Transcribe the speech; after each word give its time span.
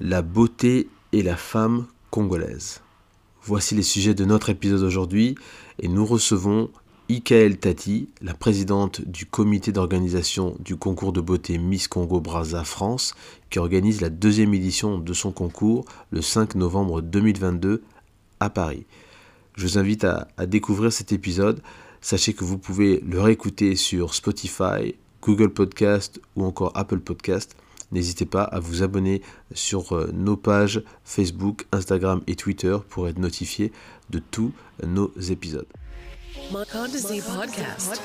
la 0.00 0.22
beauté 0.22 0.88
et 1.12 1.22
la 1.22 1.36
femme 1.36 1.86
congolaise. 2.10 2.80
Voici 3.42 3.74
les 3.74 3.82
sujets 3.82 4.14
de 4.14 4.24
notre 4.24 4.48
épisode 4.48 4.82
aujourd'hui 4.82 5.34
et 5.78 5.88
nous 5.88 6.06
recevons 6.06 6.70
Ikaël 7.10 7.58
Tati, 7.58 8.08
la 8.22 8.32
présidente 8.32 9.02
du 9.02 9.26
comité 9.26 9.72
d'organisation 9.72 10.56
du 10.60 10.76
concours 10.76 11.12
de 11.12 11.20
beauté 11.20 11.58
Miss 11.58 11.86
Congo 11.86 12.20
Brazza 12.20 12.64
France, 12.64 13.14
qui 13.50 13.58
organise 13.58 14.00
la 14.00 14.08
deuxième 14.08 14.54
édition 14.54 14.98
de 14.98 15.12
son 15.12 15.32
concours 15.32 15.84
le 16.12 16.22
5 16.22 16.54
novembre 16.54 17.02
2022 17.02 17.82
à 18.38 18.48
Paris. 18.48 18.86
Je 19.56 19.66
vous 19.66 19.78
invite 19.78 20.04
à, 20.04 20.28
à 20.38 20.46
découvrir 20.46 20.92
cet 20.92 21.12
épisode. 21.12 21.60
Sachez 22.00 22.32
que 22.32 22.44
vous 22.44 22.56
pouvez 22.56 23.00
le 23.00 23.20
réécouter 23.20 23.76
sur 23.76 24.14
Spotify, 24.14 24.94
Google 25.20 25.50
Podcast 25.50 26.20
ou 26.36 26.44
encore 26.44 26.72
Apple 26.74 27.00
Podcast. 27.00 27.54
N'hésitez 27.92 28.26
pas 28.26 28.42
à 28.42 28.60
vous 28.60 28.82
abonner 28.82 29.22
sur 29.52 29.92
euh, 29.92 30.10
nos 30.12 30.36
pages 30.36 30.82
Facebook, 31.04 31.66
Instagram 31.72 32.22
et 32.26 32.36
Twitter 32.36 32.76
pour 32.88 33.08
être 33.08 33.18
notifié 33.18 33.72
de 34.10 34.18
tous 34.18 34.52
nos 34.86 35.12
épisodes. 35.30 35.66
Podcast. 36.50 38.00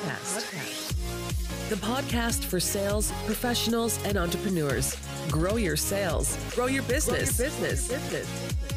The 1.70 1.78
podcast 1.78 2.46
for 2.46 2.60
sales 2.60 3.12
professionals 3.26 3.98
and 4.06 4.18
entrepreneurs. 4.18 4.96
Grow 5.32 5.58
your 5.58 5.76
sales, 5.76 6.38
grow 6.56 6.68
your 6.68 6.84
business. 6.84 7.38
business. 7.38 7.88
Bonjour 7.90 8.75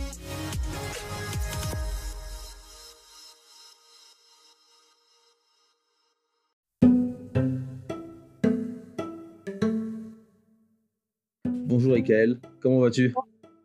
Ekaël, 12.08 12.40
comment 12.60 12.80
vas-tu? 12.80 13.14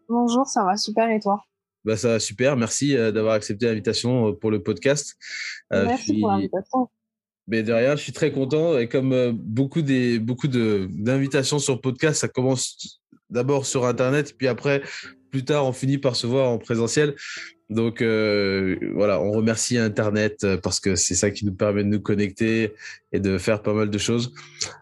Bonjour, 0.10 0.46
ça 0.46 0.66
va 0.66 0.76
super 0.76 1.10
et 1.10 1.20
toi? 1.22 1.42
Bah, 1.86 1.96
Ça 1.96 2.10
va 2.10 2.20
super, 2.20 2.58
merci 2.58 2.98
euh, 2.98 3.14
d'avoir 3.14 3.36
accepté 3.36 3.68
l'invitation 3.68 4.28
euh, 4.28 4.32
pour 4.34 4.52
le 4.52 4.62
podcast. 4.62 5.16
Euh, 5.72 5.86
merci 5.86 6.20
pour 6.20 6.30
l'invitation. 6.30 6.90
Mais 7.48 7.64
derrière, 7.64 7.96
je 7.96 8.04
suis 8.04 8.12
très 8.12 8.34
content 8.34 8.78
et 8.78 8.90
comme 8.90 9.32
beaucoup 9.32 9.82
des 9.82 10.20
beaucoup 10.20 10.50
de 10.50 10.88
d'invitations 10.92 11.60
sur 11.60 11.80
podcast, 11.80 12.20
ça 12.20 12.28
commence 12.28 13.02
d'abord 13.30 13.66
sur 13.66 13.86
internet 13.86 14.36
puis 14.38 14.48
après 14.48 14.82
plus 15.32 15.44
tard 15.44 15.66
on 15.66 15.74
finit 15.74 15.98
par 15.98 16.16
se 16.16 16.28
voir 16.28 16.50
en 16.50 16.58
présentiel. 16.58 17.16
Donc 17.70 18.02
voilà, 18.02 19.20
on 19.20 19.32
remercie 19.32 19.78
internet 19.78 20.46
parce 20.64 20.80
que 20.80 20.96
c'est 20.96 21.16
ça 21.16 21.32
qui 21.32 21.46
nous 21.46 21.54
permet 21.54 21.84
de 21.84 21.90
nous 21.90 22.00
connecter 22.00 22.74
et 23.12 23.20
de 23.20 23.38
faire 23.38 23.62
pas 23.62 23.74
mal 23.74 23.90
de 23.90 23.98
choses. 23.98 24.34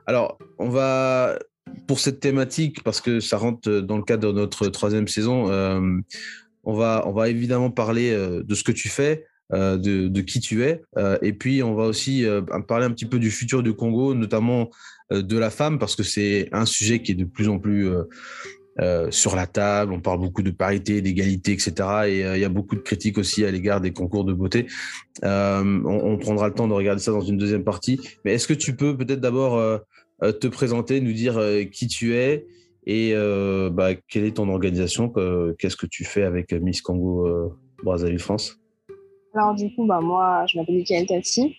Alors, 0.05 0.37
on 0.59 0.69
va 0.69 1.39
pour 1.87 1.99
cette 1.99 2.19
thématique, 2.19 2.83
parce 2.83 3.01
que 3.01 3.19
ça 3.19 3.37
rentre 3.37 3.69
dans 3.69 3.97
le 3.97 4.03
cadre 4.03 4.33
de 4.33 4.39
notre 4.39 4.67
troisième 4.67 5.07
saison, 5.07 5.49
euh, 5.51 5.79
on, 6.63 6.73
va, 6.73 7.03
on 7.05 7.11
va 7.11 7.29
évidemment 7.29 7.69
parler 7.69 8.11
euh, 8.11 8.43
de 8.43 8.55
ce 8.55 8.63
que 8.63 8.71
tu 8.71 8.89
fais, 8.89 9.25
euh, 9.53 9.77
de, 9.77 10.21
qui 10.21 10.39
tu 10.39 10.63
es, 10.63 10.81
et 11.21 11.33
puis 11.33 11.61
on 11.61 11.75
va 11.75 11.83
aussi 11.83 12.25
parler 12.67 12.85
un 12.85 12.91
petit 12.91 13.05
peu 13.05 13.19
du 13.19 13.29
futur 13.29 13.63
du 13.63 13.73
Congo, 13.73 14.13
notamment 14.13 14.69
de 15.11 15.37
la 15.37 15.49
femme, 15.49 15.77
parce 15.77 15.95
que 15.95 16.03
c'est 16.03 16.47
un 16.53 16.65
sujet 16.65 17.01
qui 17.01 17.11
est 17.11 17.15
de 17.15 17.25
plus 17.25 17.49
en 17.49 17.59
plus 17.59 17.89
sur 19.09 19.35
la 19.35 19.47
table. 19.47 19.91
On 19.91 19.99
parle 19.99 20.19
beaucoup 20.19 20.41
de 20.41 20.51
parité, 20.51 21.01
d'égalité, 21.01 21.51
etc. 21.51 21.73
Et 22.07 22.19
il 22.21 22.39
y 22.39 22.45
a 22.45 22.49
beaucoup 22.49 22.75
de 22.75 22.81
critiques 22.81 23.17
aussi 23.17 23.43
à 23.43 23.51
l'égard 23.51 23.81
des 23.81 23.91
concours 23.91 24.23
de 24.23 24.31
beauté. 24.31 24.67
On, 25.21 25.83
on, 25.85 26.17
prendra 26.17 26.47
le 26.47 26.53
temps 26.53 26.69
de 26.69 26.73
regarder 26.73 27.01
ça 27.01 27.11
dans 27.11 27.19
une 27.19 27.37
deuxième 27.37 27.65
partie. 27.65 27.99
Mais 28.23 28.35
est-ce 28.35 28.47
que 28.47 28.53
tu 28.53 28.73
peux 28.77 28.95
peut-être 28.95 29.19
d'abord 29.19 29.57
euh, 29.57 29.79
te 30.21 30.47
présenter, 30.47 31.01
nous 31.01 31.13
dire 31.13 31.37
euh, 31.37 31.63
qui 31.63 31.87
tu 31.87 32.15
es 32.15 32.45
et 32.85 33.11
euh, 33.13 33.69
bah, 33.69 33.95
quelle 33.95 34.25
est 34.25 34.37
ton 34.37 34.49
organisation, 34.49 35.13
qu'est-ce 35.57 35.75
que 35.75 35.85
tu 35.85 36.03
fais 36.03 36.23
avec 36.23 36.51
Miss 36.51 36.81
Congo 36.81 37.55
Brazzaville 37.83 38.19
France? 38.19 38.57
Alors 39.33 39.53
du 39.53 39.73
coup, 39.75 39.85
bah, 39.85 39.99
moi, 40.01 40.45
je 40.47 40.57
m'appelle 40.57 40.75
Mikael 40.75 41.05
Tati. 41.05 41.55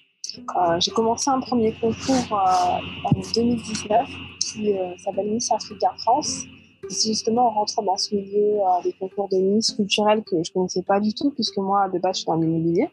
j'ai 0.81 0.91
commencé 0.91 1.31
un 1.31 1.41
premier 1.41 1.73
concours 1.81 2.33
en 2.33 3.21
2019 3.35 4.09
qui 4.41 4.75
s'appelle 4.99 5.31
Miss 5.31 5.51
Africa 5.53 5.93
France. 5.99 6.45
C'est 6.89 7.11
justement 7.11 7.47
en 7.47 7.51
rentrant 7.51 7.85
dans 7.85 7.97
ce 7.97 8.17
milieu 8.17 8.59
des 8.83 8.93
concours 8.95 9.29
de 9.29 9.37
Miss 9.37 9.71
culturels 9.73 10.25
que 10.25 10.43
je 10.43 10.51
ne 10.51 10.55
connaissais 10.55 10.83
pas 10.83 10.99
du 10.99 11.15
tout, 11.15 11.31
puisque 11.31 11.59
moi, 11.59 11.89
de 11.89 12.01
base, 12.01 12.17
je 12.17 12.23
suis 12.23 12.27
dans 12.27 12.37
l'immobilier. 12.37 12.89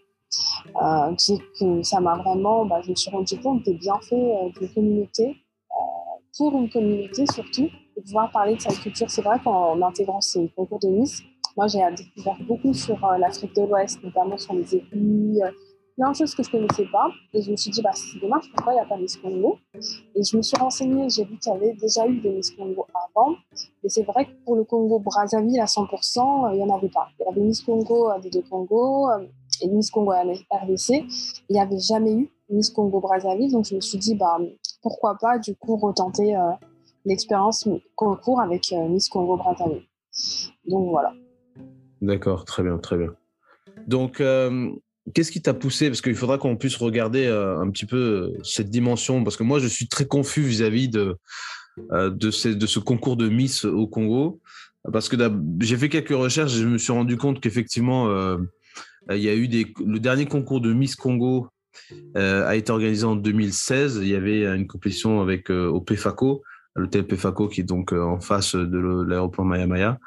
Euh, 0.82 1.16
que 1.60 1.84
ça 1.84 2.00
m'a 2.00 2.16
vraiment, 2.18 2.66
bah, 2.66 2.82
je 2.84 2.92
me 2.92 2.96
suis 2.96 3.10
rendu 3.10 3.38
compte 3.40 3.64
des 3.64 3.74
bienfaits 3.74 4.12
de 4.62 4.68
communauté 4.74 5.36
pour 6.40 6.56
une 6.56 6.70
communauté 6.70 7.26
surtout, 7.26 7.68
de 7.98 8.02
pouvoir 8.02 8.32
parler 8.32 8.56
de 8.56 8.62
sa 8.62 8.72
culture. 8.72 9.10
C'est 9.10 9.22
vrai 9.22 9.38
qu'en 9.44 9.82
intégrant 9.82 10.22
ces 10.22 10.48
concours 10.56 10.80
de 10.80 10.88
Miss, 10.88 11.22
moi 11.58 11.68
j'ai 11.68 11.80
découvert 11.98 12.38
beaucoup 12.48 12.74
sur 12.74 13.04
euh, 13.04 13.18
l'Afrique 13.18 13.54
de 13.58 13.64
l'Ouest, 13.64 14.02
notamment 14.02 14.38
sur 14.38 14.54
les 14.54 14.74
épis, 14.74 15.42
euh, 15.44 15.52
plein 15.98 16.12
de 16.12 16.16
choses 16.16 16.34
que 16.34 16.42
je 16.42 16.48
ne 16.48 16.62
connaissais 16.62 16.86
pas. 16.94 17.10
Et 17.34 17.42
je 17.42 17.52
me 17.52 17.58
suis 17.58 17.72
dit, 17.72 17.82
bah, 17.82 17.92
c'est 17.94 18.20
dommage, 18.22 18.44
pourquoi 18.56 18.72
il 18.72 18.78
n'y 18.78 18.82
a 18.82 18.86
pas 18.86 18.96
Miss 18.96 19.18
Congo? 19.18 19.58
Et 20.16 20.24
je 20.24 20.38
me 20.38 20.42
suis 20.42 20.58
renseignée, 20.58 21.10
j'ai 21.10 21.26
vu 21.26 21.38
qu'il 21.40 21.52
y 21.52 21.56
avait 21.56 21.74
déjà 21.74 22.08
eu 22.08 22.22
des 22.22 22.30
Miss 22.30 22.52
Congo 22.52 22.88
avant. 22.94 23.36
Mais 23.84 23.90
c'est 23.90 24.04
vrai 24.04 24.24
que 24.24 24.32
pour 24.46 24.56
le 24.56 24.64
Congo 24.64 25.00
Brazzaville 25.00 25.60
à 25.60 25.66
100%, 25.66 26.54
il 26.54 26.56
n'y 26.56 26.64
en 26.64 26.74
avait 26.74 26.88
pas. 26.88 27.10
Il 27.20 27.26
y 27.26 27.30
avait 27.30 27.42
Miss 27.42 27.62
Congo 27.64 28.12
des 28.24 28.30
deux 28.30 28.44
Congo 28.50 29.10
et 29.62 29.68
Miss 29.68 29.92
Congo 29.92 30.14
RDC. 30.14 31.04
Il 31.50 31.54
n'y 31.54 31.60
avait 31.60 31.80
jamais 31.80 32.14
eu 32.14 32.32
Miss 32.50 32.70
Congo 32.70 33.02
Brazzaville. 33.02 33.52
Donc 33.52 33.66
je 33.66 33.76
me 33.76 33.82
suis 33.82 33.98
dit, 33.98 34.16
bah, 34.16 34.38
pourquoi 34.82 35.18
pas 35.20 35.38
du 35.40 35.56
coup 35.56 35.78
retenter 35.78 36.36
euh, 36.36 36.52
l'expérience 37.06 37.68
concours 37.96 38.42
avec 38.42 38.72
euh, 38.72 38.88
Miss 38.88 39.10
Congo 39.10 39.38
Brazzaville. 39.38 39.84
Donc 40.68 40.90
voilà. 40.90 41.14
D'accord, 42.02 42.46
très 42.46 42.64
bien, 42.64 42.78
très 42.78 42.98
bien. 42.98 43.14
Donc, 43.88 44.22
euh, 44.22 44.70
qu'est-ce 45.14 45.32
qui 45.32 45.42
t'a 45.42 45.54
poussé? 45.54 45.90
Parce 45.90 46.02
qu'il 46.02 46.16
faudra 46.16 46.38
qu'on 46.38 46.56
puisse 46.56 46.78
regarder 46.78 47.28
un 47.28 47.70
petit 47.72 47.86
peu 47.86 48.34
cette 48.44 48.70
dimension, 48.70 49.24
parce 49.24 49.38
que 49.38 49.44
moi, 49.44 49.60
je 49.60 49.68
suis 49.68 49.88
très 49.88 50.06
confus 50.06 50.42
vis-à-vis 50.42 50.90
de, 50.90 51.18
de, 51.92 52.32
ce, 52.32 52.80
concours 52.80 53.18
de 53.18 53.28
Miss 53.28 53.66
au 53.66 53.88
Congo, 53.88 54.40
parce 54.92 55.10
que 55.10 55.18
j'ai 55.60 55.78
fait 55.78 55.90
quelques 55.90 56.10
recherches 56.10 56.54
et 56.54 56.60
je 56.60 56.68
me 56.68 56.78
suis 56.78 56.94
rendu 56.94 57.18
compte 57.18 57.42
qu'effectivement, 57.42 58.08
il 59.10 59.22
y 59.22 59.30
a 59.30 59.36
eu 59.36 59.48
des, 59.48 59.74
le 59.86 60.00
dernier 60.00 60.26
concours 60.26 60.62
de 60.62 60.74
Miss 60.74 60.96
Congo 60.96 61.50
a 62.16 62.56
été 62.56 62.72
organisé 62.72 63.06
en 63.06 63.16
2016. 63.16 64.00
Il 64.02 64.08
y 64.08 64.16
avait 64.16 64.46
une 64.46 64.68
compétition 64.68 65.22
avec 65.22 65.50
euh, 65.50 65.68
au 65.68 65.82
PFACO, 65.82 66.44
l'hôtel 66.76 67.06
PFACO 67.06 67.48
qui 67.48 67.62
est 67.62 67.64
donc 67.64 67.94
euh, 67.94 68.02
en 68.02 68.20
face 68.20 68.56
de 68.56 69.06
l'aéroport 69.08 69.46
Maya 69.46 69.68
Maya. 69.68 70.00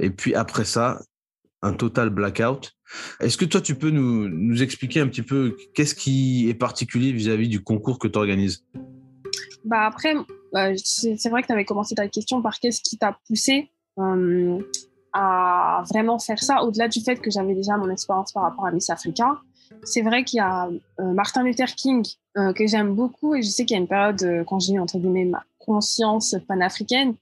et 0.00 0.10
puis 0.10 0.34
après 0.34 0.64
ça, 0.64 1.00
un 1.62 1.72
total 1.72 2.10
blackout. 2.10 2.72
Est-ce 3.20 3.36
que 3.36 3.44
toi, 3.44 3.60
tu 3.60 3.74
peux 3.74 3.90
nous, 3.90 4.62
expliquer 4.62 5.00
un 5.00 5.08
petit 5.08 5.22
peu 5.22 5.56
qu'est-ce 5.74 5.94
qui 5.94 6.48
est 6.48 6.54
particulier 6.54 7.12
vis-à-vis 7.12 7.48
du 7.48 7.62
concours 7.62 7.98
que 7.98 8.08
tu 8.08 8.18
organises 8.18 8.64
bah 9.64 9.86
Après, 9.86 10.14
c'est 10.76 11.28
vrai 11.28 11.42
que 11.42 11.48
tu 11.48 11.52
avais 11.52 11.64
commencé 11.64 11.94
ta 11.94 12.08
question 12.08 12.40
par 12.42 12.58
qu'est-ce 12.58 12.80
qui 12.80 12.96
t'a 12.96 13.18
poussé 13.26 13.70
à 15.12 15.82
vraiment 15.88 16.18
faire 16.18 16.42
ça, 16.42 16.62
au-delà 16.62 16.88
du 16.88 17.00
fait 17.00 17.16
que 17.16 17.30
j'avais 17.30 17.54
déjà 17.54 17.76
mon 17.76 17.90
expérience 17.90 18.32
par 18.32 18.44
rapport 18.44 18.66
à 18.66 18.72
Miss 18.72 18.90
Africa 18.90 19.40
c'est 19.84 20.02
vrai 20.02 20.24
qu'il 20.24 20.38
y 20.38 20.40
a 20.40 20.68
euh, 21.00 21.12
Martin 21.12 21.42
Luther 21.42 21.74
King 21.74 22.06
euh, 22.36 22.52
que 22.52 22.66
j'aime 22.66 22.94
beaucoup 22.94 23.34
et 23.34 23.42
je 23.42 23.48
sais 23.48 23.64
qu'il 23.64 23.76
y 23.76 23.78
a 23.78 23.80
une 23.80 23.88
période 23.88 24.22
euh, 24.22 24.44
quand 24.44 24.58
j'ai 24.58 24.74
eu 24.74 24.80
entre 24.80 24.98
guillemets 24.98 25.24
ma 25.24 25.42
conscience 25.58 26.36
panafricaine 26.46 27.14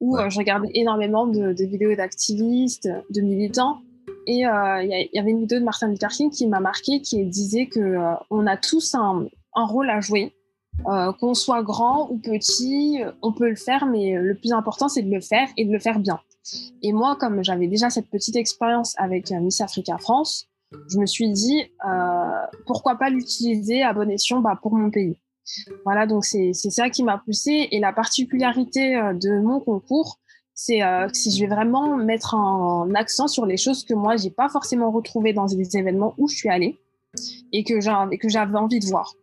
où 0.00 0.16
je 0.16 0.38
regardais 0.38 0.70
énormément 0.72 1.26
de, 1.26 1.52
vidéos 1.62 1.94
d'activistes, 1.94 2.88
de 3.10 3.20
militants. 3.20 3.80
Et 4.26 4.44
il 4.44 5.08
y, 5.12 5.18
avait 5.18 5.30
une 5.30 5.40
vidéo 5.40 5.58
de 5.58 5.64
Martin 5.64 5.88
Luther 5.88 6.08
King 6.08 6.30
qui 6.30 6.46
m'a 6.46 6.58
marqué 6.58 7.02
qui 7.02 7.22
disait 7.26 7.66
que 7.66 7.98
on 8.30 8.46
a 8.46 8.56
tous 8.56 8.94
un, 8.94 9.26
un 9.54 9.66
rôle 9.66 9.90
à 9.90 10.00
jouer. 10.00 10.32
Qu'on 10.84 11.34
soit 11.34 11.62
grand 11.62 12.08
ou 12.10 12.16
petit, 12.16 13.02
on 13.20 13.34
peut 13.34 13.50
le 13.50 13.56
faire, 13.56 13.84
mais 13.84 14.14
le 14.14 14.34
plus 14.34 14.54
important, 14.54 14.88
c'est 14.88 15.02
de 15.02 15.14
le 15.14 15.20
faire 15.20 15.48
et 15.58 15.66
de 15.66 15.70
le 15.70 15.78
faire 15.78 15.98
bien. 15.98 16.18
Et 16.82 16.94
moi, 16.94 17.16
comme 17.20 17.44
j'avais 17.44 17.66
déjà 17.66 17.90
cette 17.90 18.08
petite 18.08 18.36
expérience 18.36 18.94
avec 18.96 19.30
Miss 19.30 19.60
Africa 19.60 19.98
France, 19.98 20.49
je 20.88 20.98
me 20.98 21.06
suis 21.06 21.30
dit 21.30 21.62
euh, 21.86 22.46
pourquoi 22.66 22.96
pas 22.96 23.10
l'utiliser 23.10 23.82
à 23.82 23.92
bon 23.92 24.08
escient 24.10 24.40
bah, 24.40 24.58
pour 24.60 24.74
mon 24.74 24.90
pays. 24.90 25.16
Voilà, 25.84 26.06
donc 26.06 26.24
c'est 26.24 26.52
ça 26.52 26.90
qui 26.90 27.02
m'a 27.02 27.18
poussé. 27.18 27.68
Et 27.72 27.80
la 27.80 27.92
particularité 27.92 28.96
euh, 28.96 29.14
de 29.14 29.40
mon 29.40 29.60
concours, 29.60 30.18
c'est 30.54 30.82
euh, 30.82 31.08
si 31.12 31.30
je 31.30 31.40
vais 31.40 31.52
vraiment 31.52 31.96
mettre 31.96 32.34
un, 32.34 32.94
accent 32.94 33.28
sur 33.28 33.46
les 33.46 33.56
choses 33.56 33.84
que 33.84 33.94
moi, 33.94 34.16
j'ai 34.16 34.30
pas 34.30 34.48
forcément 34.48 34.90
retrouvées 34.90 35.32
dans 35.32 35.46
des 35.46 35.76
événements 35.76 36.14
où 36.18 36.28
je 36.28 36.36
suis 36.36 36.48
allée 36.48 36.78
et 37.52 37.64
que 37.64 37.80
j'avais 37.80 38.58
envie 38.58 38.78
de 38.78 38.86
voir. 38.86 39.14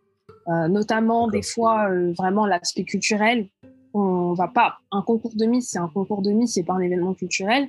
Euh, 0.48 0.68
notamment 0.68 1.28
des 1.28 1.42
fois 1.42 1.88
vraiment 2.18 2.46
l'aspect 2.46 2.84
culturel. 2.84 3.48
On 3.94 4.34
va 4.34 4.48
pas 4.48 4.78
un 4.92 5.02
concours 5.02 5.34
de 5.34 5.46
Miss, 5.46 5.70
c'est 5.70 5.78
un 5.78 5.88
concours 5.88 6.22
de 6.22 6.30
Miss, 6.30 6.54
c'est 6.54 6.62
pas 6.62 6.74
un 6.74 6.80
événement 6.80 7.14
culturel 7.14 7.68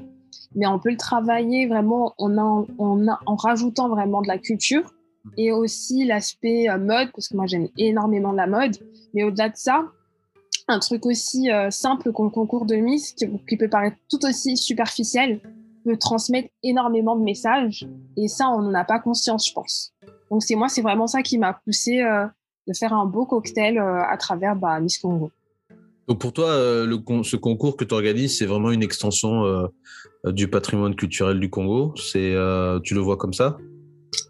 mais 0.56 0.68
on 0.68 0.80
peut 0.80 0.92
le 0.92 0.98
travailler 0.98 1.68
vraiment 1.68 2.14
en, 2.18 2.38
en, 2.38 2.66
en, 2.78 3.36
rajoutant 3.36 3.90
vraiment 3.90 4.22
de 4.22 4.28
la 4.28 4.38
culture 4.38 4.94
et 5.38 5.52
aussi 5.52 6.06
l'aspect 6.06 6.70
euh, 6.70 6.78
mode, 6.78 7.12
parce 7.14 7.28
que 7.28 7.36
moi 7.36 7.46
j'aime 7.46 7.68
énormément 7.78 8.32
la 8.32 8.48
mode, 8.48 8.78
mais 9.14 9.24
au-delà 9.24 9.50
de 9.50 9.56
ça, 9.56 9.86
un 10.70 10.80
truc 10.80 11.06
aussi 11.06 11.52
euh, 11.52 11.72
simple 11.72 12.14
qu'un 12.14 12.30
concours 12.30 12.66
de 12.66 12.76
Miss, 12.76 13.14
qui, 13.14 13.58
peut 13.58 13.70
paraître 13.70 13.98
tout 14.10 14.24
aussi 14.26 14.56
superficiel, 14.56 15.42
peut 15.84 15.98
transmettre 15.98 16.50
énormément 16.64 17.16
de 17.16 17.24
messages. 17.24 17.88
Et 18.18 18.28
ça, 18.28 18.50
on 18.50 18.62
n'en 18.62 18.74
a 18.74 18.84
pas 18.84 19.00
conscience, 19.00 19.48
je 19.48 19.54
pense. 19.54 19.94
Donc 20.30 20.44
c'est 20.44 20.56
moi, 20.56 20.70
c'est 20.70 20.82
vraiment 20.82 21.08
ça 21.08 21.22
qui 21.24 21.38
m'a 21.38 21.54
poussé 21.54 22.02
euh, 22.02 22.26
de 22.68 22.74
faire 22.74 22.94
un 22.94 23.06
beau 23.06 23.26
cocktail 23.26 23.80
euh, 23.80 24.04
à 24.08 24.18
travers 24.18 24.56
bah, 24.56 24.80
Miss 24.80 25.00
Congo. 25.00 25.32
Donc 26.10 26.20
pour 26.20 26.34
toi, 26.34 26.50
le, 26.86 27.24
ce 27.24 27.36
concours 27.38 27.78
que 27.78 27.86
tu 27.86 27.94
organises, 27.94 28.38
c'est 28.40 28.46
vraiment 28.46 28.72
une 28.72 28.84
extension 28.84 29.70
du 30.26 30.50
patrimoine 30.50 30.96
culturel 30.96 31.40
du 31.40 31.50
Congo? 31.50 31.94
C'est, 31.96 32.36
tu 32.84 32.96
le 32.96 33.00
vois 33.00 33.16
comme 33.16 33.34
ça? 33.34 33.58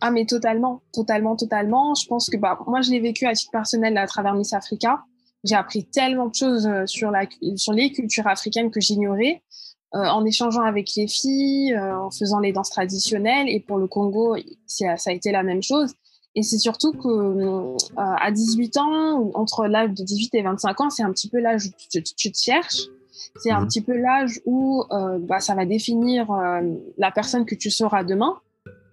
Ah 0.01 0.11
mais 0.11 0.25
totalement, 0.25 0.83
totalement, 0.93 1.35
totalement. 1.35 1.95
Je 1.95 2.05
pense 2.05 2.29
que 2.29 2.37
bah, 2.37 2.59
moi, 2.67 2.81
je 2.81 2.91
l'ai 2.91 2.99
vécu 2.99 3.25
à 3.25 3.33
titre 3.33 3.51
personnel 3.51 3.97
à 3.97 4.05
travers 4.05 4.35
Miss 4.35 4.53
Africa 4.53 4.99
j'ai 5.43 5.55
appris 5.55 5.85
tellement 5.85 6.27
de 6.27 6.35
choses 6.35 6.67
euh, 6.67 6.85
sur, 6.85 7.11
les 7.11 7.91
cultures 7.91 8.27
africaines 8.27 8.71
que 8.71 8.79
j'ignorais. 8.79 9.41
Euh, 9.95 10.05
en 10.05 10.23
échangeant 10.23 10.61
avec 10.61 10.91
les 10.95 11.07
filles, 11.07 11.73
euh, 11.73 11.97
en 11.97 12.11
faisant 12.11 12.39
les 12.39 12.53
danses 12.53 12.69
traditionnelles. 12.69 13.49
Et 13.49 13.59
pour 13.59 13.77
le 13.79 13.87
Congo, 13.87 14.35
ça 14.67 14.93
a 15.03 15.11
été 15.11 15.31
la 15.31 15.41
même 15.41 15.63
chose. 15.63 15.93
Et 16.39 16.41
c'est 16.41 16.57
surtout 16.57 16.93
que 16.93 17.09
euh, 17.09 17.75
à 17.97 18.31
18 18.31 18.77
ans, 18.77 19.29
entre 19.33 19.67
l'âge 19.67 19.89
de 19.89 20.03
18 20.05 20.35
et 20.35 20.41
25 20.41 20.79
ans, 20.79 20.89
c'est 20.89 21.03
un 21.03 21.11
petit 21.11 21.27
peu 21.27 21.37
l'âge 21.37 21.65
où 21.65 21.69
tu, 21.91 22.01
tu, 22.01 22.31
te 22.31 22.37
cherches. 22.37 22.83
C'est 23.41 23.51
un 23.51 23.59
mhm. 23.59 23.67
petit 23.67 23.81
peu 23.81 23.97
l'âge 23.97 24.39
où 24.45 24.85
euh, 24.89 25.19
bah, 25.19 25.41
ça 25.41 25.53
va 25.53 25.65
définir 25.65 26.31
la 26.97 27.11
personne 27.11 27.43
que 27.43 27.55
tu 27.55 27.69
seras 27.69 28.05
demain. 28.05 28.37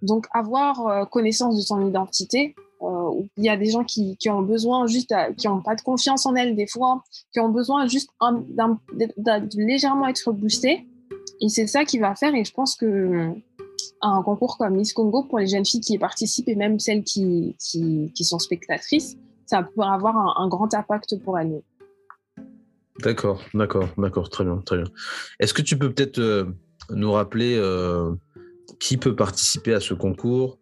Donc 0.02 0.26
avoir 0.32 1.08
connaissance 1.10 1.56
de 1.56 1.62
ton 1.64 1.86
identité, 1.86 2.56
euh, 2.82 3.10
il 3.36 3.44
y 3.44 3.48
a 3.48 3.56
des 3.56 3.70
gens 3.70 3.84
qui, 3.84 4.16
qui 4.16 4.28
ont 4.28 4.42
besoin 4.42 4.88
juste, 4.88 5.14
qui 5.36 5.46
n'ont 5.46 5.62
pas 5.62 5.76
de 5.76 5.82
confiance 5.82 6.26
en 6.26 6.34
elles 6.34 6.56
des 6.56 6.66
fois, 6.66 7.04
qui 7.32 7.38
ont 7.38 7.50
besoin 7.50 7.86
juste 7.86 8.10
de 8.20 9.64
légèrement 9.64 10.08
être 10.08 10.32
boostés. 10.32 10.84
Et 11.40 11.48
c'est 11.48 11.68
ça 11.68 11.84
qui 11.84 12.00
va 12.00 12.16
faire. 12.16 12.34
Et 12.34 12.44
je 12.44 12.52
pense 12.52 12.74
que 12.74 13.30
un 14.02 14.22
concours 14.22 14.58
comme 14.58 14.76
Miss 14.76 14.92
Congo 14.92 15.24
pour 15.24 15.38
les 15.38 15.46
jeunes 15.46 15.64
filles 15.64 15.80
qui 15.80 15.94
y 15.94 15.98
participent 15.98 16.48
et 16.48 16.54
même 16.54 16.78
celles 16.78 17.04
qui, 17.04 17.56
qui, 17.58 18.12
qui 18.14 18.24
sont 18.24 18.38
spectatrices, 18.38 19.16
ça 19.46 19.62
peut 19.62 19.82
avoir 19.82 20.16
un, 20.16 20.44
un 20.44 20.48
grand 20.48 20.72
impact 20.74 21.22
pour 21.22 21.38
elles. 21.38 21.62
D'accord, 23.00 23.42
d'accord, 23.52 23.88
d'accord, 23.98 24.30
très 24.30 24.44
bien, 24.44 24.56
très 24.58 24.78
bien. 24.78 24.86
Est-ce 25.38 25.52
que 25.52 25.62
tu 25.62 25.78
peux 25.78 25.92
peut-être 25.92 26.18
euh, 26.18 26.44
nous 26.90 27.12
rappeler 27.12 27.56
euh, 27.58 28.14
qui 28.80 28.96
peut 28.96 29.14
participer 29.14 29.74
à 29.74 29.80
ce 29.80 29.94
concours? 29.94 30.58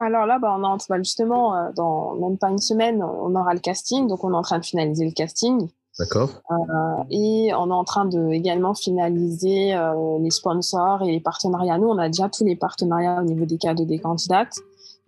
Alors 0.00 0.26
là, 0.26 0.38
bah, 0.38 0.54
on 0.56 0.62
a, 0.62 0.76
bah, 0.88 0.98
justement, 0.98 1.56
euh, 1.56 1.72
dans 1.74 2.14
même 2.14 2.38
pas 2.38 2.50
une 2.50 2.58
semaine, 2.58 3.02
on 3.02 3.34
aura 3.34 3.54
le 3.54 3.60
casting. 3.60 4.06
Donc, 4.06 4.22
on 4.22 4.32
est 4.32 4.36
en 4.36 4.42
train 4.42 4.60
de 4.60 4.64
finaliser 4.64 5.04
le 5.04 5.12
casting. 5.12 5.68
D'accord. 5.98 6.30
Euh, 6.50 7.04
et 7.10 7.52
on 7.54 7.70
est 7.70 7.74
en 7.74 7.84
train 7.84 8.04
de 8.04 8.28
également 8.30 8.74
finaliser 8.74 9.74
euh, 9.74 10.18
les 10.20 10.30
sponsors 10.30 11.02
et 11.02 11.10
les 11.10 11.20
partenariats. 11.20 11.78
Nous, 11.78 11.88
on 11.88 11.98
a 11.98 12.08
déjà 12.08 12.28
tous 12.28 12.44
les 12.44 12.54
partenariats 12.54 13.20
au 13.20 13.24
niveau 13.24 13.46
des 13.46 13.58
cadeaux 13.58 13.84
des 13.84 13.98
candidates. 13.98 14.54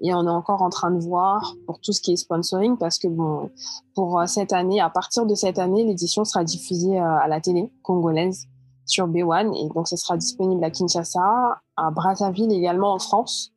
Et 0.03 0.15
on 0.15 0.27
est 0.27 0.31
encore 0.31 0.63
en 0.63 0.71
train 0.71 0.91
de 0.91 0.99
voir 0.99 1.55
pour 1.67 1.79
tout 1.79 1.93
ce 1.93 2.01
qui 2.01 2.15
est 2.15 2.17
sponsoring 2.17 2.79
parce 2.79 2.99
que 2.99 3.07
bon, 3.07 3.51
pour 3.95 4.23
cette 4.27 4.53
année, 4.53 4.81
à 4.81 4.89
partir 4.89 5.27
de 5.27 5.35
cette 5.35 5.59
année, 5.59 5.85
l'édition 5.85 6.25
sera 6.25 6.43
diffusée 6.43 6.99
à 6.99 7.29
la 7.29 7.39
télé 7.41 7.71
congolaise 7.83 8.47
sur 8.87 9.07
B1 9.07 9.55
et 9.55 9.69
donc 9.69 9.89
ce 9.89 9.97
sera 9.97 10.17
disponible 10.17 10.65
à 10.65 10.71
Kinshasa, 10.71 11.61
à 11.77 11.91
Brazzaville 11.91 12.51
également 12.51 12.95
en 12.95 12.99
France. 12.99 13.53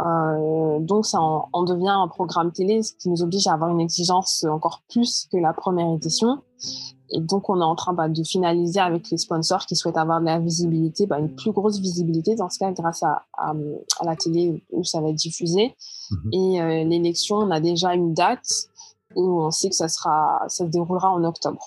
Euh, 0.00 0.78
donc 0.80 1.04
ça 1.04 1.20
en, 1.20 1.62
devient 1.64 1.88
un 1.88 2.08
programme 2.08 2.50
télé, 2.52 2.82
ce 2.82 2.94
qui 2.94 3.10
nous 3.10 3.22
oblige 3.22 3.46
à 3.46 3.52
avoir 3.52 3.70
une 3.70 3.80
exigence 3.80 4.44
encore 4.44 4.82
plus 4.90 5.28
que 5.30 5.36
la 5.36 5.52
première 5.52 5.92
édition. 5.92 6.42
Et 7.14 7.20
donc 7.20 7.50
on 7.50 7.60
est 7.60 7.64
en 7.64 7.74
train 7.74 7.92
bah, 7.92 8.08
de 8.08 8.22
finaliser 8.22 8.80
avec 8.80 9.10
les 9.10 9.18
sponsors 9.18 9.66
qui 9.66 9.76
souhaitent 9.76 9.98
avoir 9.98 10.20
de 10.20 10.26
la 10.26 10.38
visibilité, 10.38 11.06
bah, 11.06 11.18
une 11.18 11.34
plus 11.34 11.52
grosse 11.52 11.78
visibilité 11.78 12.34
dans 12.36 12.48
ce 12.48 12.58
cas 12.58 12.72
grâce 12.72 13.02
à, 13.02 13.22
à, 13.36 13.52
la 14.02 14.16
télé 14.16 14.64
où 14.70 14.82
ça 14.82 15.00
va 15.00 15.10
être 15.10 15.16
diffusé. 15.16 15.74
Mhm. 16.10 16.30
Et 16.32 16.62
euh, 16.62 16.84
l'élection, 16.84 17.36
on 17.36 17.50
a 17.50 17.60
déjà 17.60 17.94
une 17.94 18.14
date 18.14 18.48
où 19.14 19.42
on 19.42 19.50
sait 19.50 19.68
que 19.68 19.76
ça 19.76 19.88
sera, 19.88 20.42
ça 20.48 20.64
se 20.64 20.70
déroulera 20.70 21.10
en 21.10 21.22
octobre. 21.24 21.62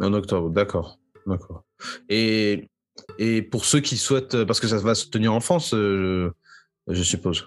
En 0.00 0.12
octobre, 0.14 0.50
d'accord, 0.50 0.98
d'accord. 1.26 1.62
Et 2.08 2.68
et 3.18 3.42
pour 3.42 3.64
ceux 3.64 3.80
qui 3.80 3.96
souhaitent, 3.96 4.44
parce 4.44 4.60
que 4.60 4.66
ça 4.66 4.78
va 4.78 4.94
se 4.94 5.06
tenir 5.06 5.32
en 5.32 5.40
France, 5.40 5.74
euh, 5.74 6.30
je 6.88 7.02
suppose. 7.02 7.46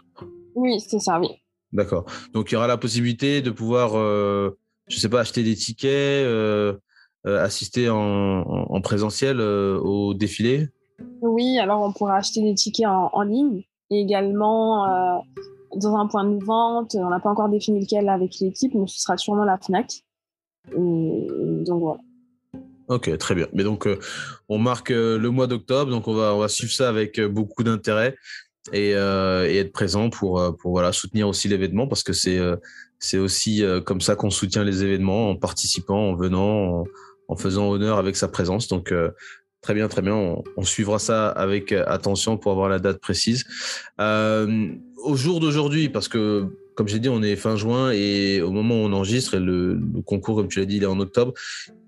Oui, 0.56 0.80
c'est 0.80 1.00
ça, 1.00 1.20
oui. 1.20 1.28
D'accord. 1.74 2.06
Donc, 2.34 2.52
il 2.52 2.54
y 2.54 2.58
aura 2.58 2.68
la 2.68 2.78
possibilité 2.78 3.42
de 3.42 3.52
pouvoir, 3.52 3.92
euh, 3.96 4.58
je 4.88 4.96
ne 4.96 5.00
sais 5.00 5.10
pas, 5.10 5.20
acheter 5.20 5.44
des 5.44 5.56
tickets, 5.56 5.92
euh, 5.92 6.74
euh, 7.28 7.44
assister 7.44 7.90
en, 7.90 8.82
présentiel 8.82 9.42
au 9.42 10.14
défilé? 10.14 10.70
Oui, 11.22 11.58
alors 11.60 11.82
on 11.82 11.92
pourra 11.92 12.18
acheter 12.18 12.42
des 12.42 12.54
tickets 12.54 12.88
en, 12.88 13.22
ligne 13.24 13.64
et 13.90 14.00
également 14.00 15.24
dans 15.76 15.96
un 15.96 16.08
point 16.08 16.24
de 16.24 16.44
vente. 16.44 16.96
On 16.96 17.10
n'a 17.10 17.20
pas 17.20 17.30
encore 17.30 17.50
défini 17.50 17.82
lequel 17.82 18.08
avec 18.10 18.40
l'équipe, 18.40 18.74
mais 18.76 18.88
ce 18.88 19.02
sera 19.02 19.18
sûrement 19.18 19.44
la 19.44 19.58
FNAC. 19.58 20.04
donc 20.72 21.82
voilà. 21.82 22.00
Ok, 22.88 23.18
très 23.18 23.34
bien. 23.34 23.48
Mais 23.54 23.64
donc, 23.64 23.90
on 24.48 24.60
marque 24.60 24.92
le 24.92 25.30
mois 25.30 25.48
d'octobre, 25.48 25.90
donc 25.90 26.08
on 26.08 26.14
va, 26.14 26.36
on 26.36 26.40
va 26.40 26.48
suivre 26.48 26.72
ça 26.72 26.88
avec 26.88 27.20
beaucoup 27.20 27.64
d'intérêt. 27.64 28.16
Euh, 28.74 29.46
et, 29.46 29.58
être 29.58 29.72
présent 29.72 30.10
pour, 30.10 30.40
euh, 30.40 30.52
pour 30.52 30.72
voilà, 30.72 30.92
soutenir 30.92 31.28
aussi 31.28 31.48
l'événement 31.48 31.88
parce 31.88 32.02
que 32.02 32.14
c'est 32.14 32.40
euh, 32.40 32.56
c'est 32.98 33.20
aussi 33.20 33.62
comme 33.86 34.02
ça 34.02 34.16
qu'on 34.16 34.32
soutient 34.32 34.64
les 34.64 34.84
événements 34.84 35.30
en 35.30 35.36
participant, 35.36 36.12
en 36.12 36.16
venant, 36.16 36.86
en, 37.28 37.36
faisant 37.36 37.70
honneur 37.70 38.00
avec 38.00 38.16
sa 38.16 38.30
présence. 38.30 38.68
Donc, 38.68 38.92
très 39.62 39.74
bien, 39.76 39.88
très 39.90 40.02
bien. 40.02 40.16
On, 40.58 40.64
suivra 40.64 40.98
ça 40.98 41.28
avec 41.28 41.72
attention 41.74 42.38
pour 42.38 42.54
avoir 42.54 42.70
la 42.70 42.80
date 42.80 43.00
précise. 43.00 43.44
au 44.00 45.16
jour 45.16 45.40
d'aujourd'hui, 45.40 45.90
parce 45.90 46.08
que 46.08 46.48
comme 46.76 46.90
j'ai 46.90 47.00
dit, 47.00 47.10
on 47.10 47.24
est 47.24 47.36
fin 47.38 47.56
juin 47.56 47.92
et 47.92 48.42
au 48.42 48.52
moment 48.52 48.76
où 48.76 48.86
on 48.86 48.94
enregistre, 48.94 49.38
le, 49.38 49.80
concours, 50.06 50.36
comme 50.36 50.50
tu 50.50 50.60
l'as 50.60 50.66
dit, 50.66 50.78
il 50.78 50.84
est 50.84 50.88
en 50.88 51.00
octobre. 51.00 51.34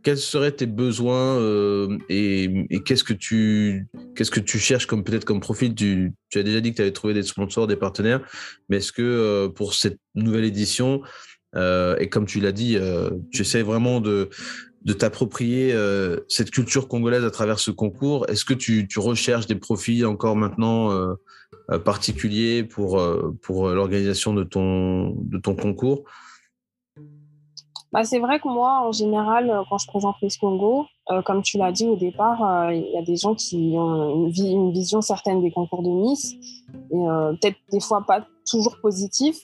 Quels 0.01 0.18
seraient 0.18 0.54
tes 0.54 0.66
besoins 0.66 1.38
euh, 1.38 1.98
et, 2.07 2.66
qu'est-ce 2.86 3.04
que 3.04 3.13
tu 3.13 3.88
qu'est-ce 4.16 4.31
que 4.31 4.39
tu 4.39 4.57
cherches 4.57 4.86
comme 4.86 5.04
peut-être 5.04 5.25
comme 5.25 5.42
profil? 5.42 5.75
Tu, 5.75 6.13
as 6.34 6.44
déjà 6.44 6.62
dit 6.62 6.72
que 6.72 6.78
tu 6.78 6.81
avais 6.81 6.94
trouvé 6.94 7.13
des 7.13 7.24
sponsors, 7.24 7.68
des 7.68 7.75
partenaires, 7.75 8.22
mais 8.69 8.78
est-ce 8.78 8.94
que 8.94 9.01
euh, 9.01 9.50
pour 9.50 9.74
cette 9.74 10.00
nouvelle 10.16 10.45
édition 10.45 11.01
euh, 11.56 11.98
et 11.98 12.07
comme 12.07 12.25
tu 12.25 12.40
l'as 12.40 12.51
dit, 12.54 12.78
tu 13.31 13.42
essaies 13.42 13.63
vraiment 13.63 14.00
de 14.00 14.30
de 14.83 14.94
t'approprier 14.94 15.76
cette 16.30 16.50
culture 16.50 16.88
congolaise 16.88 17.26
à 17.26 17.31
travers 17.31 17.59
ce 17.59 17.71
concours. 17.71 18.26
Est-ce 18.30 18.45
que 18.45 18.54
tu, 18.54 18.88
tu, 18.88 19.00
recherches 19.00 19.45
des 19.45 19.56
profils 19.56 20.06
encore 20.06 20.38
maintenant 20.38 21.18
particulier 21.83 22.64
pour, 22.64 22.97
euh, 22.97 23.38
pour 23.42 23.68
l'organisation 23.69 24.33
de 24.33 24.44
ton, 24.44 25.09
de 25.18 25.38
ton 25.38 25.56
concours? 25.56 26.04
Bah, 27.92 28.04
c'est 28.04 28.19
vrai 28.19 28.40
que 28.40 28.47
moi, 28.47 28.88
en 28.88 28.92
général, 28.92 29.50
euh, 29.50 29.64
quand 29.69 29.78
je 29.78 29.88
présente 29.88 30.16
Miss 30.21 30.38
Congo, 30.38 30.86
comme 31.26 31.42
tu 31.42 31.57
l'as 31.57 31.71
dit 31.71 31.86
au 31.86 31.95
départ, 31.95 32.69
il 32.74 32.92
y 32.92 32.97
a 32.97 33.02
des 33.02 33.16
gens 33.16 33.33
qui 33.33 33.76
ont 33.78 34.28
une, 34.28 34.45
une, 34.45 34.71
vision 34.74 35.02
certaine 35.02 35.42
des 35.42 35.52
concours 35.52 35.81
de 35.81 35.90
Miss, 35.90 36.33
et 36.92 36.97
peut-être 37.40 37.56
des 37.71 37.80
fois 37.80 38.04
pas 38.06 38.26
toujours 38.45 38.78
positif. 38.81 39.38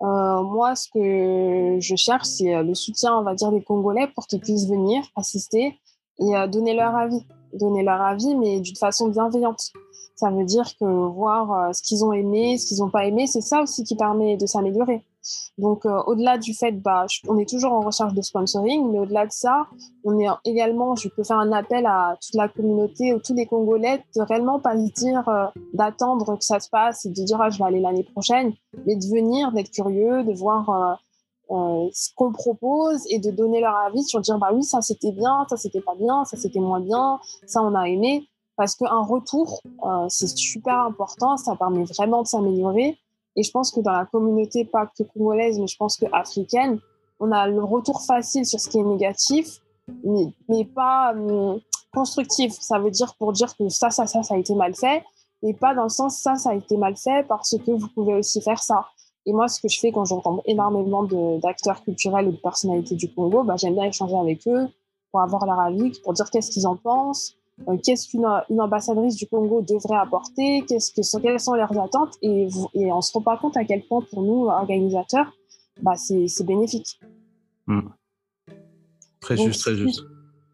moi, 0.00 0.74
ce 0.74 0.88
que 0.88 1.78
je 1.80 1.96
cherche, 1.96 2.24
c'est 2.24 2.62
le 2.62 2.74
soutien, 2.74 3.14
on 3.18 3.24
va 3.24 3.34
dire, 3.34 3.52
des 3.52 3.62
Congolais 3.62 4.08
pour 4.14 4.26
qu'ils 4.26 4.40
puissent 4.40 4.66
venir 4.66 5.02
assister 5.16 5.78
et 6.18 6.48
donner 6.48 6.72
leur 6.72 6.96
avis. 6.96 7.20
Donner 7.52 7.82
leur 7.82 8.00
avis, 8.00 8.34
mais 8.36 8.60
d'une 8.60 8.76
façon 8.76 9.08
bienveillante. 9.08 9.70
Ça 10.22 10.30
veut 10.30 10.44
dire 10.44 10.76
que 10.78 10.84
voir 10.84 11.52
euh, 11.52 11.72
ce 11.72 11.82
qu'ils 11.82 12.04
ont 12.04 12.12
aimé, 12.12 12.56
ce 12.56 12.66
qu'ils 12.66 12.78
n'ont 12.78 12.90
pas 12.90 13.06
aimé, 13.06 13.26
c'est 13.26 13.40
ça 13.40 13.60
aussi 13.60 13.82
qui 13.82 13.96
permet 13.96 14.36
de 14.36 14.46
s'améliorer. 14.46 15.04
Donc, 15.58 15.84
euh, 15.84 16.00
au-delà 16.06 16.38
du 16.38 16.54
fait, 16.54 16.80
bah, 16.80 17.06
on 17.26 17.38
est 17.38 17.48
toujours 17.48 17.72
en 17.72 17.80
recherche 17.80 18.14
de 18.14 18.22
sponsoring, 18.22 18.88
mais 18.92 19.00
au-delà 19.00 19.26
de 19.26 19.32
ça, 19.32 19.66
on 20.04 20.16
est 20.20 20.28
également, 20.44 20.94
je 20.94 21.08
peux 21.08 21.24
faire 21.24 21.40
un 21.40 21.50
appel 21.50 21.86
à 21.86 22.16
toute 22.22 22.36
la 22.36 22.46
communauté, 22.46 23.12
ou 23.12 23.18
tous 23.18 23.34
les 23.34 23.46
Congolais, 23.46 24.04
de 24.14 24.22
réellement 24.22 24.60
pas 24.60 24.76
se 24.76 24.92
dire 24.92 25.28
euh, 25.28 25.46
d'attendre 25.74 26.38
que 26.38 26.44
ça 26.44 26.60
se 26.60 26.68
passe 26.70 27.04
et 27.04 27.08
de 27.08 27.24
dire 27.24 27.40
ah, 27.40 27.50
je 27.50 27.58
vais 27.58 27.64
aller 27.64 27.80
l'année 27.80 28.04
prochaine, 28.04 28.52
mais 28.86 28.94
de 28.94 29.04
venir, 29.12 29.50
d'être 29.50 29.72
curieux, 29.72 30.22
de 30.22 30.32
voir 30.34 31.00
ce 31.50 32.14
qu'on 32.14 32.30
propose 32.32 33.02
et 33.10 33.18
de 33.18 33.32
donner 33.32 33.60
leur 33.60 33.74
avis 33.74 34.04
sur 34.04 34.20
dire 34.20 34.38
bah 34.38 34.50
oui 34.54 34.62
ça 34.62 34.80
c'était 34.80 35.12
bien, 35.12 35.44
ça 35.50 35.58
c'était 35.58 35.82
pas 35.82 35.94
bien, 35.96 36.24
ça 36.24 36.38
c'était 36.38 36.60
moins 36.60 36.80
bien, 36.80 37.18
ça 37.46 37.60
on 37.62 37.74
a 37.74 37.88
aimé 37.88 38.26
parce 38.56 38.74
qu'un 38.76 39.02
retour, 39.02 39.60
euh, 39.84 40.06
c'est 40.08 40.28
super 40.28 40.78
important, 40.80 41.36
ça 41.36 41.56
permet 41.56 41.84
vraiment 41.84 42.22
de 42.22 42.26
s'améliorer. 42.26 42.98
Et 43.36 43.42
je 43.42 43.50
pense 43.50 43.70
que 43.70 43.80
dans 43.80 43.92
la 43.92 44.04
communauté, 44.04 44.64
pas 44.64 44.86
que 44.86 45.02
congolaise, 45.04 45.58
mais 45.58 45.66
je 45.66 45.76
pense 45.76 45.96
que 45.96 46.06
africaine, 46.12 46.78
on 47.18 47.32
a 47.32 47.46
le 47.46 47.62
retour 47.62 48.02
facile 48.02 48.44
sur 48.44 48.60
ce 48.60 48.68
qui 48.68 48.78
est 48.78 48.82
négatif, 48.82 49.60
mais, 50.48 50.64
pas 50.64 51.14
hum, 51.14 51.60
constructif. 51.94 52.52
Ça 52.60 52.78
veut 52.78 52.90
dire 52.90 53.14
pour 53.18 53.32
dire 53.32 53.56
que 53.56 53.68
ça, 53.68 53.90
ça, 53.90 54.06
ça, 54.06 54.22
ça 54.22 54.34
a 54.34 54.38
été 54.38 54.54
mal 54.54 54.74
fait, 54.74 55.02
et 55.42 55.54
pas 55.54 55.74
dans 55.74 55.84
le 55.84 55.88
sens 55.88 56.18
ça, 56.18 56.36
ça 56.36 56.50
a 56.50 56.54
été 56.54 56.76
mal 56.76 56.96
fait 56.96 57.26
parce 57.26 57.56
que 57.56 57.70
vous 57.70 57.88
pouvez 57.88 58.14
aussi 58.14 58.40
faire 58.42 58.62
ça. 58.62 58.86
Et 59.24 59.32
moi, 59.32 59.48
ce 59.48 59.60
que 59.60 59.68
je 59.68 59.78
fais 59.78 59.92
quand 59.92 60.04
j'entends 60.04 60.42
énormément 60.46 61.04
d'acteurs 61.38 61.82
culturels 61.82 62.28
ou 62.28 62.32
de 62.32 62.36
personnalités 62.36 62.96
du 62.96 63.12
Congo, 63.12 63.44
bah, 63.44 63.56
j'aime 63.56 63.74
bien 63.74 63.84
échanger 63.84 64.16
avec 64.16 64.46
eux, 64.48 64.68
pour 65.10 65.20
avoir 65.20 65.46
leur 65.46 65.60
avis, 65.60 65.92
pour 66.02 66.12
dire 66.12 66.28
qu'est-ce 66.30 66.50
qu'ils 66.50 66.66
en 66.66 66.76
pensent, 66.76 67.34
qu'est-ce 67.84 68.08
qu'une 68.08 68.26
une 68.50 68.60
ambassadrice 68.60 69.16
du 69.16 69.26
Congo 69.26 69.62
devrait 69.62 69.98
apporter, 69.98 70.64
qu'est-ce 70.68 70.92
que, 70.92 71.20
quelles 71.20 71.40
sont 71.40 71.54
leurs 71.54 71.78
attentes, 71.78 72.16
et, 72.22 72.48
et 72.74 72.92
on 72.92 73.00
se 73.00 73.12
rend 73.12 73.22
pas 73.22 73.36
compte 73.36 73.56
à 73.56 73.64
quel 73.64 73.82
point 73.82 74.00
pour 74.10 74.22
nous, 74.22 74.46
organisateurs, 74.46 75.32
bah, 75.80 75.96
c'est 75.96 76.44
bénéfique. 76.44 77.00
Hmm. 77.66 77.88
Très 79.20 79.36
juste, 79.36 79.60
très 79.60 79.74
juste. 79.74 80.02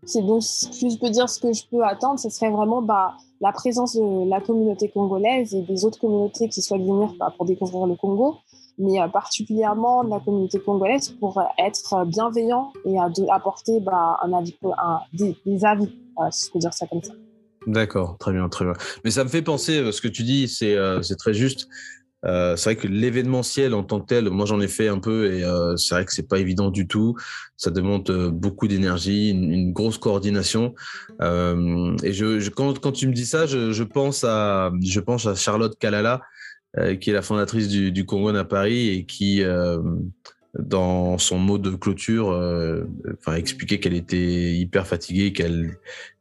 C'est 0.05 0.23
donc, 0.23 0.43
si 0.43 0.91
je 0.91 0.99
peux 0.99 1.11
dire 1.11 1.29
ce 1.29 1.41
que 1.41 1.53
je 1.53 1.65
peux 1.71 1.85
attendre, 1.85 2.19
ce 2.19 2.31
serait 2.31 2.51
vraiment 2.51 2.81
bah, 2.81 3.17
la 3.41 3.53
présence 3.53 3.97
de 3.97 4.29
la 4.29 4.41
communauté 4.41 4.89
congolaise 4.89 5.55
et 5.55 5.63
des 5.63 5.85
autres 5.85 5.99
communautés 5.99 6.49
qui 6.49 6.63
souhaitent 6.63 6.83
venir 6.83 7.13
bah, 7.19 7.33
pour 7.37 7.47
découvrir 7.47 7.87
le 7.87 7.97
Congo, 7.97 8.37
mais 8.79 9.01
euh, 9.01 9.09
particulièrement 9.09 10.05
de 10.05 10.11
la 10.11 10.21
communauté 10.21 10.61
congolaise 10.61 11.11
pour 11.11 11.43
être 11.59 12.07
bienveillant 12.07 12.73
et 12.85 12.97
apporter 13.31 13.81
bah, 13.81 14.19
un 14.23 14.33
avis, 14.33 14.57
un, 14.63 15.01
des, 15.13 15.65
avis, 15.65 15.89
D'accord, 17.67 18.17
très 18.19 18.33
bien, 18.33 18.49
très 18.49 18.65
bien. 18.65 18.75
Mais 19.05 19.11
ça 19.11 19.25
me 19.25 19.29
fait 19.29 19.43
penser, 19.43 19.79
euh, 19.79 19.93
ce 19.93 20.01
que 20.01 20.09
tu 20.09 20.23
dis, 20.23 20.49
c'est 20.49 20.75
euh, 20.75 21.01
très 21.19 21.35
juste. 21.35 21.69
Euh, 22.25 22.57
c'est 22.57 22.75
vrai 22.75 22.77
que 22.77 22.89
l'événementiel 22.89 23.75
en 23.75 23.85
tant 23.85 24.01
que 24.01 24.07
tel, 24.07 24.29
moi 24.31 24.45
j'en 24.45 24.61
ai 24.61 24.67
fait 24.67 24.89
un 24.89 24.99
peu 24.99 25.33
et 25.33 25.45
euh, 25.45 25.77
c'est 25.77 25.95
vrai 25.95 26.05
que 26.05 26.13
c'est 26.13 26.27
pas 26.27 26.39
évident 26.39 26.71
du 26.71 26.89
tout. 26.89 27.15
Ça 27.57 27.71
demande 27.71 28.11
beaucoup 28.33 28.67
d'énergie, 28.67 29.31
une, 29.31 29.73
grosse 29.73 29.99
coordination. 29.99 30.75
Et 31.21 32.13
quand, 32.57 32.93
tu 32.93 33.07
me 33.07 33.13
dis 33.13 33.27
ça, 33.27 33.47
je, 33.47 33.71
je, 33.71 33.85
pense 33.85 34.25
à 34.25 34.73
je 34.83 34.99
pense 34.99 35.27
à 35.27 35.35
Charlotte 35.37 35.79
Kalala, 35.79 36.23
qui 37.01 37.11
est 37.11 37.13
la 37.13 37.23
fondatrice 37.23 37.69
du, 37.69 37.93
du 37.93 38.05
Congo 38.05 38.35
à 38.35 38.45
Paris 38.45 38.89
et 38.89 39.05
qui 39.05 39.45
dans 40.59 41.19
son 41.19 41.39
mot 41.39 41.59
de 41.59 41.71
clôture, 41.71 42.29
enfin 43.19 43.35
expliquait 43.35 43.81
qu'elle 43.81 43.95
était 43.95 44.55
hyper 44.55 44.87
fatiguée, 44.87 45.33
qu'elle 45.33 45.79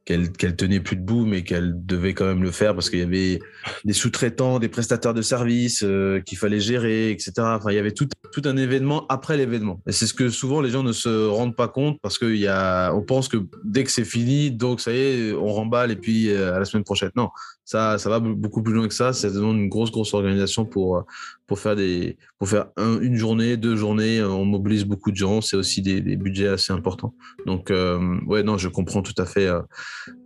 qu'elle 0.07 0.55
tenait 0.55 0.79
plus 0.79 0.95
debout, 0.95 1.25
mais 1.25 1.43
qu'elle 1.43 1.85
devait 1.85 2.13
quand 2.13 2.25
même 2.25 2.41
le 2.41 2.51
faire 2.51 2.73
parce 2.73 2.89
qu'il 2.89 2.99
y 2.99 3.03
avait 3.03 3.39
des 3.83 3.91
sous-traitants, 3.91 4.57
des 4.57 4.69
prestataires 4.69 5.13
de 5.13 5.21
services 5.21 5.83
euh, 5.83 6.21
qu'il 6.21 6.37
fallait 6.37 6.61
gérer, 6.61 7.11
etc. 7.11 7.33
Enfin, 7.39 7.71
il 7.71 7.75
y 7.75 7.79
avait 7.79 7.91
tout, 7.91 8.07
un 8.45 8.55
événement 8.55 9.05
après 9.09 9.35
l'événement. 9.35 9.81
Et 9.85 9.91
c'est 9.91 10.07
ce 10.07 10.13
que 10.13 10.29
souvent 10.29 10.61
les 10.61 10.69
gens 10.69 10.83
ne 10.83 10.93
se 10.93 11.27
rendent 11.27 11.55
pas 11.55 11.67
compte 11.67 11.99
parce 12.01 12.19
on 12.21 13.01
pense 13.01 13.27
que 13.27 13.37
dès 13.65 13.83
que 13.83 13.91
c'est 13.91 14.05
fini, 14.05 14.49
donc 14.51 14.79
ça 14.79 14.93
y 14.93 14.97
est, 14.97 15.33
on 15.33 15.47
remballe 15.47 15.91
et 15.91 15.97
puis 15.97 16.29
euh, 16.29 16.55
à 16.55 16.59
la 16.59 16.65
semaine 16.65 16.85
prochaine. 16.85 17.11
Non, 17.17 17.29
ça, 17.65 17.97
ça 17.97 18.09
va 18.09 18.21
beaucoup 18.21 18.63
plus 18.63 18.73
loin 18.73 18.87
que 18.87 18.93
ça. 18.93 19.11
Ça 19.11 19.29
demande 19.29 19.57
une 19.57 19.67
grosse, 19.67 19.91
grosse 19.91 20.13
organisation 20.13 20.63
pour, 20.63 21.03
pour 21.47 21.59
faire 21.59 21.75
des, 21.75 22.17
pour 22.39 22.47
faire 22.47 22.67
une 22.77 23.15
journée, 23.15 23.57
deux 23.57 23.75
journées. 23.75 24.23
On 24.23 24.45
mobilise 24.45 24.85
beaucoup 24.85 25.11
de 25.11 25.17
gens. 25.17 25.41
C'est 25.41 25.57
aussi 25.57 25.81
des, 25.81 25.99
des, 25.99 26.15
budgets 26.15 26.47
assez 26.47 26.71
importants. 26.71 27.13
Donc, 27.45 27.71
euh, 27.71 28.19
ouais, 28.25 28.43
non, 28.43 28.57
je 28.57 28.69
comprends 28.69 29.01
tout 29.01 29.15
à 29.17 29.25
fait. 29.25 29.49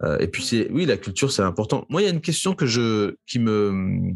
Euh, 0.03 0.17
et 0.19 0.27
puis, 0.27 0.43
c'est, 0.43 0.69
oui, 0.71 0.85
la 0.85 0.97
culture, 0.97 1.31
c'est 1.31 1.41
important. 1.41 1.85
Moi, 1.89 2.01
il 2.01 2.05
y 2.05 2.07
a 2.07 2.13
une 2.13 2.21
question 2.21 2.53
que 2.53 2.65
je, 2.65 3.15
qui 3.27 3.39
me, 3.39 4.13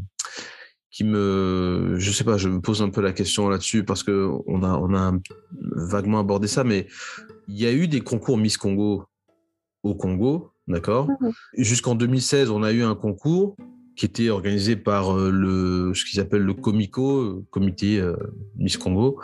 qui 0.91 1.03
me, 1.03 1.95
je 1.97 2.11
sais 2.11 2.23
pas, 2.23 2.37
je 2.37 2.49
me 2.49 2.61
pose 2.61 2.81
un 2.81 2.89
peu 2.89 3.01
la 3.01 3.13
question 3.13 3.49
là-dessus 3.49 3.83
parce 3.83 4.03
que 4.03 4.29
on 4.47 4.63
a, 4.63 4.77
on 4.77 4.93
a 4.95 5.13
vaguement 5.89 6.19
abordé 6.19 6.47
ça, 6.47 6.63
mais 6.63 6.87
il 7.47 7.59
y 7.59 7.65
a 7.65 7.73
eu 7.73 7.87
des 7.87 8.01
concours 8.01 8.37
Miss 8.37 8.57
Congo 8.57 9.05
au 9.83 9.95
Congo 9.95 10.51
D'accord? 10.67 11.07
Mmh 11.07 11.29
Jusqu'en 11.57 11.95
2016, 11.95 12.49
on 12.49 12.63
a 12.63 12.71
eu 12.71 12.83
un 12.83 12.95
concours 12.95 13.55
qui 13.95 14.05
était 14.05 14.29
organisé 14.29 14.75
par 14.75 15.15
euh, 15.15 15.31
le, 15.31 15.93
ce 15.93 16.03
qu'ils 16.03 16.19
appellent 16.19 16.41
le 16.41 16.53
Comico, 16.53 17.45
Comité 17.49 17.99
euh, 17.99 18.15
Miss 18.57 18.77
Congo. 18.77 19.21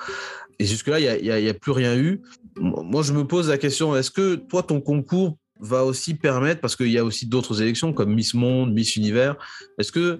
Et 0.59 0.65
jusque-là, 0.65 0.99
il 0.99 1.23
n'y 1.23 1.31
a, 1.31 1.49
a, 1.49 1.53
plus 1.53 1.71
rien 1.71 1.97
eu. 1.97 2.21
Moi, 2.57 3.01
je 3.01 3.13
me 3.13 3.25
pose 3.25 3.49
la 3.49 3.57
question, 3.57 3.95
est-ce 3.95 4.11
que 4.11 4.35
toi, 4.35 4.63
ton 4.63 4.79
concours 4.79 5.37
va 5.61 5.85
aussi 5.85 6.15
permettre, 6.15 6.59
parce 6.59 6.75
qu'il 6.75 6.91
y 6.91 6.97
a 6.97 7.05
aussi 7.05 7.27
d'autres 7.27 7.61
élections 7.61 7.93
comme 7.93 8.13
Miss 8.13 8.33
Monde, 8.33 8.73
Miss 8.73 8.95
Univers, 8.95 9.35
est-ce 9.77 9.91
que 9.91 10.19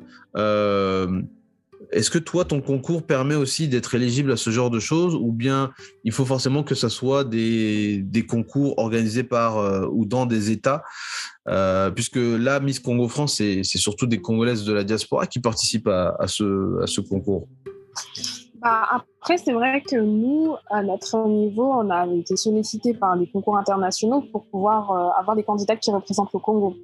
est-ce 1.92 2.10
que 2.10 2.20
toi, 2.20 2.46
ton 2.46 2.62
concours 2.62 3.06
permet 3.06 3.36
aussi 3.36 3.68
d'être 3.68 3.96
éligible 3.96 4.32
à 4.32 4.38
ce 4.38 4.50
genre 4.50 4.70
de 4.70 4.80
choses 4.80 5.16
ou 5.16 5.32
bien 5.32 5.72
il 6.04 6.12
faut 6.12 6.26
forcément 6.26 6.64
que 6.64 6.76
ce 6.76 6.90
soit 6.90 7.24
des, 7.24 8.26
concours 8.30 8.78
organisés 8.78 9.24
par 9.24 9.58
euh, 9.58 9.88
ou 9.92 10.06
dans 10.06 10.26
des 10.26 10.52
États 10.52 10.84
euh, 11.48 11.90
Puisque 11.90 12.18
là, 12.18 12.60
Miss 12.60 12.80
Congo 12.80 13.08
France, 13.08 13.36
c'est 13.36 13.64
surtout 13.64 14.06
des 14.06 14.22
Congolaises 14.22 14.64
de 14.64 14.74
la 14.74 14.84
diaspora 14.84 15.28
qui 15.28 15.40
participent 15.40 15.88
à, 15.88 16.28
ce, 16.28 16.82
à 16.82 16.88
ce 16.88 17.02
concours? 17.02 17.48
Bah, 18.62 18.88
après, 18.92 19.40
c'est 19.40 19.54
vrai 19.54 19.82
que 19.82 19.96
nous, 19.96 20.56
à 20.70 20.84
notre 20.84 21.28
niveau, 21.28 21.66
on 21.66 21.90
a 21.90 22.06
été 22.06 22.36
sollicités 22.36 22.94
par 22.94 23.18
des 23.18 23.26
concours 23.26 23.58
internationaux 23.58 24.22
pour 24.32 24.46
pouvoir 24.46 24.92
euh, 24.92 25.20
avoir 25.20 25.36
des 25.36 25.44
candidats 25.44 25.76
qui 25.76 25.90
représentent 25.90 26.32
le 26.32 26.40
Congo. 26.40 26.76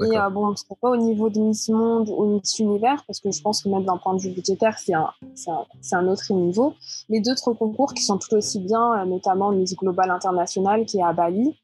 Et 0.00 0.18
euh, 0.18 0.30
bon, 0.30 0.56
ce 0.56 0.64
pas 0.80 0.90
au 0.90 0.96
niveau 0.96 1.28
de 1.28 1.38
Miss 1.38 1.68
Monde 1.68 2.08
ou 2.08 2.24
Miss 2.24 2.58
Univers, 2.58 3.04
parce 3.06 3.20
que 3.20 3.30
je 3.30 3.42
pense 3.42 3.62
que 3.62 3.68
même 3.68 3.84
d'un 3.84 3.98
point 3.98 4.14
de 4.14 4.20
vue 4.20 4.30
budgétaire, 4.30 4.78
c'est 4.78 4.94
un, 4.94 5.10
un, 5.48 5.64
un, 5.92 6.08
autre 6.08 6.32
niveau. 6.32 6.72
Mais 7.10 7.20
d'autres 7.20 7.52
concours 7.52 7.92
qui 7.92 8.02
sont 8.02 8.16
tout 8.16 8.34
aussi 8.34 8.58
bien, 8.60 9.02
euh, 9.02 9.04
notamment 9.04 9.52
Miss 9.52 9.76
Global 9.76 10.10
International 10.10 10.86
qui 10.86 10.98
est 10.98 11.02
à 11.02 11.12
Bali. 11.12 11.54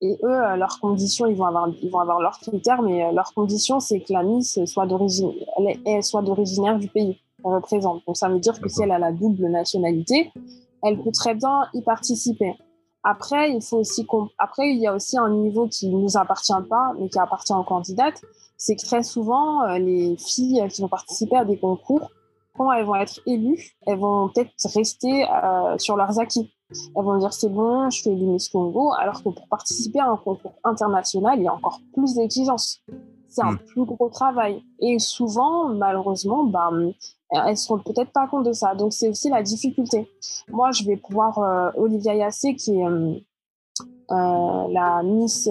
Et 0.00 0.16
eux, 0.22 0.30
euh, 0.30 0.56
leurs 0.56 0.78
conditions, 0.80 1.26
ils 1.26 1.36
vont 1.36 1.46
avoir, 1.46 1.68
ils 1.82 1.90
vont 1.90 1.98
avoir 1.98 2.20
leurs 2.20 2.38
critères, 2.38 2.82
mais 2.82 3.12
leurs 3.12 3.34
conditions, 3.34 3.80
c'est 3.80 4.00
que 4.00 4.12
la 4.12 4.22
Miss 4.22 4.64
soit 4.64 4.86
d'origine, 4.86 5.32
soit 6.02 6.22
d'originaire 6.22 6.78
du 6.78 6.86
pays 6.86 7.20
représente. 7.44 8.02
Donc 8.06 8.16
ça 8.16 8.28
veut 8.28 8.38
dire 8.38 8.60
que 8.60 8.68
si 8.68 8.82
elle 8.82 8.92
a 8.92 8.98
la 8.98 9.12
double 9.12 9.48
nationalité, 9.48 10.32
elle 10.82 11.00
peut 11.02 11.12
très 11.12 11.34
bien 11.34 11.68
y 11.74 11.82
participer. 11.82 12.54
Après, 13.04 13.50
il 13.52 13.62
faut 13.62 13.78
aussi 13.78 14.06
après 14.38 14.70
il 14.70 14.78
y 14.78 14.86
a 14.86 14.94
aussi 14.94 15.18
un 15.18 15.30
niveau 15.30 15.66
qui 15.68 15.88
nous 15.88 16.16
appartient 16.16 16.52
pas, 16.68 16.92
mais 16.98 17.08
qui 17.08 17.18
appartient 17.18 17.52
aux 17.52 17.64
candidates. 17.64 18.22
C'est 18.56 18.76
que 18.76 18.84
très 18.84 19.02
souvent, 19.02 19.62
euh, 19.62 19.78
les 19.78 20.16
filles 20.16 20.64
qui 20.70 20.82
vont 20.82 20.88
participer 20.88 21.36
à 21.36 21.44
des 21.44 21.58
concours, 21.58 22.10
quand 22.56 22.70
elles 22.72 22.84
vont 22.84 22.94
être 22.94 23.20
élues, 23.26 23.72
elles 23.86 23.98
vont 23.98 24.28
peut-être 24.28 24.52
rester 24.74 25.24
euh, 25.28 25.76
sur 25.78 25.96
leurs 25.96 26.20
acquis. 26.20 26.52
Elles 26.70 27.02
vont 27.02 27.18
dire 27.18 27.32
c'est 27.32 27.48
bon, 27.48 27.90
je 27.90 28.02
fais 28.02 28.10
Miss 28.10 28.48
Congo, 28.48 28.92
alors 28.92 29.22
que 29.22 29.30
pour 29.30 29.48
participer 29.48 29.98
à 29.98 30.10
un 30.10 30.16
concours 30.16 30.54
international, 30.64 31.38
il 31.38 31.44
y 31.44 31.48
a 31.48 31.54
encore 31.54 31.80
plus 31.92 32.14
d'exigences. 32.14 32.82
C'est 33.28 33.42
un 33.42 33.52
hmm. 33.52 33.58
plus 33.66 33.84
gros 33.84 34.10
travail. 34.10 34.62
Et 34.80 34.98
souvent, 34.98 35.68
malheureusement, 35.68 36.44
bah, 36.44 36.70
elles 37.32 37.56
se 37.56 37.68
rendent 37.68 37.84
peut-être 37.84 38.12
pas 38.12 38.26
compte 38.26 38.44
de 38.44 38.52
ça. 38.52 38.74
Donc 38.74 38.92
c'est 38.92 39.08
aussi 39.08 39.28
la 39.30 39.42
difficulté. 39.42 40.08
Moi, 40.48 40.70
je 40.72 40.84
vais 40.84 40.96
pouvoir 40.96 41.38
euh, 41.38 41.70
Olivia 41.76 42.14
Yassé, 42.14 42.54
qui 42.54 42.78
est 42.78 42.84
euh, 42.84 43.14
euh, 44.10 44.66
la 44.70 45.02
Miss 45.02 45.48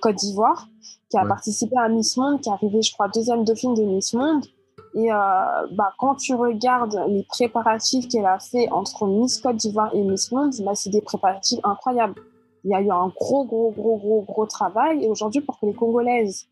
Côte 0.00 0.16
d'Ivoire, 0.16 0.68
qui 1.10 1.16
a 1.16 1.24
participé 1.24 1.76
à 1.78 1.88
Miss 1.88 2.16
Monde, 2.16 2.40
qui 2.40 2.48
est 2.48 2.52
arrivée, 2.52 2.82
je 2.82 2.92
crois, 2.92 3.08
deuxième 3.08 3.44
dauphine 3.44 3.74
de 3.74 3.82
Miss 3.82 4.12
Monde. 4.14 4.44
Et 4.94 5.08
bah, 5.08 5.92
quand 5.98 6.16
tu 6.16 6.34
regardes 6.34 7.02
les 7.08 7.22
préparatifs 7.22 8.08
qu'elle 8.08 8.26
a 8.26 8.38
fait 8.38 8.70
entre 8.70 9.06
Miss 9.06 9.40
Côte 9.40 9.56
d'Ivoire 9.56 9.94
et 9.94 10.02
Miss 10.02 10.30
Monde, 10.32 10.52
bah, 10.60 10.74
c'est 10.74 10.90
des 10.90 11.00
préparatifs 11.00 11.60
incroyables. 11.64 12.14
Il 12.64 12.70
y 12.70 12.74
a 12.74 12.80
eu 12.80 12.90
un 12.90 13.08
gros, 13.08 13.44
gros, 13.44 13.70
gros, 13.70 13.96
gros, 13.96 14.22
gros 14.22 14.46
travail. 14.46 15.02
Et 15.04 15.08
aujourd'hui, 15.08 15.40
pour 15.40 15.58
que 15.58 15.66
les 15.66 15.74
Congolaises 15.74 16.46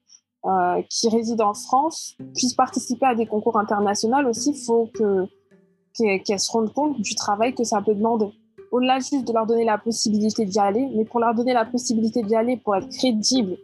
euh, 0.47 0.82
qui 0.88 1.09
résident 1.09 1.50
en 1.50 1.54
France 1.54 2.16
puissent 2.35 2.54
participer 2.54 3.06
à 3.06 3.14
des 3.14 3.26
concours 3.26 3.59
internationaux 3.59 4.28
aussi, 4.28 4.52
il 4.52 4.64
faut 4.64 4.88
que, 4.94 5.26
qu'elles 5.94 6.40
se 6.40 6.50
rendent 6.50 6.73
compte 6.73 7.00
du 7.00 7.14
travail 7.14 7.54
que 7.54 7.64
ça 7.64 7.82
peut 7.82 7.94
demander. 7.94 8.28
Au-delà 8.73 9.00
juste 9.00 9.26
de 9.26 9.32
leur 9.32 9.47
donner 9.47 9.64
la 9.64 9.78
possibilité 9.78 10.44
d'y 10.44 10.59
aller, 10.59 10.88
mais 10.94 11.04
pour 11.04 11.20
leur 11.20 11.35
donner 11.35 11.52
la 11.52 11.64
possibilité 11.64 12.23
d'y 12.23 12.37
aller 12.37 12.56
pour 12.56 12.76
être 12.76 12.88
crédible 12.88 13.59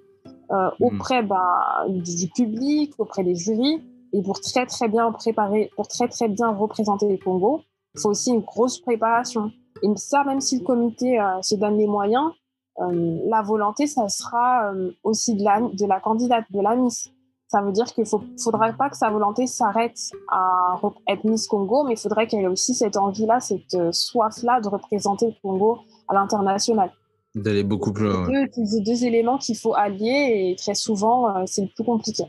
euh, 0.50 0.68
hmm. 0.78 0.85
auprès 0.85 1.23
bah, 1.23 1.87
du, 1.88 2.28
public, 2.28 2.92
auprès 2.99 3.25
des 3.25 3.35
jurys, 3.35 3.80
et 4.12 4.23
pour 4.23 4.40
très 4.40 4.66
très 4.66 4.88
bien 4.88 5.11
préparer, 5.12 5.71
pour 5.76 5.88
très 5.88 6.09
très 6.09 6.28
bien 6.28 6.50
représenter 6.50 7.09
les 7.09 7.18
Congo, 7.18 7.62
il 7.95 8.00
faut 8.00 8.11
aussi 8.11 8.30
une 8.30 8.40
grosse 8.40 8.80
préparation. 8.80 9.50
Et 9.83 9.88
ça, 9.97 10.25
même 10.25 10.40
si 10.40 10.59
le 10.59 10.64
comité 10.64 11.21
euh, 11.21 11.40
se 11.42 11.54
donne 11.54 11.78
les 11.78 11.87
moyens, 11.87 12.30
la 12.78 13.42
volonté, 13.42 13.87
ça 13.87 14.09
sera 14.09 14.73
euh, 14.73 14.90
aussi 15.02 15.35
de 15.35 15.45
la, 15.45 15.61
de 15.61 15.87
la 15.87 16.00
candidate, 16.00 16.45
de 16.50 16.61
la 16.61 16.76
Miss. 16.76 17.09
Ça 17.49 17.62
veut 17.62 17.73
dire 17.73 17.87
qu'il 17.87 18.04
ne 18.04 18.38
faudrait 18.42 18.76
pas 18.76 18.90
que 18.90 18.97
sa 18.97 19.09
volonté 19.09 19.47
s'arrête 19.47 19.99
à 20.30 20.76
être 21.09 21.25
Miss 21.25 21.47
Congo, 21.47 21.85
mais 21.85 21.92
il 21.92 21.99
faudrait 21.99 22.26
qu'elle 22.26 22.42
ait 22.42 22.49
aussi 22.49 22.75
cette 22.75 22.97
envie-là, 22.97 23.40
cette 23.40 23.75
euh, 23.75 23.92
soif-là 23.92 24.61
de 24.61 24.68
représenter 24.68 25.26
le 25.26 25.35
Congo 25.40 25.78
à 26.09 26.14
l'international. 26.14 26.90
D'aller 27.35 27.62
beaucoup 27.62 27.92
plus 27.92 28.09
loin. 28.09 28.26
C'est 28.52 28.80
deux, 28.80 29.04
éléments 29.04 29.38
qu'il 29.38 29.56
faut 29.56 29.75
allier 29.75 30.50
et 30.50 30.56
très 30.56 30.75
souvent, 30.75 31.47
c'est 31.47 31.62
le 31.62 31.68
plus 31.75 31.85
compliqué. 31.85 32.25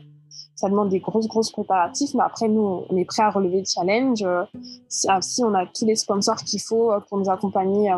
Ça 0.54 0.68
demande 0.68 0.90
des 0.90 1.00
grosses, 1.00 1.26
grosses 1.26 1.50
préparatifs, 1.50 2.12
mais 2.14 2.24
après, 2.24 2.46
nous, 2.46 2.84
on 2.88 2.96
est 2.96 3.06
prêt 3.06 3.22
à 3.22 3.30
relever 3.30 3.60
le 3.60 3.64
challenge. 3.64 4.22
Si 4.88 5.42
on 5.42 5.54
a 5.54 5.64
tous 5.66 5.86
les 5.86 5.96
sponsors 5.96 6.36
qu'il 6.36 6.60
faut 6.60 6.92
pour 7.08 7.16
nous 7.18 7.30
accompagner 7.30 7.90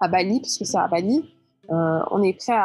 à 0.00 0.08
Bali, 0.08 0.40
parce 0.40 0.58
que 0.58 0.64
c'est 0.64 0.78
à 0.78 0.88
Bali, 0.88 1.22
euh, 1.70 2.00
on 2.10 2.22
est 2.22 2.32
prêt 2.32 2.56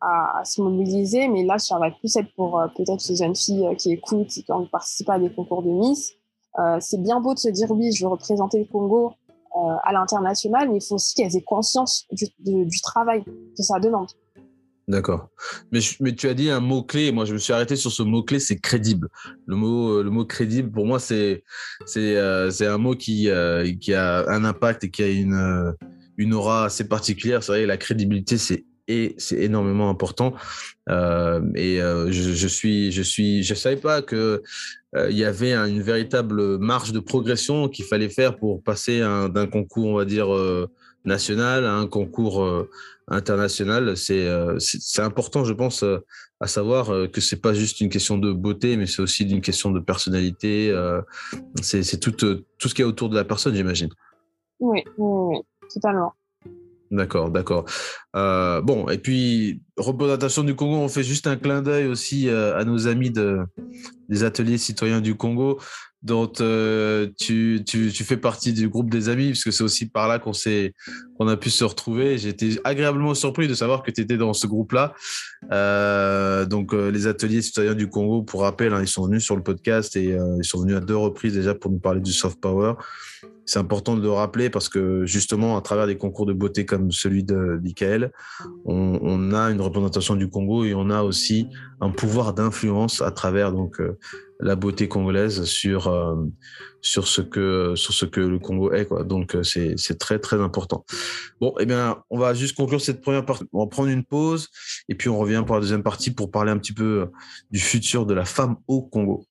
à, 0.00 0.42
se 0.44 0.60
mobiliser, 0.62 1.28
mais 1.28 1.44
là, 1.44 1.58
ça 1.58 1.78
va 1.78 1.90
plus 1.90 2.14
être 2.16 2.32
pour 2.34 2.60
euh, 2.60 2.66
peut-être 2.76 3.00
ces 3.00 3.16
jeunes 3.16 3.36
filles 3.36 3.66
euh, 3.66 3.74
qui 3.74 3.92
écoutent, 3.92 4.28
qui 4.28 4.44
ont 4.48 4.66
participé 4.66 5.12
à 5.12 5.18
des 5.18 5.32
concours 5.32 5.62
de 5.62 5.70
Miss. 5.70 6.12
c'est 6.80 7.02
bien 7.02 7.20
beau 7.20 7.34
de 7.34 7.38
se 7.38 7.48
dire 7.48 7.70
oui, 7.70 7.92
je 7.92 8.04
veux 8.04 8.10
représenter 8.10 8.58
le 8.58 8.64
Congo 8.64 9.12
à 9.84 9.92
l'international, 9.92 10.68
mais 10.70 10.78
il 10.78 10.84
faut 10.84 10.96
aussi 10.96 11.14
qu'elles 11.14 11.36
aient 11.36 11.42
conscience 11.42 12.06
du, 12.10 12.80
travail 12.82 13.22
que 13.24 13.62
ça 13.62 13.78
demande. 13.78 14.08
D'accord. 14.88 15.28
Mais, 15.70 15.80
tu 16.12 16.28
as 16.28 16.34
dit 16.34 16.50
un 16.50 16.60
mot-clé, 16.60 17.12
moi 17.12 17.24
je 17.24 17.34
me 17.34 17.38
suis 17.38 17.52
arrêté 17.52 17.76
sur 17.76 17.92
ce 17.92 18.02
mot-clé, 18.02 18.40
c'est 18.40 18.58
crédible. 18.58 19.08
Le 19.46 19.56
mot, 19.56 20.02
le 20.02 20.10
mot 20.10 20.24
crédible, 20.24 20.70
pour 20.70 20.86
moi, 20.86 20.98
c'est 20.98 21.42
un 21.86 22.78
mot 22.78 22.94
qui, 22.94 23.28
qui 23.80 23.94
a 23.94 24.28
un 24.28 24.44
impact 24.44 24.84
et 24.84 24.90
qui 24.90 25.02
a 25.02 25.08
une, 25.08 25.74
une 26.16 26.34
aura 26.34 26.66
assez 26.66 26.88
particulière. 26.88 27.42
C'est 27.42 27.52
vrai, 27.52 27.66
la 27.66 27.76
crédibilité, 27.76 28.38
c'est 28.38 28.64
c'est 29.16 29.36
énormément 29.36 29.88
important. 29.88 30.34
Euh, 30.90 31.40
et 31.54 31.80
euh, 31.80 32.10
je, 32.10 32.32
je, 32.32 32.48
suis, 32.48 32.92
je 32.92 33.02
suis, 33.02 33.42
je 33.42 33.54
savais 33.54 33.76
pas 33.76 34.02
que 34.02 34.42
euh, 34.94 35.10
il 35.10 35.16
y 35.16 35.24
avait 35.24 35.54
une 35.54 35.82
véritable 35.82 36.58
marge 36.58 36.92
de 36.92 37.00
progression 37.00 37.68
qu'il 37.68 37.84
fallait 37.84 38.08
faire 38.08 38.36
pour 38.36 38.62
passer 38.62 39.00
d'un 39.00 39.46
concours, 39.46 39.86
on 39.86 39.96
va 39.96 40.04
dire 40.04 40.28
national 41.04 41.66
à 41.66 41.74
un 41.74 41.86
concours 41.86 42.66
international. 43.08 43.96
C'est 43.96 44.28
c'est 44.58 45.02
important, 45.02 45.44
je 45.44 45.52
pense, 45.52 45.84
à 46.40 46.46
savoir 46.46 47.10
que 47.10 47.20
c'est 47.20 47.40
pas 47.40 47.54
juste 47.54 47.80
une 47.80 47.88
question 47.88 48.18
de 48.18 48.32
beauté, 48.32 48.76
mais 48.76 48.86
c'est 48.86 49.02
aussi 49.02 49.24
une 49.24 49.40
question 49.40 49.72
de 49.72 49.80
personnalité. 49.80 50.72
c'est 51.60 51.98
tout 51.98 52.12
tout 52.12 52.68
ce 52.68 52.74
qui 52.74 52.82
est 52.82 52.84
autour 52.84 53.08
de 53.08 53.16
la 53.16 53.24
personne, 53.24 53.54
j'imagine. 53.54 53.90
Oui, 54.60 54.84
oui, 54.96 55.38
totalement. 55.72 56.14
D'accord, 56.94 57.30
d'accord. 57.30 57.64
Euh, 58.14 58.60
bon, 58.60 58.88
et 58.88 58.98
puis, 58.98 59.62
représentation 59.76 60.44
du 60.44 60.54
Congo, 60.54 60.76
on 60.76 60.88
fait 60.88 61.02
juste 61.02 61.26
un 61.26 61.36
clin 61.36 61.60
d'œil 61.60 61.86
aussi 61.86 62.28
euh, 62.28 62.56
à 62.56 62.64
nos 62.64 62.86
amis 62.86 63.10
de, 63.10 63.40
des 64.08 64.22
ateliers 64.22 64.58
citoyens 64.58 65.00
du 65.00 65.16
Congo, 65.16 65.58
dont 66.02 66.30
euh, 66.40 67.08
tu, 67.18 67.64
fais 67.92 68.16
partie 68.16 68.52
du 68.52 68.68
groupe 68.68 68.90
des 68.90 69.08
amis, 69.08 69.28
puisque 69.28 69.52
c'est 69.52 69.64
aussi 69.64 69.88
par 69.88 70.06
là 70.06 70.20
qu'on 70.20 70.32
qu'on 71.18 71.26
a 71.26 71.36
pu 71.36 71.50
se 71.50 71.64
retrouver. 71.64 72.14
Été 72.28 72.60
agréablement 72.62 73.14
surpris 73.14 73.48
de 73.48 73.54
savoir 73.54 73.82
que 73.82 73.90
tu 73.90 74.02
étais 74.02 74.18
dans 74.18 74.32
ce 74.32 74.46
groupe-là. 74.46 74.94
donc, 76.46 76.74
les 76.74 77.06
ateliers 77.08 77.42
citoyens 77.42 77.74
du 77.74 77.88
Congo, 77.88 78.22
pour 78.22 78.42
rappel, 78.42 78.72
hein, 78.72 78.82
ils 78.82 78.88
sont 78.88 79.06
venus 79.06 79.24
sur 79.24 79.34
le 79.34 79.42
podcast 79.42 79.96
et 79.96 80.16
ils 80.38 80.44
sont 80.44 80.60
venus 80.60 80.76
à 80.76 80.80
deux 80.80 80.96
reprises 80.96 81.34
déjà 81.34 81.54
pour 81.54 81.72
nous 81.72 81.80
parler 81.80 82.02
du 82.02 82.12
soft 82.12 82.40
power 82.40 82.74
c'est 83.46 83.58
important 83.58 83.96
de 83.96 84.02
le 84.02 84.10
rappeler 84.10 84.48
parce 84.48 84.68
que 84.68 85.04
justement, 85.04 85.56
à 85.56 85.60
travers 85.60 85.86
des 85.86 85.96
concours 85.96 86.26
de 86.26 86.32
beauté 86.32 86.64
comme 86.64 86.90
celui 86.90 87.24
de 87.24 87.60
Michael, 87.62 88.10
on, 88.64 89.32
a 89.32 89.50
une 89.50 89.60
représentation 89.60 90.16
du 90.16 90.28
Congo 90.28 90.64
et 90.64 90.74
on 90.74 90.90
a 90.90 91.02
aussi 91.02 91.48
un 91.80 91.90
pouvoir 91.90 92.32
d'influence 92.32 93.02
à 93.02 93.10
travers 93.10 93.52
donc 93.52 93.80
euh, 93.80 93.98
la 94.40 94.56
beauté 94.56 94.88
congolaise 94.88 95.44
sur 95.44 95.88
euh, 95.88 96.14
sur 96.80 97.06
ce 97.06 97.20
que 97.20 97.74
sur 97.76 97.92
ce 97.92 98.06
que 98.06 98.20
le 98.20 98.38
Congo 98.38 98.72
est 98.72 98.86
quoi. 98.86 99.04
Donc 99.04 99.34
euh, 99.34 99.42
c'est 99.42 99.74
c'est 99.76 99.98
très 99.98 100.18
très 100.18 100.40
important. 100.40 100.84
Bon, 101.40 101.54
eh 101.60 101.66
bien, 101.66 102.02
on 102.10 102.18
va 102.18 102.32
juste 102.32 102.56
conclure 102.56 102.80
cette 102.80 103.02
première 103.02 103.26
partie. 103.26 103.44
On 103.52 103.60
va 103.60 103.66
prendre 103.66 103.90
une 103.90 104.04
pause 104.04 104.48
et 104.88 104.94
puis 104.94 105.08
on 105.08 105.18
revient 105.18 105.42
pour 105.46 105.56
la 105.56 105.60
deuxième 105.60 105.82
partie 105.82 106.10
pour 106.12 106.30
parler 106.30 106.50
un 106.50 106.58
petit 106.58 106.74
peu 106.74 107.10
du 107.50 107.60
futur 107.60 108.06
de 108.06 108.14
la 108.14 108.24
femme 108.24 108.56
au 108.68 108.82
Congo. 108.82 109.26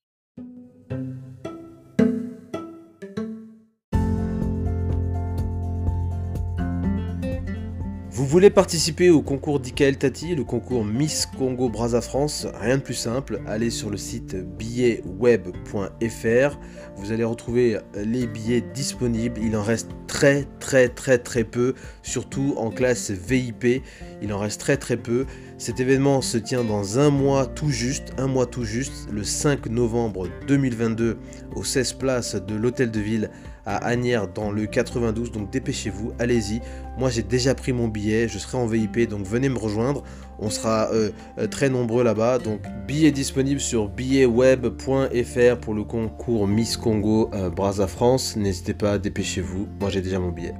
Vous 8.14 8.26
voulez 8.26 8.48
participer 8.48 9.10
au 9.10 9.22
concours 9.22 9.58
d'Ikael 9.58 9.98
Tati, 9.98 10.36
le 10.36 10.44
concours 10.44 10.84
Miss 10.84 11.26
Congo 11.26 11.68
Brazza 11.68 12.00
France 12.00 12.46
Rien 12.60 12.76
de 12.76 12.82
plus 12.82 12.94
simple, 12.94 13.40
allez 13.44 13.70
sur 13.70 13.90
le 13.90 13.96
site 13.96 14.36
billetweb.fr. 14.36 16.58
Vous 16.94 17.10
allez 17.10 17.24
retrouver 17.24 17.80
les 17.96 18.28
billets 18.28 18.60
disponibles. 18.60 19.40
Il 19.42 19.56
en 19.56 19.64
reste 19.64 19.90
très 20.06 20.46
très 20.60 20.88
très 20.88 21.18
très 21.18 21.42
peu, 21.42 21.74
surtout 22.04 22.54
en 22.56 22.70
classe 22.70 23.10
VIP. 23.10 23.82
Il 24.22 24.32
en 24.32 24.38
reste 24.38 24.60
très 24.60 24.76
très 24.76 24.96
peu. 24.96 25.26
Cet 25.58 25.80
événement 25.80 26.22
se 26.22 26.38
tient 26.38 26.62
dans 26.62 27.00
un 27.00 27.10
mois 27.10 27.46
tout 27.46 27.70
juste, 27.70 28.12
un 28.16 28.28
mois 28.28 28.46
tout 28.46 28.64
juste, 28.64 29.08
le 29.10 29.24
5 29.24 29.66
novembre 29.66 30.28
2022, 30.46 31.16
au 31.56 31.64
16 31.64 31.94
places 31.94 32.36
de 32.36 32.54
l'Hôtel 32.54 32.92
de 32.92 33.00
Ville 33.00 33.30
à 33.66 33.76
Agnières 33.76 34.28
dans 34.28 34.50
le 34.50 34.66
92. 34.66 35.32
Donc 35.32 35.50
dépêchez-vous, 35.50 36.12
allez-y. 36.18 36.60
Moi 36.98 37.10
j'ai 37.10 37.22
déjà 37.22 37.54
pris 37.54 37.72
mon 37.72 37.88
billet, 37.88 38.28
je 38.28 38.38
serai 38.38 38.58
en 38.58 38.66
VIP, 38.66 39.08
donc 39.08 39.26
venez 39.26 39.48
me 39.48 39.58
rejoindre. 39.58 40.02
On 40.38 40.50
sera 40.50 40.88
euh, 40.92 41.10
euh, 41.38 41.46
très 41.46 41.68
nombreux 41.70 42.04
là-bas. 42.04 42.38
Donc 42.38 42.60
billet 42.86 43.10
disponible 43.10 43.60
sur 43.60 43.88
billetweb.fr 43.88 45.60
pour 45.60 45.74
le 45.74 45.84
concours 45.84 46.46
Miss 46.46 46.76
Congo 46.76 47.30
euh, 47.34 47.50
Brazza 47.50 47.86
France. 47.86 48.36
N'hésitez 48.36 48.74
pas, 48.74 48.98
dépêchez-vous. 48.98 49.68
Moi 49.80 49.90
j'ai 49.90 50.02
déjà 50.02 50.18
mon 50.18 50.30
billet. 50.30 50.54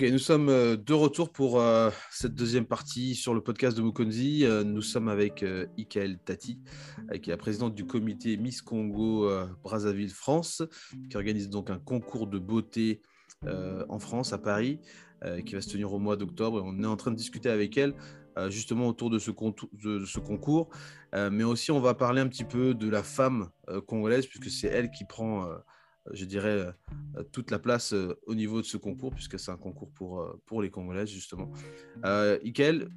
Ok, 0.00 0.08
nous 0.12 0.18
sommes 0.20 0.48
euh, 0.48 0.76
de 0.76 0.94
retour 0.94 1.32
pour 1.32 1.60
euh, 1.60 1.90
cette 2.12 2.36
deuxième 2.36 2.66
partie 2.66 3.16
sur 3.16 3.34
le 3.34 3.40
podcast 3.40 3.76
de 3.76 3.82
Mukonzi. 3.82 4.44
Euh, 4.44 4.62
nous 4.62 4.80
sommes 4.80 5.08
avec 5.08 5.44
Ikael 5.76 6.20
Tati, 6.20 6.60
qui 7.20 7.30
est 7.30 7.32
la 7.32 7.36
présidente 7.36 7.74
du 7.74 7.84
comité 7.84 8.36
Miss 8.36 8.62
Congo 8.62 9.28
Brazzaville 9.64 10.10
France, 10.10 10.62
qui 11.10 11.16
organise 11.16 11.48
donc 11.48 11.68
un 11.68 11.80
concours 11.80 12.28
de 12.28 12.38
beauté 12.38 13.02
en 13.44 13.98
France, 13.98 14.32
à 14.32 14.38
Paris, 14.38 14.78
qui 15.44 15.56
va 15.56 15.60
se 15.60 15.68
tenir 15.68 15.92
au 15.92 15.98
mois 15.98 16.16
d'octobre. 16.16 16.62
On 16.64 16.80
est 16.80 16.86
en 16.86 16.96
train 16.96 17.10
de 17.10 17.16
discuter 17.16 17.50
avec 17.50 17.76
elle 17.76 17.94
justement 18.50 18.86
autour 18.86 19.10
de 19.10 19.18
ce 19.18 19.30
concours, 19.32 20.68
mais 21.12 21.42
aussi 21.42 21.72
on 21.72 21.80
va 21.80 21.94
parler 21.94 22.20
un 22.20 22.28
petit 22.28 22.44
peu 22.44 22.72
de 22.72 22.88
la 22.88 23.02
femme 23.02 23.48
congolaise, 23.88 24.28
puisque 24.28 24.48
c'est 24.48 24.68
elle 24.68 24.92
qui 24.92 25.04
prend 25.04 25.48
je 26.12 26.24
dirais, 26.24 26.72
euh, 27.16 27.22
toute 27.32 27.50
la 27.50 27.58
place 27.58 27.92
euh, 27.92 28.18
au 28.26 28.34
niveau 28.34 28.60
de 28.60 28.66
ce 28.66 28.76
concours, 28.76 29.10
puisque 29.10 29.38
c'est 29.38 29.50
un 29.50 29.56
concours 29.56 29.90
pour, 29.90 30.20
euh, 30.20 30.40
pour 30.46 30.62
les 30.62 30.70
Congolaises, 30.70 31.08
justement. 31.08 31.50
Euh, 32.04 32.38
Ikel, 32.42 32.88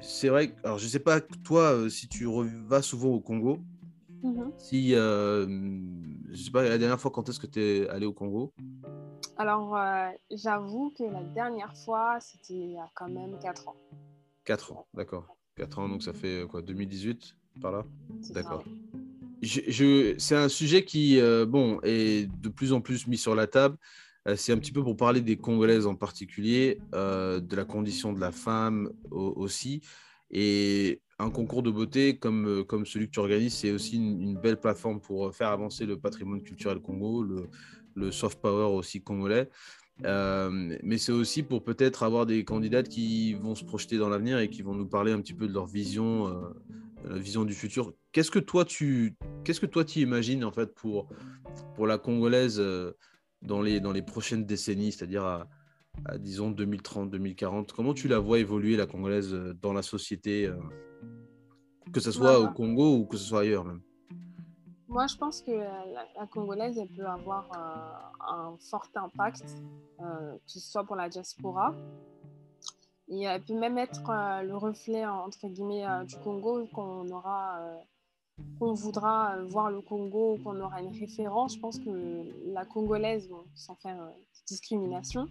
c'est 0.00 0.28
vrai, 0.28 0.54
alors 0.64 0.78
je 0.78 0.84
ne 0.84 0.90
sais 0.90 0.98
pas, 0.98 1.20
toi, 1.20 1.88
si 1.88 2.08
tu 2.08 2.26
vas 2.66 2.82
souvent 2.82 3.10
au 3.10 3.20
Congo, 3.20 3.58
mhm. 4.22 4.52
si, 4.58 4.90
je 4.90 5.46
ne 5.46 6.36
sais 6.36 6.50
pas, 6.50 6.62
la 6.62 6.78
dernière 6.78 7.00
fois, 7.00 7.10
quand 7.10 7.28
est-ce 7.28 7.40
que 7.40 7.46
tu 7.46 7.60
es 7.60 7.88
allé 7.88 8.06
au 8.06 8.12
Congo? 8.12 8.52
Alors, 9.36 9.76
j'avoue 10.30 10.90
que 10.96 11.04
la 11.04 11.22
dernière 11.22 11.74
fois, 11.76 12.18
c'était 12.20 12.54
il 12.54 12.72
y 12.72 12.78
a 12.78 12.88
quand 12.94 13.08
même 13.08 13.38
4 13.40 13.68
ans. 13.68 13.76
4 14.44 14.72
ans, 14.72 14.86
d'accord. 14.94 15.26
4 15.56 15.78
ans, 15.78 15.88
donc 15.88 16.02
ça 16.02 16.12
fait 16.12 16.46
quoi, 16.48 16.60
2018, 16.60 17.36
par 17.60 17.72
là? 17.72 17.84
D'accord 18.30 18.64
c'est 19.44 20.36
un 20.36 20.48
sujet 20.48 20.84
qui 20.84 21.20
euh, 21.20 21.46
bon, 21.46 21.80
est 21.82 22.30
de 22.40 22.48
plus 22.48 22.72
en 22.72 22.80
plus 22.80 23.06
mis 23.06 23.18
sur 23.18 23.34
la 23.34 23.46
table. 23.46 23.76
Euh, 24.26 24.36
c'est 24.36 24.52
un 24.52 24.58
petit 24.58 24.72
peu 24.72 24.82
pour 24.82 24.96
parler 24.96 25.20
des 25.20 25.36
Congolaises 25.36 25.86
en 25.86 25.94
particulier, 25.94 26.80
euh, 26.94 27.40
de 27.40 27.56
la 27.56 27.64
condition 27.64 28.12
de 28.12 28.20
la 28.20 28.32
femme 28.32 28.90
aussi. 29.10 29.82
Et 30.30 31.00
un 31.18 31.30
concours 31.30 31.62
de 31.62 31.70
beauté 31.70 32.16
comme, 32.16 32.64
celui 32.84 33.06
que 33.06 33.12
tu 33.12 33.20
organises, 33.20 33.54
c'est 33.54 33.70
aussi 33.70 33.96
une, 33.96 34.36
belle 34.36 34.58
plateforme 34.58 35.00
pour 35.00 35.34
faire 35.34 35.48
avancer 35.48 35.86
le 35.86 35.98
patrimoine 35.98 36.42
culturel 36.42 36.80
Congo, 36.80 37.24
le 37.94 38.10
soft 38.10 38.40
power 38.40 38.74
aussi 38.74 39.00
congolais. 39.00 39.48
mais 40.02 40.98
c'est 40.98 41.12
aussi 41.12 41.44
pour 41.44 41.62
peut-être 41.62 42.02
avoir 42.02 42.26
des 42.26 42.44
candidates 42.44 42.88
qui 42.88 43.34
vont 43.34 43.54
se 43.54 43.64
projeter 43.64 43.96
dans 43.96 44.08
l'avenir 44.08 44.38
et 44.38 44.48
qui 44.48 44.62
vont 44.62 44.74
nous 44.74 44.88
parler 44.88 45.12
un 45.12 45.20
petit 45.20 45.34
peu 45.34 45.46
de 45.46 45.52
leur 45.52 45.66
vision 45.66 46.52
la 47.08 47.18
vision 47.18 47.44
du 47.44 47.54
futur. 47.54 47.92
Qu'est-ce 48.12 48.30
que 48.30 48.38
toi 48.38 48.64
tu 48.64 49.16
qu'est-ce 49.44 49.60
que 49.60 49.66
toi 49.66 49.84
tu 49.84 50.00
imagines 50.00 50.44
en 50.44 50.52
fait 50.52 50.74
pour 50.74 51.08
pour 51.74 51.86
la 51.86 51.98
congolaise 51.98 52.58
euh, 52.60 52.92
dans 53.42 53.62
les 53.62 53.80
dans 53.80 53.92
les 53.92 54.02
prochaines 54.02 54.44
décennies, 54.44 54.92
c'est-à-dire 54.92 55.24
à, 55.24 55.48
disons 56.18 56.50
2030, 56.50 57.10
2040 57.10 57.72
Comment 57.72 57.94
tu 57.94 58.08
la 58.08 58.18
vois 58.18 58.38
évoluer 58.38 58.76
la 58.76 58.86
congolaise 58.86 59.32
euh, 59.32 59.54
dans 59.60 59.72
la 59.72 59.82
société, 59.82 60.46
euh, 60.46 60.56
que 61.92 62.00
ce 62.00 62.10
soit 62.10 62.40
au 62.40 62.48
Congo 62.52 62.96
ou 62.98 63.06
que 63.06 63.16
ce 63.16 63.24
soit 63.24 63.40
ailleurs 63.40 63.64
même? 63.64 63.80
Moi, 64.88 65.06
je 65.08 65.16
pense 65.16 65.42
que 65.42 65.50
la, 65.50 66.26
congolaise, 66.30 66.78
elle 66.78 66.94
peut 66.94 67.06
avoir 67.06 67.50
un 68.20 68.56
fort 68.70 68.86
impact, 68.94 69.44
que 69.98 70.04
ce 70.46 70.60
soit 70.60 70.84
pour 70.84 70.94
la 70.94 71.08
diaspora, 71.08 71.74
et 73.14 73.22
elle 73.24 73.42
peut 73.42 73.58
même 73.58 73.78
être 73.78 74.10
euh, 74.10 74.42
le 74.42 74.56
reflet, 74.56 75.06
entre 75.06 75.46
guillemets, 75.48 75.86
euh, 75.86 76.04
du 76.04 76.16
Congo, 76.16 76.66
qu'on 76.72 77.08
aura, 77.10 77.58
euh, 77.60 77.76
qu'on 78.58 78.74
voudra 78.74 79.36
voir 79.44 79.70
le 79.70 79.80
Congo, 79.80 80.38
qu'on 80.42 80.60
aura 80.60 80.80
une 80.82 80.98
référence. 80.98 81.54
Je 81.54 81.60
pense 81.60 81.78
que 81.78 82.52
la 82.52 82.64
Congolaise, 82.64 83.30
sans 83.54 83.76
faire 83.76 84.10
discrimination, 84.46 85.26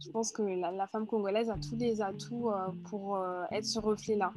je 0.00 0.10
pense 0.10 0.30
que 0.32 0.42
la, 0.42 0.86
femme 0.86 1.06
congolaise 1.06 1.50
a 1.50 1.56
tous 1.56 1.76
les 1.76 2.00
atouts 2.00 2.50
pour 2.88 3.22
être 3.50 3.66
ce 3.66 3.78
reflet-là. 3.78 4.32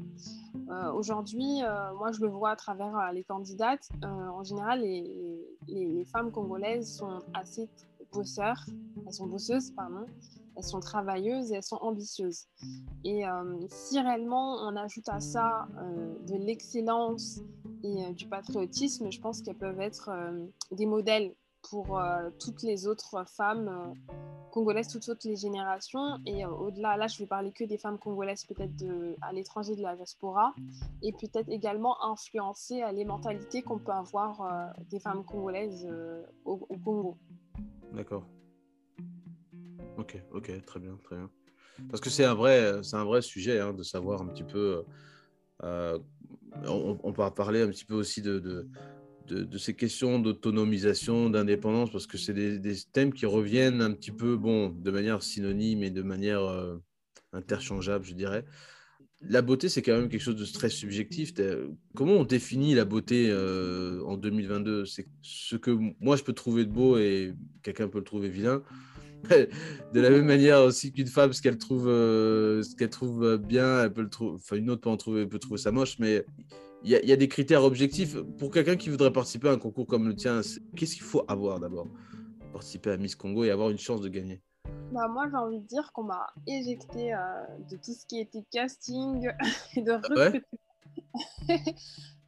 Aujourd'hui, 0.93 1.61
moi, 1.97 2.11
je 2.11 2.19
le 2.19 2.27
vois 2.27 2.49
à 2.49 2.55
travers 2.57 3.13
les 3.13 3.23
candidates. 3.23 3.87
en 4.03 4.43
général, 4.43 4.81
les, 4.81 6.03
femmes 6.11 6.31
congolaises 6.31 6.97
sont 6.97 7.19
assez 7.33 7.69
bosseurs, 8.11 8.65
elles 9.05 9.13
sont 9.13 9.27
bosseuses, 9.27 9.71
pardon. 9.71 10.05
Elles 10.57 10.63
sont 10.63 10.79
travailleuses 10.79 11.51
et 11.51 11.55
elles 11.55 11.63
sont 11.63 11.77
ambitieuses. 11.77 12.45
Et 13.03 13.23
si 13.69 13.99
réellement 13.99 14.55
on 14.67 14.75
ajoute 14.75 15.07
à 15.07 15.19
ça 15.19 15.67
de 16.27 16.35
l'excellence 16.35 17.41
et 17.83 18.11
du 18.13 18.27
patriotisme, 18.27 19.11
je 19.11 19.21
pense 19.21 19.41
qu'elles 19.41 19.57
peuvent 19.57 19.79
être 19.79 20.09
des 20.71 20.85
modèles 20.85 21.35
pour 21.61 22.01
toutes 22.39 22.63
les 22.63 22.87
autres 22.87 23.23
femmes 23.27 23.93
congolaises, 24.57 24.87
toutes, 24.87 25.05
toutes 25.05 25.23
les 25.23 25.35
générations. 25.35 26.17
Et 26.25 26.43
euh, 26.43 26.49
au-delà, 26.49 26.97
là, 26.97 27.07
je 27.07 27.19
vais 27.19 27.27
parler 27.27 27.51
que 27.51 27.63
des 27.63 27.77
femmes 27.77 27.99
congolaises, 27.99 28.43
peut-être 28.45 28.71
à 29.21 29.31
l'étranger 29.31 29.75
de 29.75 29.81
la 29.83 29.95
diaspora, 29.95 30.53
et 31.03 31.11
peut-être 31.11 31.49
également 31.49 32.03
influencer 32.03 32.81
euh, 32.81 32.91
les 32.91 33.05
mentalités 33.05 33.61
qu'on 33.61 33.77
peut 33.77 33.91
avoir 33.91 34.41
euh, 34.41 34.83
des 34.89 34.99
femmes 34.99 35.23
congolaises 35.23 35.87
au, 36.45 36.57
Congo. 36.83 37.17
D'accord. 37.93 38.23
Ok, 39.97 40.17
ok, 40.31 40.65
très 40.65 40.79
bien, 40.79 40.97
très 41.03 41.15
bien. 41.15 41.29
Parce 41.89 42.01
que 42.01 42.09
c'est 42.09 42.25
un 42.25 42.33
vrai, 42.33 42.81
c'est 42.83 42.95
un 42.95 43.03
vrai 43.03 43.21
sujet 43.21 43.59
hein, 43.59 43.73
de 43.73 43.83
savoir 43.83 44.21
un 44.21 44.27
petit 44.27 44.43
peu. 44.43 44.83
on, 45.63 45.99
on, 46.63 47.13
peut 47.13 47.23
parler 47.35 47.61
un 47.61 47.67
petit 47.67 47.85
peu 47.85 47.95
aussi 47.95 48.21
de 48.21 48.67
de, 49.27 49.57
ces 49.57 49.73
questions 49.73 50.19
d'autonomisation, 50.19 51.29
d'indépendance, 51.29 51.91
parce 51.91 52.07
que 52.07 52.17
c'est 52.17 52.33
des, 52.33 52.75
thèmes 52.93 53.13
qui 53.13 53.25
reviennent 53.25 53.81
un 53.81 53.91
petit 53.91 54.11
peu, 54.11 54.37
bon, 54.37 54.69
de 54.69 54.91
manière 54.91 55.21
synonyme 55.23 55.83
et 55.83 55.89
de 55.89 56.01
manière 56.01 56.41
euh, 56.41 56.77
interchangeable, 57.33 58.05
je 58.05 58.13
dirais. 58.13 58.45
La 59.21 59.41
beauté, 59.41 59.67
c'est 59.67 59.81
quand 59.81 59.97
même 59.97 60.09
quelque 60.09 60.21
chose 60.21 60.35
de 60.35 60.45
très 60.45 60.69
subjectif. 60.69 61.33
Comment 61.95 62.13
on 62.13 62.23
définit 62.23 62.75
la 62.75 62.85
beauté 62.85 63.29
euh, 63.29 64.03
en 64.05 64.15
2022 64.15 64.85
C'est 64.85 65.07
ce 65.23 65.55
que 65.55 65.71
moi 65.99 66.15
je 66.17 66.23
peux 66.23 66.33
trouver 66.33 66.65
de 66.65 66.71
beau 66.71 66.99
et 66.99 67.33
quelqu'un 67.63 67.87
peut 67.87 67.97
le 67.97 68.03
trouver 68.03 68.29
vilain. 68.29 68.61
de 69.93 69.99
la 69.99 70.09
même 70.09 70.25
manière 70.25 70.63
aussi 70.63 70.91
qu'une 70.91 71.07
femme, 71.07 71.33
ce 71.33 71.41
qu'elle 71.41 71.57
trouve, 71.57 71.87
euh, 71.87 72.63
ce 72.63 72.75
qu'elle 72.75 72.89
trouve 72.89 73.37
bien, 73.37 73.83
elle 73.83 73.93
peut 73.93 74.01
le 74.01 74.09
trouver. 74.09 74.35
Enfin, 74.35 74.55
une 74.55 74.69
autre 74.69 74.81
peut 74.81 74.89
en 74.89 74.97
trouver, 74.97 75.25
peut 75.25 75.39
trouver 75.39 75.59
ça 75.59 75.71
moche, 75.71 75.97
mais 75.99 76.25
il 76.83 76.91
y, 76.91 77.11
a 77.11 77.15
des 77.15 77.27
critères 77.27 77.63
objectifs. 77.63 78.15
Pour 78.37 78.51
quelqu'un 78.51 78.75
qui 78.75 78.89
voudrait 78.89 79.11
participer 79.11 79.49
à 79.49 79.51
un 79.51 79.57
concours 79.57 79.87
comme 79.87 80.07
le 80.07 80.15
tien, 80.15 80.41
qu'est-ce 80.75 80.93
qu'il 80.93 81.03
faut 81.03 81.23
avoir 81.27 81.59
d'abord? 81.59 81.87
Participer 82.53 82.91
à 82.91 82.97
Miss 82.97 83.15
Congo 83.15 83.43
et 83.43 83.51
avoir 83.51 83.69
une 83.69 83.79
chance 83.79 84.01
de 84.01 84.09
gagner 84.09 84.41
bah, 84.91 85.07
moi, 85.09 85.25
j'ai 85.29 85.35
envie 85.35 85.59
de 85.59 85.67
dire 85.67 85.91
qu'on 85.91 86.03
m'a 86.03 86.27
éjecté 86.45 87.13
euh, 87.13 87.17
de 87.69 87.75
tout 87.75 87.93
ce 87.93 88.05
qui 88.05 88.19
était 88.19 88.43
casting 88.51 89.29
et 89.75 89.81
de 89.81 89.91
recrutement. 89.91 90.39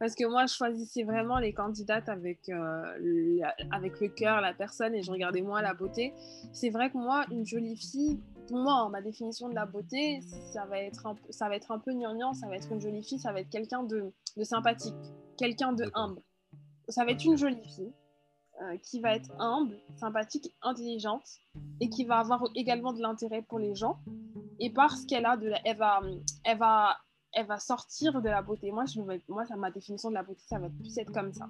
Parce 0.00 0.14
que 0.14 0.24
moi, 0.24 0.46
je 0.46 0.54
choisissais 0.54 1.02
vraiment 1.04 1.38
les 1.38 1.52
candidates 1.52 2.08
avec, 2.08 2.48
euh, 2.48 2.82
le, 2.98 3.40
avec 3.70 4.00
le 4.00 4.08
cœur, 4.08 4.40
la 4.40 4.54
personne, 4.54 4.94
et 4.94 5.02
je 5.02 5.12
regardais 5.12 5.42
moins 5.42 5.60
la 5.60 5.74
beauté. 5.74 6.14
C'est 6.54 6.70
vrai 6.70 6.90
que 6.90 6.96
moi, 6.96 7.26
une 7.30 7.44
jolie 7.44 7.76
fille, 7.76 8.18
pour 8.48 8.56
moi, 8.56 8.88
ma 8.88 9.02
définition 9.02 9.50
de 9.50 9.54
la 9.54 9.66
beauté, 9.66 10.22
ça 10.54 10.64
va 10.64 10.80
être 10.80 11.06
un, 11.06 11.16
ça 11.28 11.50
va 11.50 11.56
être 11.56 11.70
un 11.70 11.78
peu 11.78 11.92
gnangnan, 11.92 12.32
ça 12.32 12.48
va 12.48 12.56
être 12.56 12.72
une 12.72 12.80
jolie 12.80 13.04
fille, 13.04 13.18
ça 13.18 13.30
va 13.30 13.40
être 13.40 13.50
quelqu'un 13.50 13.82
de, 13.82 14.10
de 14.38 14.42
sympathique, 14.42 14.94
quelqu'un 15.36 15.74
de 15.74 15.84
humble. 15.92 16.22
Ça 16.88 17.04
va 17.04 17.10
être 17.10 17.24
une 17.26 17.36
jolie 17.36 17.62
fille 17.62 17.92
euh, 18.62 18.78
qui 18.78 19.00
va 19.00 19.14
être 19.14 19.30
humble, 19.38 19.76
sympathique, 19.96 20.50
intelligente, 20.62 21.28
et 21.78 21.90
qui 21.90 22.06
va 22.06 22.20
avoir 22.20 22.42
également 22.54 22.94
de 22.94 23.02
l'intérêt 23.02 23.42
pour 23.42 23.58
les 23.58 23.74
gens. 23.74 23.98
Et 24.60 24.70
parce 24.70 25.04
qu'elle 25.04 25.26
a 25.26 25.36
de 25.36 25.48
la, 25.48 25.58
elle 25.66 25.76
va, 25.76 26.00
elle 26.44 26.56
va 26.56 26.96
elle 27.32 27.46
va 27.46 27.58
sortir 27.58 28.20
de 28.20 28.28
la 28.28 28.42
beauté. 28.42 28.72
Moi, 28.72 28.84
je 28.86 29.00
moi 29.28 29.46
ça, 29.46 29.56
ma 29.56 29.70
définition 29.70 30.08
de 30.08 30.14
la 30.14 30.22
beauté, 30.22 30.42
ça 30.46 30.58
va 30.58 30.68
plus 30.68 30.96
être 30.98 31.12
comme 31.12 31.32
ça. 31.32 31.48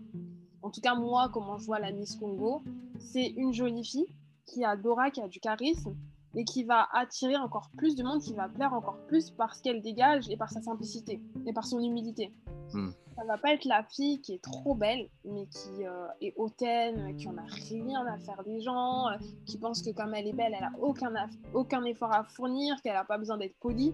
En 0.63 0.71
tout 0.71 0.81
cas, 0.81 0.95
moi, 0.95 1.31
comment 1.33 1.57
je 1.57 1.67
vois 1.67 1.79
la 1.79 1.91
Miss 1.91 2.17
Congo, 2.17 2.63
c'est 2.99 3.27
une 3.29 3.53
jolie 3.53 3.85
fille 3.85 4.15
qui 4.47 4.65
a 4.65 4.77
d'aura, 4.77 5.11
qui 5.11 5.21
a 5.21 5.29
du 5.29 5.41
charisme 5.41 5.97
et 6.35 6.45
qui 6.45 6.65
va 6.65 6.89
attirer 6.93 7.37
encore 7.37 7.71
plus 7.77 7.97
de 7.97 8.03
monde, 8.03 8.21
qui 8.21 8.35
va 8.35 8.49
plaire 8.49 8.73
encore 8.73 8.99
plus 9.09 9.31
parce 9.31 9.61
qu'elle 9.61 9.83
dégage 9.83 10.29
et 10.29 10.37
par 10.37 10.51
sa 10.51 10.61
simplicité 10.61 11.21
et 11.47 11.53
par 11.53 11.67
son 11.67 11.81
humilité. 11.81 12.33
Hmm. 12.73 12.91
Ça 13.17 13.25
va 13.25 13.37
pas 13.37 13.53
être 13.53 13.65
la 13.65 13.83
fille 13.83 14.21
qui 14.21 14.35
est 14.35 14.43
trop 14.43 14.75
belle, 14.75 15.09
mais 15.25 15.47
qui 15.47 15.85
euh, 15.85 16.07
est 16.21 16.33
hautaine, 16.37 17.17
qui 17.17 17.29
en 17.29 17.37
a 17.37 17.43
rien 17.43 18.07
à 18.07 18.19
faire 18.19 18.43
des 18.45 18.61
gens, 18.61 19.09
euh, 19.09 19.17
qui 19.45 19.59
pense 19.59 19.83
que 19.83 19.91
comme 19.91 20.15
elle 20.15 20.27
est 20.27 20.33
belle, 20.33 20.55
elle 20.57 20.65
a 20.65 20.73
aucun, 20.81 21.13
aucun 21.53 21.85
effort 21.85 22.13
à 22.13 22.25
fournir, 22.25 22.81
qu'elle 22.83 22.95
n'a 22.95 23.05
pas 23.05 23.19
besoin 23.19 23.37
d'être 23.37 23.57
polie. 23.59 23.93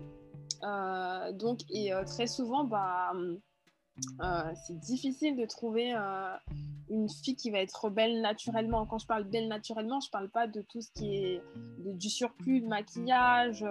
Euh, 0.66 1.32
donc, 1.32 1.60
et 1.70 1.92
euh, 1.92 2.04
très 2.04 2.26
souvent, 2.26 2.64
bah, 2.64 3.12
euh, 4.20 4.54
c'est 4.66 4.78
difficile 4.78 5.36
de 5.36 5.46
trouver 5.46 5.94
une 6.88 7.08
fille 7.08 7.36
qui 7.36 7.50
va 7.50 7.58
être 7.58 7.88
belle 7.90 8.20
naturellement. 8.20 8.86
Quand 8.86 8.98
je 8.98 9.06
parle 9.06 9.24
belle 9.24 9.48
naturellement, 9.48 10.00
je 10.00 10.10
parle 10.10 10.28
pas 10.28 10.46
de 10.46 10.62
tout 10.62 10.80
ce 10.80 10.90
qui 10.92 11.14
est 11.14 11.42
du 11.84 12.10
surplus 12.10 12.60
de 12.60 12.66
maquillage 12.66 13.62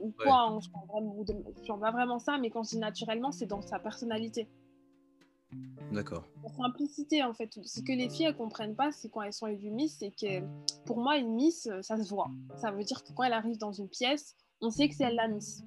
ou 0.00 0.12
quoi. 0.22 0.42
Hein. 0.42 0.60
je, 0.60 0.70
parle 0.70 0.86
vraiment, 0.86 1.92
vraiment 1.92 2.18
ça, 2.18 2.38
mais 2.38 2.50
quand 2.50 2.64
je 2.64 2.70
dis 2.70 2.78
naturellement, 2.78 3.32
c'est 3.32 3.46
dans 3.46 3.62
sa 3.62 3.78
personnalité. 3.78 4.48
D'accord. 5.90 6.28
La 6.44 6.50
simplicité, 6.50 7.24
en 7.24 7.34
fait. 7.34 7.58
Ce 7.64 7.80
que 7.80 7.90
les 7.90 8.08
filles, 8.08 8.26
elles 8.26 8.36
comprennent 8.36 8.76
pas, 8.76 8.92
c'est 8.92 9.08
quand 9.08 9.22
elles 9.22 9.32
sont 9.32 9.48
élues 9.48 9.72
Miss, 9.72 9.96
c'est 9.98 10.12
que 10.12 10.44
pour 10.84 10.98
moi, 10.98 11.16
une 11.16 11.34
Miss, 11.34 11.68
ça 11.82 11.96
se 11.96 12.08
voit. 12.08 12.30
Ça 12.56 12.70
veut 12.70 12.84
dire 12.84 13.02
que 13.02 13.12
quand 13.12 13.24
elle 13.24 13.32
arrive 13.32 13.58
dans 13.58 13.72
une 13.72 13.88
pièce, 13.88 14.36
on 14.60 14.70
sait 14.70 14.88
que 14.88 14.94
c'est 14.94 15.04
elle 15.04 15.16
la 15.16 15.26
Miss. 15.26 15.64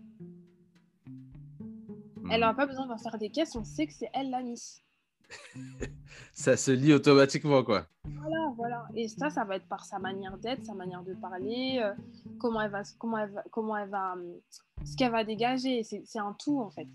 Elle 2.32 2.42
n'a 2.42 2.54
pas 2.54 2.66
besoin 2.66 2.88
d'en 2.88 2.98
faire 2.98 3.18
des 3.18 3.30
caisses, 3.30 3.56
on 3.56 3.64
sait 3.64 3.88
que 3.88 3.94
c'est 3.94 4.10
elle 4.14 4.30
la 4.30 4.42
Miss. 4.42 4.84
ça 6.34 6.58
se 6.58 6.72
lit 6.72 6.94
automatiquement, 6.94 7.64
quoi. 7.64 7.88
Voilà, 8.06 8.54
voilà. 8.56 8.88
Et 8.96 9.08
ça, 9.08 9.30
ça 9.30 9.44
va 9.44 9.56
être 9.56 9.68
par 9.68 9.86
sa 9.86 10.00
manière 10.00 10.38
d'être, 10.38 10.66
sa 10.66 10.74
manière 10.74 11.04
de 11.04 11.14
parler, 11.14 11.80
euh, 11.82 11.94
comment 12.40 12.62
elle 12.62 12.72
va, 12.72 12.84
comment 12.98 13.18
elle 13.18 13.32
va, 13.32 13.44
comment 13.52 13.78
elle 13.78 13.90
va, 13.90 14.16
euh, 14.16 14.40
ce 14.86 14.96
qu'elle 14.96 15.12
va 15.12 15.24
dégager. 15.24 15.84
C'est 15.84 16.20
un 16.20 16.36
tout, 16.38 16.60
en 16.60 16.70
fait. 16.70 16.88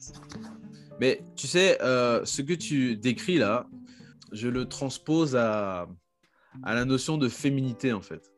Mais 1.01 1.23
tu 1.37 1.47
sais, 1.47 1.81
euh, 1.83 2.25
ce 2.25 2.43
que 2.43 2.55
tu 2.55 2.97
décris 2.97 3.38
là, 3.38 3.67
je 4.33 4.49
le 4.49 4.67
transpose 4.69 5.37
à, 5.37 5.88
à 6.62 6.75
la 6.75 6.85
notion 6.85 7.19
de 7.19 7.29
féminité, 7.29 7.93
en 7.93 8.03
fait. 8.03 8.31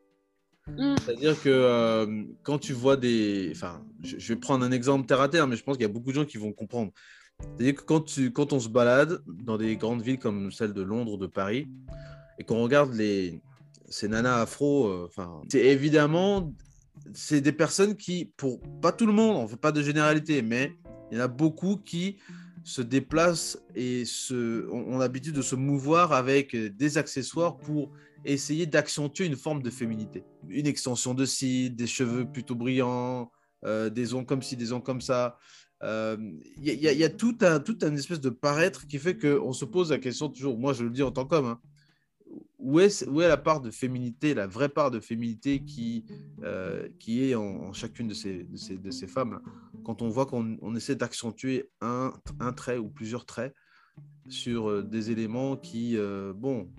Mm. 0.77 0.95
C'est-à-dire 1.03 1.41
que 1.41 1.49
euh, 1.49 2.23
quand 2.43 2.57
tu 2.57 2.73
vois 2.73 2.97
des. 2.97 3.51
Enfin, 3.55 3.83
je, 4.03 4.33
vais 4.33 4.35
prendre 4.35 4.65
un 4.65 4.71
exemple 4.71 5.05
terre 5.05 5.21
à 5.21 5.29
terre, 5.29 5.47
mais 5.47 5.55
je 5.55 5.63
pense 5.63 5.77
qu'il 5.77 5.85
y 5.85 5.89
a 5.89 5.93
beaucoup 5.93 6.09
de 6.09 6.15
gens 6.15 6.25
qui 6.25 6.37
vont 6.37 6.53
comprendre. 6.53 6.91
C'est-à-dire 7.39 7.75
que 7.75 7.81
quand, 7.81 8.01
tu, 8.01 8.31
quand 8.31 8.53
on 8.53 8.59
se 8.59 8.69
balade 8.69 9.21
dans 9.27 9.57
des 9.57 9.75
grandes 9.75 10.01
villes 10.01 10.19
comme 10.19 10.51
celle 10.51 10.73
de 10.73 10.81
Londres 10.81 11.13
ou 11.13 11.17
de 11.17 11.27
Paris, 11.27 11.67
et 12.37 12.43
qu'on 12.43 12.61
regarde 12.61 12.93
les, 12.93 13.41
ces 13.89 14.07
nanas 14.07 14.41
afro, 14.41 14.87
euh, 14.87 15.09
c'est 15.49 15.65
évidemment. 15.65 16.53
C'est 17.13 17.41
des 17.41 17.51
personnes 17.51 17.97
qui, 17.97 18.25
pour 18.37 18.61
pas 18.81 18.91
tout 18.91 19.07
le 19.07 19.13
monde, 19.13 19.35
on 19.35 19.43
ne 19.43 19.47
fait 19.47 19.57
pas 19.57 19.71
de 19.71 19.81
généralité, 19.81 20.41
mais 20.41 20.73
il 21.09 21.17
y 21.17 21.21
en 21.21 21.23
a 21.23 21.27
beaucoup 21.27 21.77
qui 21.77 22.17
se 22.63 22.81
déplacent 22.81 23.57
et 23.75 24.05
se, 24.05 24.69
ont, 24.69 24.97
l'habitude 24.97 25.35
de 25.35 25.41
se 25.41 25.55
mouvoir 25.55 26.13
avec 26.13 26.55
des 26.55 26.97
accessoires 26.97 27.57
pour 27.57 27.91
essayer 28.25 28.65
d'accentuer 28.65 29.25
une 29.25 29.35
forme 29.35 29.61
de 29.61 29.69
féminité. 29.69 30.23
Une 30.49 30.67
extension 30.67 31.13
de 31.13 31.25
cils, 31.25 31.75
des 31.75 31.87
cheveux 31.87 32.25
plutôt 32.25 32.55
brillants, 32.55 33.31
euh, 33.65 33.89
des 33.89 34.13
ongles 34.13 34.25
comme 34.25 34.41
ci, 34.41 34.55
des 34.55 34.73
ongles 34.73 34.83
comme 34.83 35.01
ça. 35.01 35.37
Il 35.83 35.87
euh, 35.87 36.17
y, 36.57 37.03
a 37.03 37.09
tout 37.09 37.37
un, 37.41 37.59
tout 37.59 37.77
un 37.81 37.95
espèce 37.95 38.21
de 38.21 38.29
paraître 38.29 38.87
qui 38.87 38.99
fait 38.99 39.17
qu'on 39.17 39.51
se 39.51 39.65
pose 39.65 39.89
la 39.89 39.97
question 39.97 40.29
toujours, 40.29 40.57
moi 40.57 40.73
je 40.73 40.83
le 40.83 40.91
dis 40.91 41.01
en 41.01 41.11
tant 41.11 41.25
qu'homme, 41.25 41.45
hein, 41.45 41.61
où, 42.59 42.79
est, 42.79 43.03
la 43.09 43.37
part 43.37 43.61
de 43.61 43.71
féminité, 43.71 44.35
la 44.35 44.45
vraie 44.45 44.69
part 44.69 44.91
de 44.91 44.99
féminité 44.99 45.63
qui, 45.63 46.05
euh, 46.43 46.87
est 47.07 47.33
en, 47.33 47.73
chacune 47.73 48.07
de 48.07 48.13
ces 48.13 49.07
femmes 49.07 49.41
Quand 49.83 50.03
on 50.03 50.09
voit 50.09 50.27
qu'on 50.27 50.75
essaie 50.75 50.95
d'accentuer 50.95 51.71
un, 51.81 52.13
un 52.39 52.53
trait 52.53 52.77
ou 52.77 52.89
plusieurs 52.89 53.25
traits 53.25 53.55
sur 54.29 54.83
des 54.83 55.09
éléments 55.09 55.57
qui, 55.57 55.97
bon, 56.35 56.69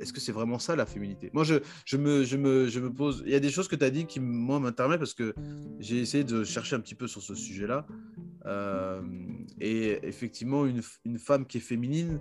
est-ce 0.00 0.12
que 0.12 0.20
c'est 0.20 0.32
vraiment 0.32 0.58
ça 0.58 0.74
la 0.76 0.86
féminité? 0.86 1.30
Moi, 1.34 1.44
je, 1.44 1.96
me, 1.96 2.88
pose. 2.88 3.22
Il 3.26 3.32
y 3.32 3.34
a 3.34 3.40
des 3.40 3.50
choses 3.50 3.68
que 3.68 3.76
tu 3.76 3.84
as 3.84 3.90
dit 3.90 4.06
qui, 4.06 4.18
moi, 4.18 4.58
m'intermettent 4.58 4.98
parce 4.98 5.14
que 5.14 5.34
j'ai 5.78 5.98
essayé 5.98 6.24
de 6.24 6.42
chercher 6.42 6.76
un 6.76 6.80
petit 6.80 6.94
peu 6.94 7.06
sur 7.06 7.22
ce 7.22 7.34
sujet-là. 7.34 7.86
Euh, 8.46 9.02
et 9.60 10.00
effectivement, 10.02 10.64
une, 10.66 10.82
femme 11.18 11.46
qui 11.46 11.58
est 11.58 11.60
féminine 11.60 12.18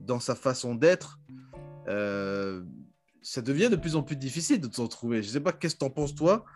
dans 0.00 0.20
sa 0.20 0.34
façon 0.34 0.74
d'être, 0.74 1.20
euh, 1.88 2.62
ça 3.22 3.42
devient 3.42 3.68
de 3.70 3.76
plus 3.76 3.96
en 3.96 4.02
plus 4.02 4.16
difficile 4.16 4.60
de 4.60 4.72
s'en 4.72 4.88
trouver. 4.88 5.22
Je 5.22 5.28
ne 5.28 5.32
sais 5.34 5.40
pas 5.40 5.52
qu'est-ce 5.52 5.74
que 5.74 5.80
tu 5.80 5.84
en 5.84 5.90
penses, 5.90 6.14
toi, 6.14 6.46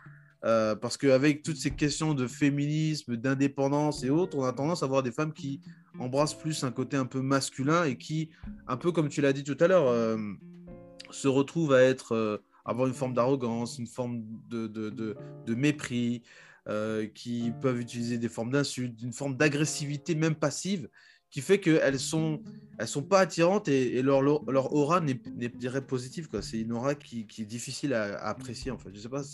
euh, 0.44 0.74
parce 0.74 0.96
qu'avec 0.96 1.42
toutes 1.42 1.58
ces 1.58 1.72
questions 1.72 2.14
de 2.14 2.26
féminisme, 2.26 3.16
d'indépendance 3.16 4.02
et 4.02 4.08
autres, 4.08 4.38
on 4.38 4.44
a 4.44 4.52
tendance 4.52 4.82
à 4.82 4.86
voir 4.86 5.02
des 5.02 5.12
femmes 5.12 5.34
qui 5.34 5.60
embrassent 5.98 6.38
plus 6.38 6.64
un 6.64 6.70
côté 6.70 6.96
un 6.96 7.06
peu 7.06 7.20
masculin 7.20 7.84
et 7.84 7.98
qui, 7.98 8.30
un 8.66 8.78
peu 8.78 8.92
comme 8.92 9.10
tu 9.10 9.20
l'as 9.20 9.34
dit 9.34 9.44
tout 9.44 9.56
à 9.60 9.68
l'heure, 9.68 10.16
se 11.14 11.28
retrouvent 11.28 11.72
à 11.72 11.82
être, 11.82 12.12
euh, 12.12 12.38
avoir 12.64 12.86
une 12.86 12.94
forme 12.94 13.14
d'arrogance, 13.14 13.78
une 13.78 13.86
forme 13.86 14.24
de, 14.48 14.66
de, 14.66 14.90
de, 14.90 15.54
mépris, 15.54 16.22
qui 17.14 17.52
peuvent 17.60 17.78
utiliser 17.78 18.16
des 18.16 18.30
formes 18.30 18.50
d'insultes, 18.50 19.02
une 19.02 19.12
forme 19.12 19.36
d'agressivité 19.36 20.14
même 20.14 20.34
passive 20.34 20.88
qui 21.34 21.40
fait 21.40 21.58
qu'elles 21.58 21.98
sont, 21.98 22.40
elles 22.78 22.86
sont 22.86 23.02
pas 23.02 23.18
attirantes 23.18 23.66
et, 23.66 24.02
leur, 24.02 24.22
leur, 24.22 24.72
aura 24.72 25.00
n'est, 25.00 25.14
dirais 25.48 25.84
positive. 25.84 26.28
C'est 26.40 26.60
une 26.60 26.70
aura 26.70 26.94
qui, 26.94 27.26
qui, 27.26 27.42
est 27.42 27.44
difficile 27.44 27.92
à, 27.92 28.24
apprécier. 28.24 28.70
En 28.70 28.78
fait. 28.78 28.90
Je 28.94 29.00
sais 29.00 29.08
pas 29.08 29.24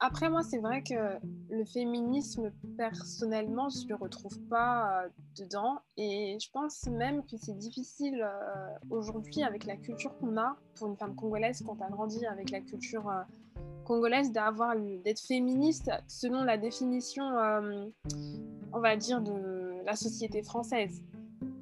Après, 0.00 0.30
moi, 0.30 0.42
c'est 0.42 0.58
vrai 0.58 0.82
que 0.82 1.18
le 1.50 1.64
féminisme, 1.64 2.52
personnellement, 2.76 3.68
je 3.68 3.84
ne 3.84 3.88
le 3.88 3.94
retrouve 3.96 4.38
pas 4.48 5.02
euh, 5.02 5.08
dedans. 5.36 5.80
Et 5.96 6.38
je 6.40 6.50
pense 6.50 6.86
même 6.86 7.24
que 7.26 7.36
c'est 7.36 7.56
difficile 7.58 8.22
euh, 8.22 8.68
aujourd'hui, 8.90 9.42
avec 9.42 9.64
la 9.64 9.76
culture 9.76 10.16
qu'on 10.18 10.36
a, 10.36 10.56
pour 10.76 10.88
une 10.88 10.96
femme 10.96 11.16
congolaise, 11.16 11.62
quand 11.66 11.80
a 11.82 11.88
grandi 11.88 12.24
avec 12.26 12.50
la 12.50 12.60
culture 12.60 13.08
euh, 13.08 13.22
congolaise, 13.84 14.30
d'avoir 14.30 14.76
d'être 14.76 15.20
féministe 15.20 15.90
selon 16.06 16.44
la 16.44 16.56
définition, 16.56 17.24
on 18.72 18.80
va 18.80 18.96
dire, 18.96 19.22
de 19.22 19.82
la 19.84 19.96
société 19.96 20.42
française. 20.42 21.02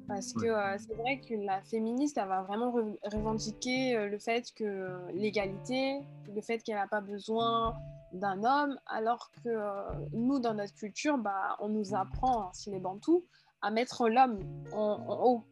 Parce 0.07 0.31
que 0.33 0.47
c'est 0.77 0.93
vrai 0.95 1.19
que 1.19 1.33
la 1.33 1.61
féministe, 1.61 2.17
elle 2.17 2.29
va 2.29 2.41
vraiment 2.43 2.71
revendiquer 3.03 4.07
le 4.07 4.17
fait 4.17 4.53
que 4.55 4.89
l'égalité, 5.13 5.99
le 6.33 6.41
fait 6.41 6.59
qu'elle 6.59 6.75
n'a 6.75 6.87
pas 6.87 7.01
besoin 7.01 7.75
d'un 8.13 8.43
homme, 8.43 8.79
alors 8.85 9.31
que 9.43 9.49
nous, 10.13 10.39
dans 10.39 10.53
notre 10.53 10.73
culture, 10.75 11.17
bah, 11.17 11.57
on 11.59 11.67
nous 11.67 11.93
apprend, 11.93 12.51
si 12.53 12.71
les 12.71 12.79
Bantous, 12.79 13.25
à 13.61 13.69
mettre 13.69 14.07
l'homme 14.07 14.39
en, 14.71 15.25
haut. 15.25 15.43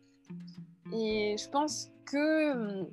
Et 0.93 1.35
je 1.37 1.49
pense 1.49 1.91
que, 2.05 2.87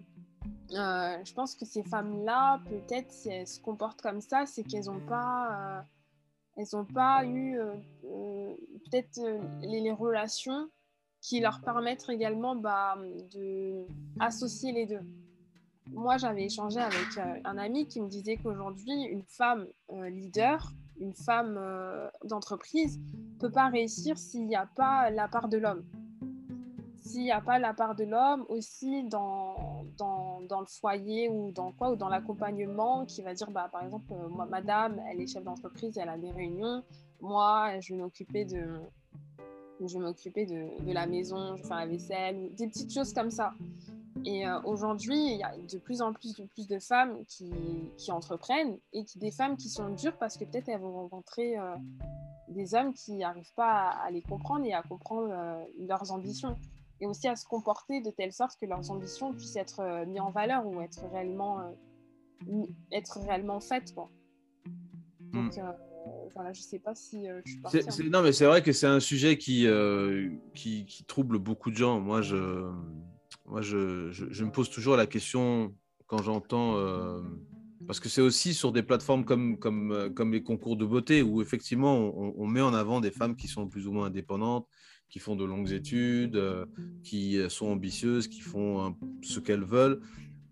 je 0.70 1.34
pense 1.34 1.54
que 1.54 1.64
ces 1.64 1.84
femmes-là, 1.84 2.60
peut-être, 2.68 3.12
si 3.12 3.28
elles 3.28 3.46
se 3.46 3.60
comportent 3.60 4.02
comme 4.02 4.20
ça, 4.20 4.46
c'est 4.46 4.64
qu'elles 4.64 4.86
n'ont 4.86 5.06
pas, 5.06 5.84
elles 6.56 6.74
ont 6.74 6.84
pas 6.84 7.24
eu 7.24 7.56
peut-être 8.02 9.20
les, 9.60 9.80
les 9.80 9.92
relations 9.92 10.68
qui 11.22 11.38
leur 11.40 11.60
permettent 11.60 12.08
également 12.10 12.56
bah, 12.56 12.98
de 13.32 13.86
associer 14.18 14.72
les 14.72 14.86
deux. 14.86 15.00
Moi, 15.92 16.16
j'avais 16.16 16.44
échangé 16.44 16.80
avec 16.80 17.16
euh, 17.16 17.40
un 17.44 17.58
ami 17.58 17.86
qui 17.86 18.00
me 18.00 18.08
disait 18.08 18.36
qu'aujourd'hui, 18.36 19.04
une 19.04 19.22
femme 19.22 19.66
euh, 19.92 20.10
leader, 20.10 20.72
une 21.00 21.14
femme 21.14 21.56
euh, 21.58 22.08
d'entreprise, 22.24 23.00
peut 23.38 23.50
pas 23.50 23.68
réussir 23.68 24.18
s'il 24.18 24.46
n'y 24.46 24.56
a 24.56 24.66
pas 24.66 25.10
la 25.10 25.28
part 25.28 25.48
de 25.48 25.58
l'homme. 25.58 25.84
S'il 26.96 27.22
n'y 27.22 27.32
a 27.32 27.40
pas 27.40 27.58
la 27.58 27.72
part 27.72 27.94
de 27.94 28.04
l'homme 28.04 28.44
aussi 28.48 29.04
dans, 29.04 29.84
dans, 29.98 30.40
dans, 30.42 30.60
le 30.60 30.66
foyer 30.66 31.28
ou 31.28 31.52
dans 31.52 31.72
quoi 31.72 31.92
ou 31.92 31.96
dans 31.96 32.08
l'accompagnement 32.08 33.04
qui 33.06 33.22
va 33.22 33.34
dire 33.34 33.50
bah, 33.50 33.68
par 33.70 33.82
exemple 33.82 34.14
moi 34.30 34.46
madame 34.46 35.00
elle 35.10 35.20
est 35.20 35.26
chef 35.26 35.42
d'entreprise 35.42 35.98
elle 35.98 36.08
a 36.08 36.16
des 36.16 36.30
réunions 36.30 36.84
moi 37.20 37.80
je 37.80 37.92
vais 37.92 38.00
m'occuper 38.00 38.44
de 38.44 38.78
je 39.88 39.98
m'occuper 39.98 40.46
de, 40.46 40.84
de, 40.84 40.92
la 40.92 41.06
maison, 41.06 41.56
je 41.56 41.62
vais 41.62 41.68
faire 41.68 41.78
la 41.78 41.86
vaisselle, 41.86 42.54
des 42.54 42.66
petites 42.68 42.92
choses 42.92 43.12
comme 43.12 43.30
ça. 43.30 43.54
Et 44.24 44.46
euh, 44.46 44.60
aujourd'hui, 44.64 45.16
il 45.16 45.38
y 45.38 45.42
a 45.42 45.56
de 45.56 45.78
plus 45.78 46.00
en 46.00 46.12
plus 46.12 46.34
de, 46.36 46.44
plus 46.44 46.68
de 46.68 46.78
femmes 46.78 47.24
qui, 47.26 47.50
qui, 47.96 48.12
entreprennent 48.12 48.78
et 48.92 49.04
qui, 49.04 49.18
des 49.18 49.30
femmes 49.30 49.56
qui 49.56 49.68
sont 49.68 49.90
dures 49.90 50.16
parce 50.16 50.36
que 50.36 50.44
peut-être 50.44 50.68
elles 50.68 50.80
vont 50.80 50.92
rencontrer 50.92 51.58
euh, 51.58 51.74
des 52.48 52.74
hommes 52.74 52.92
qui 52.92 53.14
n'arrivent 53.14 53.54
pas 53.54 53.88
à, 53.88 54.10
les 54.10 54.22
comprendre 54.22 54.64
et 54.64 54.74
à 54.74 54.82
comprendre 54.82 55.30
euh, 55.32 55.64
leurs 55.78 56.12
ambitions. 56.12 56.56
Et 57.00 57.06
aussi 57.06 57.26
à 57.26 57.34
se 57.34 57.44
comporter 57.44 58.00
de 58.00 58.10
telle 58.10 58.32
sorte 58.32 58.56
que 58.60 58.66
leurs 58.66 58.90
ambitions 58.92 59.32
puissent 59.32 59.56
être 59.56 60.04
mises 60.06 60.20
en 60.20 60.30
valeur 60.30 60.64
ou 60.64 60.80
être 60.80 61.04
réellement, 61.12 61.58
être 62.92 63.18
réellement 63.18 63.58
faites. 63.58 63.92
Quoi. 63.92 64.08
Donc, 65.32 65.58
mm 66.06 66.22
je 66.52 66.60
sais 66.60 66.78
pas 66.78 66.94
si 66.94 67.28
euh, 67.28 67.40
je 67.44 68.02
Non, 68.08 68.22
mais 68.22 68.32
c'est 68.32 68.46
vrai 68.46 68.62
que 68.62 68.72
c'est 68.72 68.86
un 68.86 69.00
sujet 69.00 69.36
qui, 69.38 69.66
euh, 69.66 70.30
qui, 70.54 70.84
qui, 70.86 71.04
trouble 71.04 71.38
beaucoup 71.38 71.70
de 71.70 71.76
gens. 71.76 72.00
Moi, 72.00 72.22
je, 72.22 72.70
moi 73.46 73.62
je, 73.62 74.10
je, 74.10 74.44
me 74.44 74.50
pose 74.50 74.70
toujours 74.70 74.96
la 74.96 75.06
question 75.06 75.74
quand 76.06 76.22
j'entends. 76.22 76.76
Euh, 76.76 77.20
parce 77.86 77.98
que 77.98 78.08
c'est 78.08 78.20
aussi 78.20 78.54
sur 78.54 78.70
des 78.70 78.82
plateformes 78.82 79.24
comme, 79.24 79.58
comme, 79.58 80.12
comme 80.14 80.32
les 80.32 80.42
concours 80.42 80.76
de 80.76 80.84
beauté 80.84 81.20
où 81.20 81.42
effectivement 81.42 81.96
on, 81.96 82.46
met 82.46 82.60
en 82.60 82.74
avant 82.74 83.00
des 83.00 83.10
femmes 83.10 83.34
qui 83.34 83.48
sont 83.48 83.66
plus 83.66 83.88
ou 83.88 83.92
moins 83.92 84.06
indépendantes, 84.06 84.68
qui 85.10 85.18
font 85.18 85.34
de 85.34 85.44
longues 85.44 85.72
études, 85.72 86.40
qui 87.02 87.40
sont 87.48 87.66
ambitieuses, 87.66 88.28
qui 88.28 88.40
font 88.40 88.94
ce 89.22 89.40
qu'elles 89.40 89.64
veulent. 89.64 90.00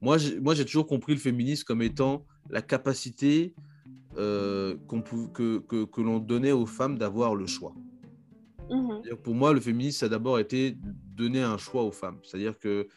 Moi, 0.01 0.19
j'ai 0.19 0.65
toujours 0.65 0.89
compris 0.89 1.13
le 1.13 1.21
féminisme 1.21 1.63
comme 1.63 1.83
étant 1.83 2.27
la 2.51 2.63
capacité 2.63 3.55
euh, 4.18 4.77
que, 4.88 5.59
que, 5.59 5.85
que 5.85 6.01
l'on 6.01 6.18
donnait 6.18 6.53
aux 6.53 6.66
femmes 6.66 6.99
d'avoir 6.99 7.35
le 7.35 7.46
choix. 7.46 7.75
Mhm. 8.70 9.16
Pour 9.23 9.35
moi, 9.35 9.53
le 9.53 9.61
féminisme, 9.61 9.99
ça 9.99 10.07
a 10.07 10.09
d'abord 10.09 10.38
été 10.38 10.77
donner 11.16 11.42
un 11.42 11.59
choix 11.59 11.83
aux 11.83 11.90
femmes. 11.90 12.18
C'est-à-dire 12.23 12.59
que 12.59 12.88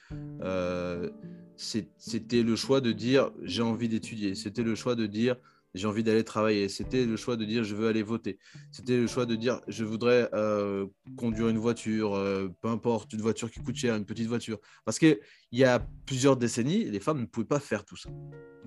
euh, 0.41 1.09
c'était 1.55 2.43
le 2.43 2.55
choix 2.55 2.79
de 2.79 2.91
dire 2.91 3.31
j'ai 3.41 3.63
envie 3.63 3.89
d'étudier. 3.89 4.35
C'était 4.35 4.63
le 4.63 4.75
choix 4.75 4.95
de 4.95 5.07
dire 5.07 5.35
j'ai 5.73 5.87
envie 5.87 6.03
d'aller 6.03 6.23
travailler. 6.23 6.69
C'était 6.69 7.05
le 7.05 7.15
choix 7.15 7.35
de 7.35 7.45
dire 7.45 7.63
je 7.63 7.75
veux 7.75 7.87
aller 7.87 8.03
voter. 8.03 8.37
C'était 8.71 8.97
le 8.97 9.07
choix 9.07 9.25
de 9.25 9.35
dire 9.35 9.61
je 9.67 9.83
voudrais 9.83 10.29
euh, 10.33 10.85
conduire 11.17 11.49
une 11.49 11.57
voiture, 11.57 12.15
euh, 12.15 12.49
peu 12.61 12.67
importe, 12.67 13.13
une 13.13 13.21
voiture 13.21 13.49
qui 13.49 13.59
coûte 13.59 13.75
cher, 13.75 13.95
une 13.95 14.05
petite 14.05 14.27
voiture. 14.27 14.59
Parce 14.85 14.99
qu'il 14.99 15.19
y 15.51 15.63
a 15.63 15.79
plusieurs 16.05 16.37
décennies, 16.37 16.85
les 16.85 16.99
femmes 16.99 17.21
ne 17.21 17.25
pouvaient 17.25 17.47
pas 17.47 17.59
faire 17.59 17.85
tout 17.85 17.97
ça. 17.97 18.09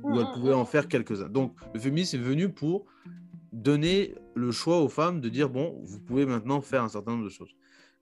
Ou 0.02 0.20
elles 0.20 0.32
pouvaient 0.34 0.54
en 0.54 0.64
faire 0.64 0.88
quelques-uns. 0.88 1.28
Donc 1.28 1.56
le 1.72 1.80
féminisme 1.80 2.16
est 2.16 2.20
venu 2.20 2.52
pour 2.52 2.86
donner 3.52 4.14
le 4.34 4.50
choix 4.50 4.80
aux 4.80 4.88
femmes 4.88 5.20
de 5.20 5.28
dire 5.28 5.48
bon, 5.48 5.80
vous 5.82 6.00
pouvez 6.00 6.26
maintenant 6.26 6.60
faire 6.60 6.82
un 6.82 6.88
certain 6.88 7.12
nombre 7.12 7.24
de 7.24 7.30
choses. 7.30 7.54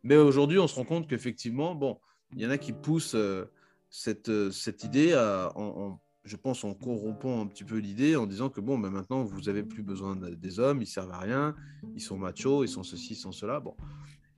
Mais 0.03 0.17
aujourd'hui, 0.17 0.59
on 0.59 0.67
se 0.67 0.75
rend 0.75 0.85
compte 0.85 1.09
qu'effectivement, 1.09 1.75
bon, 1.75 1.99
il 2.35 2.43
y 2.43 2.47
en 2.47 2.51
a 2.51 2.59
qui 2.59 2.73
poussent 2.73 3.15
euh, 3.15 3.45
cette, 3.91 4.51
cette 4.51 4.85
idée 4.85 5.13
à, 5.13 5.53
en 5.55 6.01
je 6.25 6.37
pense, 6.37 6.65
en 6.65 6.75
corrompant 6.75 7.43
un 7.43 7.47
petit 7.47 7.65
peu 7.65 7.77
l'idée, 7.77 8.17
en 8.17 8.27
disant 8.27 8.49
que 8.49 8.61
bon, 8.61 8.79
ben 8.79 8.91
maintenant, 8.91 9.23
vous 9.23 9.43
n'avez 9.43 9.63
plus 9.63 9.83
besoin 9.83 10.17
des 10.17 10.59
hommes, 10.59 10.81
ils 10.81 10.87
servent 10.87 11.13
à 11.13 11.19
rien, 11.19 11.55
ils 11.95 12.01
sont 12.01 12.17
machos, 12.17 12.65
ils 12.65 12.69
sont 12.69 12.83
ceci, 12.83 13.13
ils 13.13 13.17
sont 13.17 13.33
cela. 13.33 13.61
Bon. 13.61 13.75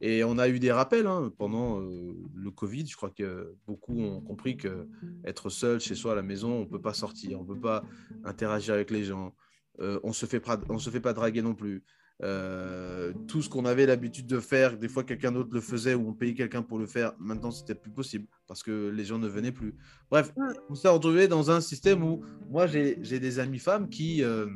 Et 0.01 0.25
on 0.25 0.37
a 0.39 0.49
eu 0.49 0.59
des 0.59 0.73
rappels 0.73 1.07
hein, 1.07 1.33
pendant 1.39 1.81
euh, 1.81 2.15
le 2.35 2.51
Covid. 2.51 2.87
Je 2.87 2.97
crois 2.97 3.11
que 3.11 3.55
beaucoup 3.67 3.99
ont 3.99 4.21
compris 4.21 4.57
que 4.57 4.89
être 5.25 5.49
seul 5.49 5.81
chez 5.81 5.95
soi 5.95 6.13
à 6.13 6.15
la 6.17 6.23
maison, 6.23 6.53
on 6.53 6.61
ne 6.61 6.65
peut 6.67 6.81
pas 6.81 6.93
sortir, 6.93 7.41
on 7.41 7.45
ne 7.45 7.49
peut 7.49 7.61
pas 7.61 7.85
interagir 8.25 8.75
avec 8.75 8.91
les 8.91 9.05
gens, 9.05 9.35
euh, 9.81 9.99
on 10.03 10.09
ne 10.09 10.13
se, 10.13 10.27
fait 10.27 10.43
se 10.79 10.91
fait 10.91 11.01
pas 11.01 11.13
draguer 11.13 11.41
non 11.41 11.55
plus. 11.55 11.83
Euh, 12.23 13.13
tout 13.29 13.43
ce 13.43 13.51
qu'on 13.51 13.67
avait 13.67 13.85
l'habitude 13.85 14.27
de 14.27 14.41
faire, 14.41 14.79
des 14.79 14.89
fois 14.89 15.05
quelqu'un 15.05 15.33
d'autre 15.33 15.51
le 15.53 15.61
faisait 15.61 15.95
ou 15.95 16.09
on 16.09 16.15
payait 16.15 16.33
quelqu'un 16.33 16.63
pour 16.63 16.79
le 16.79 16.87
faire, 16.87 17.13
maintenant 17.19 17.51
c'était 17.51 17.75
plus 17.75 17.91
possible 17.91 18.27
parce 18.47 18.63
que 18.63 18.89
les 18.89 19.05
gens 19.05 19.19
ne 19.19 19.29
venaient 19.29 19.53
plus. 19.53 19.75
Bref, 20.11 20.33
on 20.71 20.75
s'est 20.75 20.89
retrouvé 20.89 21.29
dans 21.29 21.51
un 21.51 21.61
système 21.61 22.03
où 22.03 22.25
moi 22.49 22.67
j'ai 22.67 22.97
des 22.97 23.39
amis 23.39 23.59
femmes 23.59 23.91
qui, 23.91 24.23
euh, 24.25 24.47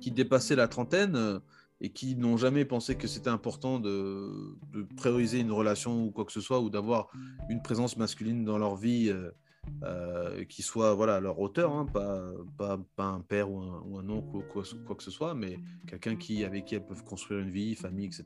qui 0.00 0.10
dépassaient 0.10 0.56
la 0.56 0.66
trentaine 0.66 1.14
euh, 1.14 1.38
et 1.80 1.90
qui 1.90 2.16
n'ont 2.16 2.36
jamais 2.36 2.64
pensé 2.64 2.96
que 2.96 3.06
c'était 3.06 3.30
important 3.30 3.78
de, 3.78 4.56
de, 4.72 4.82
prioriser 4.96 5.38
une 5.38 5.52
relation 5.52 6.04
ou 6.06 6.10
quoi 6.10 6.24
que 6.24 6.32
ce 6.32 6.40
soit 6.40 6.60
ou 6.60 6.68
d'avoir 6.68 7.10
une 7.48 7.62
présence 7.62 7.96
masculine 7.96 8.44
dans 8.44 8.58
leur 8.58 8.74
vie. 8.74 9.10
Euh, 9.82 10.44
qui 10.44 10.62
soit 10.62 10.94
voilà, 10.94 11.20
leur 11.20 11.38
auteur, 11.38 11.72
hein, 11.72 11.86
pas, 11.86 12.32
pas, 12.58 12.78
pas, 12.96 13.06
un 13.06 13.20
père 13.20 13.50
ou 13.50 13.60
un, 13.60 13.82
ou 13.86 13.98
un 13.98 14.08
oncle 14.10 14.36
ou 14.36 14.42
quoi, 14.42 14.62
quoi, 14.86 14.94
que 14.94 15.02
ce 15.02 15.10
soit, 15.10 15.34
mais 15.34 15.58
quelqu'un 15.86 16.16
qui, 16.16 16.44
avec 16.44 16.66
qui 16.66 16.74
elles 16.74 16.84
peuvent 16.84 17.04
construire 17.04 17.40
une 17.40 17.50
vie, 17.50 17.74
famille, 17.74 18.06
etc., 18.06 18.24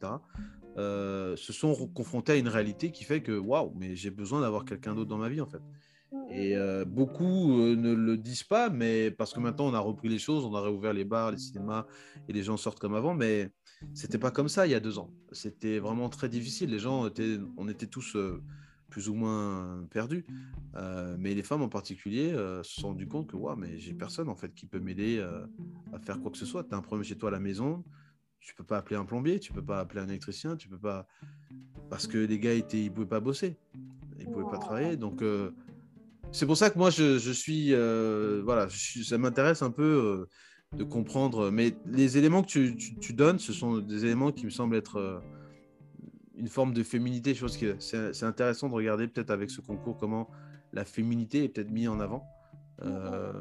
euh, 0.79 1.37
se 1.37 1.53
sont 1.53 1.87
confrontés 1.89 2.33
à 2.33 2.37
une 2.37 2.49
réalité 2.49 2.91
qui 2.91 3.05
fait 3.05 3.23
que 3.23 3.39
waouh, 3.39 3.73
mais 3.77 3.95
j'ai 3.95 4.11
besoin 4.11 4.41
d'avoir 4.41 4.65
quelqu'un 4.65 4.97
d'autre 4.97 5.11
dans 5.11 5.19
ma 5.19 5.29
vie 5.29 5.41
en 5.41 5.47
fait. 5.47 5.63
Et 6.31 6.57
euh, 6.57 6.85
beaucoup 6.85 7.53
ne 7.57 7.95
le 7.95 8.17
disent 8.17 8.43
pas, 8.43 8.69
mais 8.69 9.13
parce 9.13 9.33
que 9.33 9.39
maintenant 9.39 9.67
on 9.67 9.75
a 9.75 9.81
repris 9.81 10.09
les 10.09 10.19
choses, 10.19 10.45
on 10.45 10.55
a 10.55 10.61
réouvert 10.61 10.93
les 10.93 11.05
bars, 11.05 11.31
les 11.31 11.39
cinémas 11.39 11.87
et 12.29 12.33
les 12.33 12.43
gens 12.43 12.57
sortent 12.57 12.81
comme 12.81 12.95
avant, 12.95 13.15
mais 13.15 13.51
c'était 13.93 14.19
pas 14.19 14.33
comme 14.33 14.49
ça 14.49 14.67
il 14.67 14.71
y 14.71 14.75
a 14.75 14.81
deux 14.81 14.99
ans. 14.99 15.11
C'était 15.31 15.79
vraiment 15.79 16.09
très 16.09 16.29
difficile. 16.29 16.71
Les 16.71 16.81
gens 16.81 17.07
étaient, 17.07 17.39
on 17.57 17.69
était 17.69 17.87
tous 17.87 18.17
plus 18.95 19.09
ou 19.09 19.15
moins 19.15 19.89
perdu. 19.91 20.25
Euh, 20.77 21.17
mais 21.19 21.35
les 21.35 21.43
femmes 21.43 21.63
en 21.63 21.69
particulier 21.69 22.33
euh, 22.33 22.63
se 22.63 22.81
sont 22.81 22.89
rendues 22.89 23.09
compte 23.09 23.27
que 23.27 23.35
ouais, 23.35 23.55
mais 23.59 23.81
j'ai 23.81 23.93
personne 23.93 24.29
en 24.29 24.37
fait 24.37 24.55
qui 24.55 24.67
peut 24.67 24.79
m'aider 24.79 25.19
euh, 25.19 25.45
à 25.93 25.99
faire 25.99 26.21
quoi 26.21 26.31
que 26.31 26.39
ce 26.39 26.47
soit. 26.47 26.63
Tu 26.63 26.73
as 26.75 26.79
un 26.79 26.81
problème 26.81 27.05
chez 27.05 27.17
toi 27.17 27.31
à 27.31 27.33
la 27.33 27.41
maison, 27.41 27.83
tu 28.39 28.55
peux 28.55 28.63
pas 28.63 28.79
appeler 28.79 28.95
un 28.95 29.05
plombier, 29.05 29.41
tu 29.41 29.53
peux 29.53 29.65
pas 29.65 29.81
appeler 29.81 30.01
un 30.01 30.09
électricien, 30.09 30.55
tu 30.55 30.69
peux 30.69 30.79
pas 30.79 31.09
parce 31.91 32.07
que 32.07 32.19
les 32.19 32.39
gars 32.39 32.53
étaient, 32.53 32.85
ils 32.85 32.93
pouvaient 32.93 33.05
pas 33.05 33.19
bosser, 33.19 33.57
ils 34.21 34.27
pouvaient 34.27 34.49
pas 34.49 34.59
travailler. 34.59 34.97
Donc 34.97 35.25
c'est 36.31 36.47
pour 36.47 36.57
ça 36.57 36.71
que 36.71 36.79
moi 36.79 36.91
je, 36.91 37.19
je 37.19 37.33
suis 37.33 37.75
voilà, 38.45 38.69
ça 38.71 39.19
m'intéresse 39.19 39.63
un 39.63 39.73
peu 39.73 40.29
de 40.73 40.85
comprendre. 40.85 41.51
Mais 41.51 41.75
les 41.85 42.17
éléments 42.17 42.43
que 42.43 42.49
tu, 42.49 42.77
tu, 42.77 42.95
tu, 43.01 43.13
donnes, 43.13 43.41
ce 43.41 43.53
sont 43.53 43.79
des 43.79 44.05
éléments 44.05 44.31
qui 44.31 44.45
me 44.45 44.51
semblent 44.51 44.77
être 44.77 45.21
une 46.37 46.49
forme 46.49 46.73
de 46.73 46.83
féminité. 46.83 47.35
Je 47.35 47.41
pense 47.41 47.57
que 47.57 47.77
c'est 47.79 48.25
intéressant 48.25 48.69
de 48.69 48.75
regarder 48.75 49.09
peut-être 49.09 49.31
avec 49.31 49.51
ce 49.51 49.61
concours 49.61 49.97
comment 49.97 50.31
la 50.73 50.85
féminité 50.85 51.45
est 51.45 51.49
peut-être 51.49 51.71
mise 51.71 51.89
en 51.89 52.01
avant. 52.01 52.25
Euh, 52.83 53.33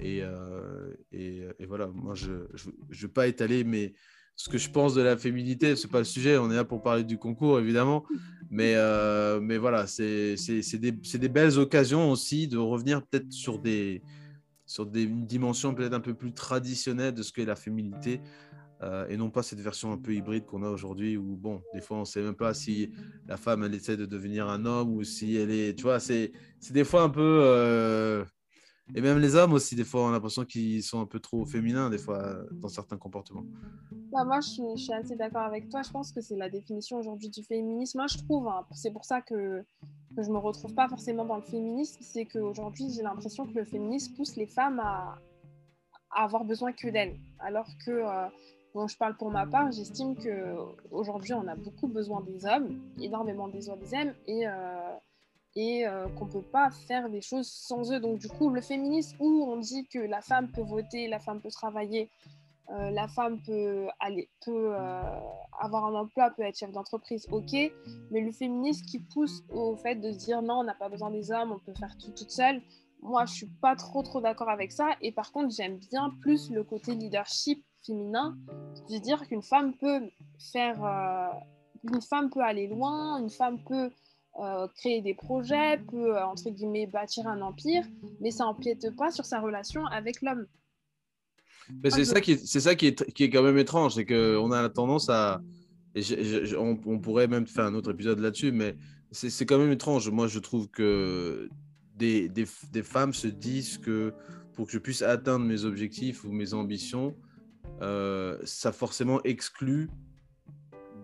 euh, 0.00 0.94
et, 1.12 1.42
et, 1.58 1.66
voilà, 1.66 1.88
moi 1.88 2.14
je 2.14 2.30
ne 2.30 2.96
veux 2.96 3.08
pas 3.08 3.26
étaler 3.26 3.64
mais 3.64 3.94
ce 4.36 4.48
que 4.48 4.58
je 4.58 4.70
pense 4.70 4.94
de 4.94 5.02
la 5.02 5.16
féminité, 5.16 5.76
c'est 5.76 5.90
pas 5.90 5.98
le 5.98 6.04
sujet, 6.04 6.36
on 6.38 6.50
est 6.50 6.56
là 6.56 6.64
pour 6.64 6.82
parler 6.82 7.04
du 7.04 7.18
concours 7.18 7.58
évidemment, 7.60 8.04
mais, 8.50 8.74
euh, 8.76 9.40
mais 9.40 9.58
voilà, 9.58 9.86
c'est 9.86 10.34
des, 10.34 10.92
des, 10.92 11.28
belles 11.28 11.58
occasions 11.58 12.10
aussi 12.10 12.48
de 12.48 12.58
revenir 12.58 13.04
peut-être 13.06 13.32
sur 13.32 13.60
des, 13.60 14.02
sur 14.66 14.86
des, 14.86 15.02
une 15.04 15.26
dimension 15.26 15.74
peut-être 15.74 15.94
un 15.94 16.00
peu 16.00 16.14
plus 16.14 16.32
traditionnelle 16.32 17.14
de 17.14 17.22
ce 17.22 17.32
qu'est 17.32 17.44
la 17.44 17.56
féminité. 17.56 18.20
Et 19.08 19.16
non 19.16 19.30
pas 19.30 19.42
cette 19.42 19.60
version 19.60 19.92
un 19.92 19.96
peu 19.96 20.14
hybride 20.14 20.44
qu'on 20.44 20.62
a 20.62 20.68
aujourd'hui 20.68 21.16
où, 21.16 21.36
bon, 21.36 21.62
des 21.72 21.80
fois, 21.80 21.96
on 21.96 22.00
ne 22.00 22.04
sait 22.04 22.22
même 22.22 22.34
pas 22.34 22.52
si 22.52 22.92
la 23.26 23.38
femme, 23.38 23.64
elle 23.64 23.74
essaie 23.74 23.96
de 23.96 24.04
devenir 24.04 24.48
un 24.48 24.66
homme 24.66 24.94
ou 24.94 25.04
si 25.04 25.36
elle 25.36 25.50
est. 25.50 25.74
Tu 25.74 25.84
vois, 25.84 26.00
c'est 26.00 26.32
des 26.70 26.84
fois 26.84 27.02
un 27.02 27.08
peu. 27.08 28.24
Et 28.94 29.00
même 29.00 29.18
les 29.18 29.34
hommes 29.34 29.54
aussi, 29.54 29.76
des 29.76 29.84
fois, 29.84 30.02
on 30.02 30.08
a 30.08 30.12
l'impression 30.12 30.44
qu'ils 30.44 30.82
sont 30.82 31.00
un 31.00 31.06
peu 31.06 31.18
trop 31.18 31.46
féminins, 31.46 31.88
des 31.88 31.96
fois, 31.96 32.36
dans 32.52 32.68
certains 32.68 32.98
comportements. 32.98 33.44
Bah, 34.12 34.24
moi, 34.24 34.40
je 34.40 34.76
suis, 34.76 34.92
assez 34.92 35.16
d'accord 35.16 35.42
avec 35.42 35.70
toi. 35.70 35.82
Je 35.82 35.90
pense 35.90 36.12
que 36.12 36.20
c'est 36.20 36.36
la 36.36 36.50
définition 36.50 36.98
aujourd'hui 36.98 37.30
du 37.30 37.42
féminisme. 37.42 37.98
Moi, 37.98 38.06
je 38.08 38.18
trouve, 38.18 38.46
hein, 38.46 38.66
c'est 38.72 38.92
pour 38.92 39.06
ça 39.06 39.22
que, 39.22 39.62
que 40.16 40.22
je 40.22 40.28
ne 40.28 40.34
me 40.34 40.38
retrouve 40.38 40.74
pas 40.74 40.88
forcément 40.88 41.24
dans 41.24 41.36
le 41.36 41.42
féminisme, 41.42 42.00
c'est 42.02 42.26
qu'aujourd'hui, 42.26 42.90
j'ai 42.94 43.02
l'impression 43.02 43.46
que 43.46 43.54
le 43.54 43.64
féminisme 43.64 44.14
pousse 44.14 44.36
les 44.36 44.46
femmes 44.46 44.80
à, 44.80 45.18
avoir 46.10 46.44
besoin 46.44 46.72
que 46.72 46.88
d'elles. 46.88 47.18
Alors 47.38 47.68
que, 47.84 47.90
euh, 47.90 48.28
bon, 48.74 48.86
je 48.88 48.96
parle 48.96 49.16
pour 49.16 49.30
ma 49.30 49.46
part, 49.46 49.70
j'estime 49.72 50.16
qu'aujourd'hui, 50.16 51.32
on 51.34 51.46
a 51.46 51.54
beaucoup 51.54 51.88
besoin 51.88 52.20
des 52.22 52.44
hommes, 52.44 52.80
énormément 53.00 53.48
besoin 53.48 53.76
des 53.76 53.94
hommes, 53.94 54.12
et... 54.26 54.46
Euh, 54.46 54.96
et 55.56 55.86
euh, 55.86 56.08
qu'on 56.08 56.26
ne 56.26 56.32
peut 56.32 56.42
pas 56.42 56.70
faire 56.70 57.08
des 57.08 57.20
choses 57.20 57.48
sans 57.48 57.92
eux. 57.92 58.00
Donc 58.00 58.18
du 58.18 58.28
coup, 58.28 58.50
le 58.50 58.60
féminisme 58.60 59.16
où 59.20 59.44
on 59.44 59.56
dit 59.56 59.86
que 59.86 59.98
la 59.98 60.20
femme 60.20 60.48
peut 60.50 60.62
voter, 60.62 61.06
la 61.06 61.20
femme 61.20 61.40
peut 61.40 61.50
travailler, 61.50 62.10
euh, 62.70 62.90
la 62.90 63.08
femme 63.08 63.40
peut, 63.42 63.86
aller, 64.00 64.28
peut 64.44 64.74
euh, 64.74 65.20
avoir 65.60 65.84
un 65.84 65.94
emploi, 65.94 66.30
peut 66.30 66.42
être 66.42 66.58
chef 66.58 66.72
d'entreprise, 66.72 67.26
ok, 67.30 67.52
mais 68.10 68.20
le 68.20 68.32
féminisme 68.32 68.84
qui 68.86 68.98
pousse 68.98 69.44
au 69.50 69.76
fait 69.76 69.96
de 69.96 70.10
se 70.10 70.18
dire 70.18 70.42
non, 70.42 70.60
on 70.60 70.64
n'a 70.64 70.74
pas 70.74 70.88
besoin 70.88 71.10
des 71.10 71.30
hommes, 71.30 71.52
on 71.52 71.58
peut 71.58 71.74
faire 71.78 71.96
tout 71.98 72.10
toute 72.10 72.30
seule, 72.30 72.62
moi 73.02 73.26
je 73.26 73.34
suis 73.34 73.50
pas 73.60 73.76
trop 73.76 74.02
trop 74.02 74.20
d'accord 74.22 74.48
avec 74.48 74.72
ça, 74.72 74.96
et 75.02 75.12
par 75.12 75.30
contre 75.30 75.54
j'aime 75.54 75.76
bien 75.90 76.10
plus 76.22 76.50
le 76.50 76.64
côté 76.64 76.94
leadership 76.94 77.62
féminin, 77.86 78.36
de 78.90 78.98
dire 78.98 79.20
qu'une 79.28 79.42
femme 79.42 79.74
peut 79.76 80.00
faire, 80.52 80.82
une 81.84 82.02
femme 82.02 82.30
peut 82.30 82.42
aller 82.42 82.66
loin, 82.66 83.18
une 83.18 83.30
femme 83.30 83.58
peut 83.64 83.90
euh, 84.40 84.66
créer 84.76 85.00
des 85.00 85.14
projets, 85.14 85.78
peut, 85.88 86.16
euh, 86.16 86.26
entre 86.26 86.50
guillemets, 86.50 86.88
bâtir 86.88 87.28
un 87.28 87.40
empire, 87.40 87.84
mais 88.20 88.32
ça 88.32 88.42
n'empiète 88.42 88.90
pas 88.96 89.12
sur 89.12 89.24
sa 89.24 89.40
relation 89.40 89.86
avec 89.86 90.22
l'homme. 90.22 90.46
Mais 91.84 91.90
c'est 91.90 92.04
ça, 92.04 92.20
qui 92.20 92.32
est, 92.32 92.44
c'est 92.44 92.58
ça 92.58 92.74
qui, 92.74 92.88
est, 92.88 93.12
qui 93.12 93.22
est 93.22 93.30
quand 93.30 93.44
même 93.44 93.58
étrange, 93.58 93.94
c'est 93.94 94.04
qu'on 94.04 94.50
a 94.50 94.60
la 94.60 94.70
tendance 94.70 95.08
à... 95.08 95.40
Et 95.94 96.02
on, 96.58 96.98
pourrait 96.98 97.28
même 97.28 97.46
faire 97.46 97.66
un 97.66 97.74
autre 97.74 97.92
épisode 97.92 98.18
là-dessus, 98.18 98.50
mais 98.50 98.76
c'est, 99.12 99.46
quand 99.46 99.58
même 99.58 99.70
étrange. 99.70 100.10
Moi, 100.10 100.26
je 100.26 100.40
trouve 100.40 100.66
que 100.68 101.48
des, 101.94 102.28
des, 102.28 102.46
des, 102.72 102.82
femmes 102.82 103.14
se 103.14 103.28
disent 103.28 103.78
que 103.78 104.12
pour 104.54 104.66
que 104.66 104.72
je 104.72 104.78
puisse 104.78 105.02
atteindre 105.02 105.46
mes 105.46 105.64
objectifs 105.64 106.24
ou 106.24 106.32
mes 106.32 106.52
ambitions, 106.52 107.14
euh, 107.82 108.38
ça 108.44 108.72
forcément 108.72 109.22
exclut 109.24 109.90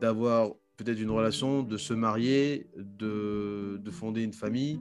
d'avoir 0.00 0.52
peut-être 0.76 0.98
une 0.98 1.10
relation, 1.10 1.62
de 1.62 1.76
se 1.76 1.92
marier, 1.92 2.70
de, 2.76 3.78
de 3.82 3.90
fonder 3.90 4.22
une 4.22 4.32
famille. 4.32 4.80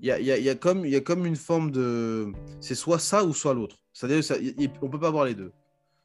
Il 0.00 0.08
y 0.08 0.10
a, 0.10 0.20
y, 0.20 0.30
a, 0.30 0.38
y, 0.38 0.48
a 0.48 0.54
comme, 0.54 0.84
y 0.84 0.96
a 0.96 1.00
comme 1.00 1.24
une 1.24 1.36
forme 1.36 1.70
de... 1.70 2.32
C'est 2.60 2.74
soit 2.74 2.98
ça 2.98 3.24
ou 3.24 3.32
soit 3.32 3.54
l'autre. 3.54 3.78
C'est-à-dire 3.92 4.26
qu'on 4.78 4.86
ne 4.86 4.90
peut 4.90 4.98
pas 4.98 5.08
avoir 5.08 5.24
les 5.24 5.34
deux. 5.34 5.52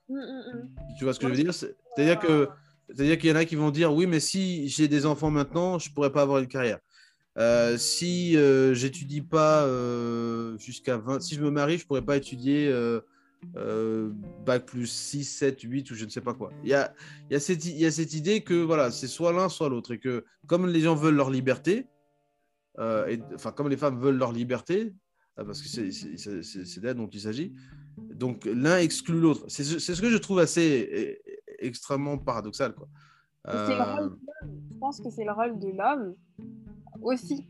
Mm, 0.07 0.15
mm, 0.15 0.19
mm. 0.19 0.69
Tu 0.97 1.03
vois 1.03 1.13
ce 1.13 1.19
que 1.19 1.27
je 1.27 1.33
veux 1.33 1.43
dire? 1.43 1.53
C'est-à-dire 1.53 2.19
que... 2.19 2.47
C'est-à-dire 2.89 3.17
qu'il 3.17 3.29
y 3.29 3.33
en 3.33 3.35
a 3.35 3.43
qui 3.43 3.55
vont 3.55 3.71
dire 3.71 3.93
oui, 3.93 4.05
mais 4.07 4.21
si 4.21 4.69
j'ai 4.69 4.87
des 4.87 5.05
enfants 5.05 5.29
maintenant, 5.29 5.77
je 5.77 5.91
pourrais 5.91 6.11
pas 6.11 6.21
avoir 6.21 6.39
une 6.39 6.47
carrière. 6.47 6.79
Euh, 7.37 7.77
si 7.77 8.35
euh, 8.35 8.73
j'étudie 8.73 9.21
pas 9.21 9.63
euh, 9.63 10.57
jusqu'à 10.57 10.97
20, 10.97 11.19
si 11.19 11.35
je 11.35 11.41
me 11.41 11.51
marie, 11.51 11.77
je 11.77 11.85
pourrais 11.85 12.01
pas 12.01 12.17
étudier 12.17 12.73
euh, 13.55 14.11
bac 14.45 14.65
plus 14.65 14.87
6, 14.87 15.23
7, 15.23 15.61
8 15.61 15.91
ou 15.91 15.95
je 15.95 16.05
ne 16.05 16.09
sais 16.09 16.21
pas 16.21 16.33
quoi. 16.33 16.51
Il 16.63 16.69
y 16.69 16.73
a, 16.73 16.93
il 17.29 17.33
y 17.33 17.35
a, 17.35 17.39
cette, 17.39 17.65
il 17.65 17.77
y 17.77 17.85
a 17.85 17.91
cette 17.91 18.13
idée 18.13 18.41
que 18.41 18.53
voilà, 18.53 18.91
c'est 18.91 19.07
soit 19.07 19.31
l'un, 19.31 19.49
soit 19.49 19.69
l'autre. 19.69 19.93
Et 19.93 19.99
que 19.99 20.25
comme 20.47 20.67
les 20.67 20.81
gens 20.81 20.95
veulent 20.95 21.15
leur 21.15 21.29
liberté, 21.29 21.87
euh, 22.79 23.07
et, 23.07 23.19
enfin 23.33 23.51
comme 23.51 23.69
les 23.69 23.77
femmes 23.77 23.99
veulent 23.99 24.17
leur 24.17 24.31
liberté, 24.31 24.93
euh, 25.39 25.45
parce 25.45 25.61
que 25.61 25.67
c'est 25.67 26.79
d'elle 26.79 26.97
dont 26.97 27.07
il 27.07 27.21
s'agit, 27.21 27.53
donc 27.97 28.45
l'un 28.45 28.77
exclut 28.77 29.19
l'autre. 29.19 29.45
C'est 29.47 29.63
ce 29.63 30.01
que 30.01 30.09
je 30.09 30.17
trouve 30.17 30.39
assez 30.39 31.19
extrêmement 31.59 32.17
paradoxal. 32.17 32.73
Quoi. 32.73 32.87
Euh... 33.47 34.09
Je 34.41 34.79
pense 34.79 35.01
que 35.01 35.09
c'est 35.09 35.23
le 35.23 35.31
rôle 35.31 35.59
de 35.59 35.69
l'homme 35.69 36.15
aussi 37.01 37.47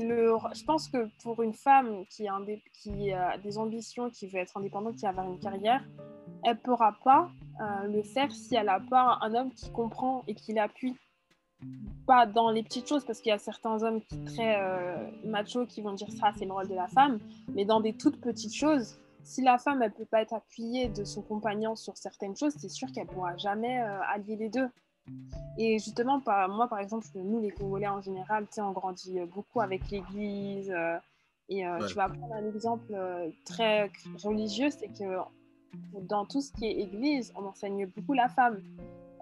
je 0.00 0.64
pense 0.64 0.88
que 0.88 1.08
pour 1.22 1.42
une 1.42 1.54
femme 1.54 2.04
qui 2.06 2.26
a, 2.28 3.38
des 3.38 3.58
ambitions, 3.58 4.10
qui 4.10 4.26
veut 4.26 4.38
être 4.38 4.56
indépendante, 4.56 4.96
qui 4.96 5.02
veut 5.02 5.10
avoir 5.10 5.26
une 5.26 5.38
carrière, 5.38 5.82
elle 6.44 6.54
ne 6.54 6.58
pourra 6.58 6.96
pas 7.04 7.30
euh, 7.60 7.86
le 7.88 8.02
faire 8.02 8.30
si 8.32 8.54
elle 8.54 8.66
n'a 8.66 8.80
pas 8.80 9.18
un 9.20 9.34
homme 9.34 9.52
qui 9.52 9.70
comprend 9.70 10.24
et 10.26 10.34
qui 10.34 10.52
l'appuie. 10.52 10.96
Pas 12.06 12.26
dans 12.26 12.50
les 12.50 12.64
petites 12.64 12.88
choses, 12.88 13.04
parce 13.04 13.20
qu'il 13.20 13.30
y 13.30 13.32
a 13.32 13.38
certains 13.38 13.82
hommes 13.84 14.00
qui 14.02 14.24
très 14.24 14.60
euh, 14.60 15.10
machos 15.24 15.66
qui 15.66 15.80
vont 15.80 15.92
dire 15.92 16.10
ça, 16.10 16.32
c'est 16.36 16.44
le 16.44 16.52
rôle 16.52 16.68
de 16.68 16.74
la 16.74 16.88
femme, 16.88 17.20
mais 17.54 17.64
dans 17.64 17.80
des 17.80 17.92
toutes 17.92 18.20
petites 18.20 18.54
choses, 18.54 18.98
si 19.22 19.42
la 19.42 19.58
femme, 19.58 19.80
elle 19.82 19.92
peut 19.92 20.04
pas 20.04 20.22
être 20.22 20.34
appuyée 20.34 20.88
de 20.88 21.04
son 21.04 21.22
compagnon 21.22 21.76
sur 21.76 21.96
certaines 21.96 22.36
choses, 22.36 22.54
c'est 22.58 22.68
sûr 22.68 22.90
qu'elle 22.90 23.06
pourra 23.06 23.36
jamais 23.36 23.80
euh, 23.80 24.00
allier 24.12 24.36
les 24.36 24.48
deux. 24.48 24.68
Et 25.58 25.78
justement, 25.78 26.20
par, 26.20 26.48
moi, 26.48 26.68
par 26.68 26.78
exemple, 26.78 27.06
nous, 27.14 27.40
les 27.40 27.50
Congolais 27.50 27.88
en 27.88 28.00
général, 28.00 28.46
on 28.58 28.72
grandit 28.72 29.20
euh, 29.20 29.26
beaucoup 29.26 29.60
avec 29.60 29.90
l'Église. 29.90 30.70
Euh, 30.70 30.96
et 31.48 31.66
euh, 31.66 31.86
je 31.86 31.94
vais 31.94 32.06
prendre 32.18 32.34
un 32.34 32.48
exemple 32.48 32.94
très 33.44 33.90
religieux, 34.22 34.70
c'est 34.70 34.88
que 34.88 35.18
dans 36.00 36.24
tout 36.24 36.40
ce 36.40 36.52
qui 36.52 36.66
est 36.66 36.80
Église, 36.80 37.32
on 37.36 37.44
enseigne 37.44 37.86
beaucoup 37.86 38.14
la 38.14 38.28
femme. 38.28 38.62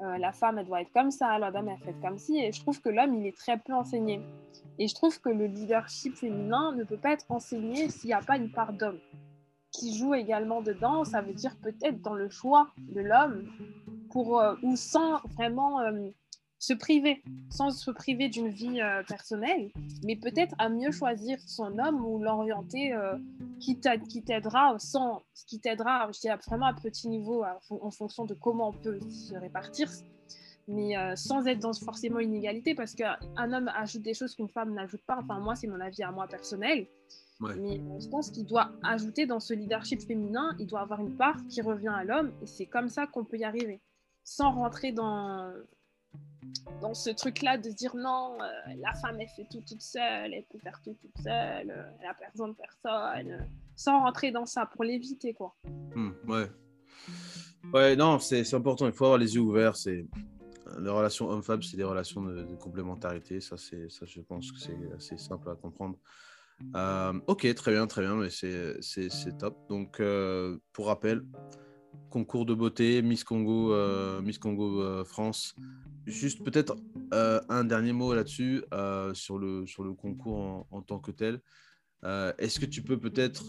la 0.00 0.31
femme, 0.31 0.59
elle 0.59 0.66
doit 0.66 0.83
être 0.83 0.92
comme 0.92 1.11
ça, 1.11 1.38
la 1.38 1.50
dame, 1.50 1.68
elle 1.68 1.79
fait 1.79 2.00
comme 2.00 2.18
ci. 2.18 2.38
Et 2.38 2.53
je 2.53 2.61
trouve 2.61 2.81
que 2.81 2.88
l'homme, 2.88 3.14
il 3.14 3.26
est 3.26 3.37
très 3.37 3.59
peu 3.59 3.72
enseigné. 3.72 4.20
Et 4.79 4.87
je 4.87 4.94
trouve 4.94 5.20
que 5.20 5.31
le 5.31 5.46
leadership 5.46 6.14
féminin 6.14 6.72
ne 6.76 6.85
peut 6.85 6.98
pas 6.98 7.12
être 7.12 7.26
enseigné 7.31 7.88
s'il 7.88 8.09
n'y 8.09 8.14
a 8.14 8.20
pas 8.20 8.37
une 8.37 8.53
part 8.53 8.72
d'homme 8.74 8.98
qui 9.72 9.96
joue 9.96 10.14
également 10.14 10.61
dedans. 10.61 11.05
Ça 11.05 11.22
veut 11.22 11.35
dire 11.35 11.57
peut-être 11.61 12.00
dans 12.00 12.14
le 12.14 12.29
choix 12.29 12.68
de 12.79 13.00
l'homme 13.00 13.48
pour, 14.11 14.38
euh, 14.38 14.55
ou 14.62 14.77
sans 14.77 15.20
vraiment 15.37 15.81
euh, 15.81 16.09
se 16.59 16.75
priver, 16.75 17.23
sans 17.51 17.70
se 17.70 17.90
priver 17.90 18.29
d'une 18.29 18.49
vie 18.49 18.81
euh, 18.81 19.03
personnelle, 19.05 19.70
mais 20.05 20.16
peut-être 20.16 20.55
à 20.59 20.68
mieux 20.68 20.90
choisir 20.90 21.38
son 21.46 21.79
homme 21.79 22.05
ou 22.05 22.23
l'orienter 22.23 22.94
qui 23.61 23.79
t'aidera 23.81 24.79
sans, 24.79 25.23
qui 25.46 25.59
t'aidera, 25.59 26.11
je 26.12 26.20
dirais 26.20 26.38
vraiment 26.46 26.66
à 26.66 26.75
petit 26.75 27.09
niveau 27.09 27.44
en 27.70 27.90
fonction 27.90 28.25
de 28.27 28.35
comment 28.35 28.68
on 28.68 28.73
peut 28.73 29.01
se 29.09 29.35
répartir, 29.35 29.90
mais 30.68 30.94
sans 31.16 31.46
être 31.46 31.61
dans 31.61 31.73
forcément 31.73 32.18
une 32.18 32.35
égalité 32.35 32.75
parce 32.75 32.94
qu'un 32.94 33.53
homme 33.53 33.70
ajoute 33.75 34.03
des 34.03 34.14
choses 34.14 34.35
qu'une 34.35 34.49
femme 34.49 34.75
n'ajoute 34.75 35.03
pas. 35.07 35.18
Enfin, 35.23 35.40
moi, 35.40 35.57
c'est 35.57 35.66
mon 35.66 35.81
avis 35.81 36.03
à 36.03 36.11
moi 36.11 36.27
personnel. 36.29 36.87
Mais 37.40 37.81
je 37.99 38.09
pense 38.09 38.31
qu'il 38.31 38.44
doit 38.44 38.70
ajouter 38.83 39.25
dans 39.25 39.40
ce 39.40 39.55
leadership 39.55 40.03
féminin, 40.03 40.55
il 40.59 40.66
doit 40.66 40.81
avoir 40.81 41.01
une 41.01 41.16
part 41.16 41.37
qui 41.49 41.62
revient 41.62 41.88
à 41.88 42.05
l'homme 42.05 42.33
et 42.42 42.46
c'est 42.46 42.66
comme 42.66 42.90
ça 42.90 43.07
qu'on 43.07 43.25
peut 43.25 43.38
y 43.38 43.44
arriver 43.44 43.81
sans 44.24 44.52
rentrer 44.52 44.92
dans, 44.92 45.52
dans 46.80 46.94
ce 46.94 47.11
truc-là 47.11 47.59
de 47.59 47.70
dire 47.70 47.94
non, 47.94 48.38
euh, 48.40 48.74
la 48.78 48.94
femme, 48.94 49.20
elle 49.20 49.28
fait 49.28 49.46
tout 49.50 49.62
toute 49.66 49.83
seule, 49.83 50.33
elle 50.33 50.44
peut 50.50 50.59
faire 50.59 50.80
tout 50.83 50.96
toute 51.00 51.16
seule, 51.22 51.70
euh, 51.70 51.90
elle 52.00 52.06
a 52.06 52.30
besoin 52.30 52.48
de 52.48 52.54
personne, 52.54 53.46
sans 53.76 54.00
rentrer 54.00 54.30
dans 54.30 54.46
ça 54.46 54.66
pour 54.66 54.85
l'éviter, 54.85 55.35
quoi. 55.35 55.54
Hmm, 55.94 56.11
ouais. 56.28 56.50
Ouais, 57.72 57.96
non, 57.96 58.18
c'est 58.18 58.54
important, 58.54 58.87
il 58.87 58.92
faut 58.92 59.04
avoir 59.04 59.18
les 59.18 59.35
yeux 59.35 59.40
ouverts. 59.40 59.76
C'est 59.76 60.06
les 60.78 60.90
relations 60.90 61.28
homme-femme, 61.28 61.62
c'est 61.62 61.76
des 61.76 61.85
relations 61.85 62.22
de, 62.22 62.56
complémentarité. 62.56 63.40
Ça, 63.40 63.56
c'est 63.56 63.90
ça, 63.90 64.06
je 64.06 64.20
pense 64.20 64.50
que 64.52 64.59
c'est 64.59 64.78
assez 64.96 65.18
simple 65.18 65.51
à 65.51 65.55
comprendre. 65.55 65.99
Euh, 66.74 67.18
ok, 67.26 67.55
très 67.55 67.72
bien, 67.72 67.86
très 67.86 68.03
bien, 68.03 68.14
mais 68.16 68.30
c'est 68.30 69.38
top. 69.38 69.57
Donc, 69.68 70.01
pour 70.72 70.86
rappel, 70.86 71.22
concours 72.11 72.44
de 72.44 72.52
beauté, 72.52 73.00
Miss 73.00 73.24
Congo, 73.24 73.72
euh, 73.72 74.20
Miss 74.20 74.38
Congo 74.38 74.82
euh, 74.82 75.04
France. 75.04 75.54
Juste 76.06 76.44
peut-être 76.44 76.76
euh, 77.14 77.40
un 77.48 77.64
dernier 77.64 77.92
mot 77.92 78.12
là-dessus, 78.12 78.62
sur, 79.14 79.38
le, 79.38 79.66
sur 79.66 79.84
le 79.84 79.94
concours 79.94 80.66
en, 80.70 80.82
tant 80.82 80.98
que 80.98 81.12
tel. 81.12 81.40
est-ce 82.38 82.61
que 82.61 82.66
tu 82.66 82.82
peux 82.82 82.98
peut-être, 82.98 83.46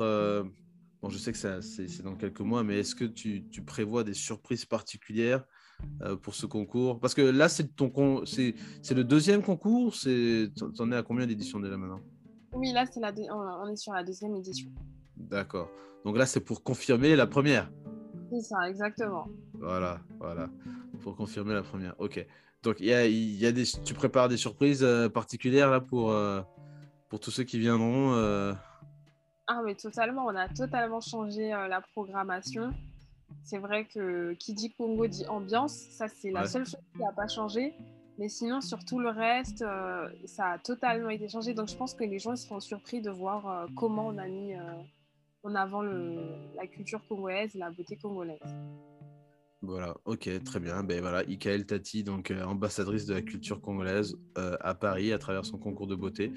bon 1.01 1.09
je 1.09 1.17
sais 1.17 1.31
que 1.31 1.61
c'est 1.61 2.03
dans 2.03 2.15
quelques 2.15 2.41
mois, 2.41 2.63
mais 2.63 2.79
est-ce 2.79 2.95
que 2.95 3.05
tu, 3.05 3.47
tu, 3.49 3.63
prévois 3.63 4.03
des 4.03 4.13
surprises 4.13 4.65
particulières 4.65 5.43
pour 6.21 6.35
ce 6.35 6.45
concours? 6.45 6.99
Parce 6.99 7.15
que 7.15 7.21
là, 7.21 7.49
c'est 7.49 7.75
ton 7.75 8.25
c'est 8.25 8.53
le 8.91 9.03
deuxième 9.03 9.41
concours, 9.41 9.93
tu 9.93 10.51
en 10.79 10.91
es 10.91 10.95
à 10.95 11.03
combien 11.03 11.25
d'éditions 11.25 11.59
déjà 11.59 11.77
maintenant? 11.77 12.01
Oui, 12.53 12.73
là, 12.73 12.85
la 12.97 13.13
on 13.33 13.67
est 13.69 13.77
sur 13.77 13.93
la 13.93 14.03
deuxième 14.03 14.35
édition. 14.35 14.69
D'accord. 15.15 15.69
Donc 16.03 16.17
là, 16.17 16.25
c'est 16.25 16.41
pour 16.41 16.63
confirmer 16.63 17.15
la 17.15 17.27
première. 17.27 17.71
C'est 18.31 18.41
ça, 18.41 18.69
exactement. 18.69 19.27
Voilà, 19.55 19.99
voilà. 20.17 20.49
Pour 21.01 21.17
confirmer 21.17 21.53
la 21.53 21.63
première. 21.63 21.95
Ok. 21.99 22.25
Donc, 22.63 22.77
il 22.79 22.85
y 22.85 22.93
a, 22.93 23.05
y 23.05 23.45
a 23.45 23.51
des, 23.51 23.65
tu 23.83 23.93
prépares 23.93 24.29
des 24.29 24.37
surprises 24.37 24.83
euh, 24.83 25.09
particulières 25.09 25.69
là 25.69 25.81
pour, 25.81 26.11
euh, 26.11 26.41
pour 27.09 27.19
tous 27.19 27.31
ceux 27.31 27.43
qui 27.43 27.59
viendront 27.59 28.13
euh... 28.13 28.53
Ah 29.47 29.61
oui, 29.65 29.75
totalement. 29.75 30.25
On 30.25 30.35
a 30.35 30.47
totalement 30.47 31.01
changé 31.01 31.53
euh, 31.53 31.67
la 31.67 31.81
programmation. 31.81 32.73
C'est 33.43 33.57
vrai 33.57 33.85
que 33.85 34.33
qui 34.33 34.53
dit 34.53 34.71
Congo 34.71 35.07
dit 35.07 35.25
ambiance. 35.27 35.73
Ça, 35.73 36.07
c'est 36.07 36.31
la 36.31 36.47
seule 36.47 36.65
chose 36.65 36.79
qui 36.93 37.01
n'a 37.01 37.11
pas 37.11 37.27
changé. 37.27 37.73
Mais 38.17 38.29
sinon, 38.29 38.61
sur 38.61 38.85
tout 38.85 38.99
le 38.99 39.09
reste, 39.09 39.65
ça 40.25 40.51
a 40.51 40.57
totalement 40.59 41.09
été 41.09 41.27
changé. 41.27 41.53
Donc, 41.53 41.69
je 41.69 41.75
pense 41.75 41.93
que 41.93 42.03
les 42.03 42.19
gens 42.19 42.35
seront 42.35 42.59
surpris 42.59 43.01
de 43.01 43.09
voir 43.09 43.65
comment 43.75 44.07
on 44.07 44.17
a 44.17 44.27
mis 44.27 44.53
en 45.43 45.55
avant 45.55 45.81
le, 45.81 46.19
la 46.55 46.67
culture 46.67 47.05
congolaise, 47.07 47.53
la 47.55 47.71
beauté 47.71 47.95
congolaise. 47.97 48.39
Voilà, 49.61 49.95
ok, 50.05 50.43
très 50.43 50.59
bien. 50.59 50.83
Ben 50.83 51.01
voilà, 51.01 51.23
Ikaël 51.23 51.65
Tati, 51.67 52.03
donc 52.03 52.31
euh, 52.31 52.43
ambassadrice 52.43 53.05
de 53.05 53.13
la 53.13 53.21
culture 53.21 53.61
congolaise 53.61 54.17
euh, 54.37 54.57
à 54.59 54.73
Paris 54.73 55.13
à 55.13 55.19
travers 55.19 55.45
son 55.45 55.59
concours 55.59 55.85
de 55.85 55.95
beauté. 55.95 56.31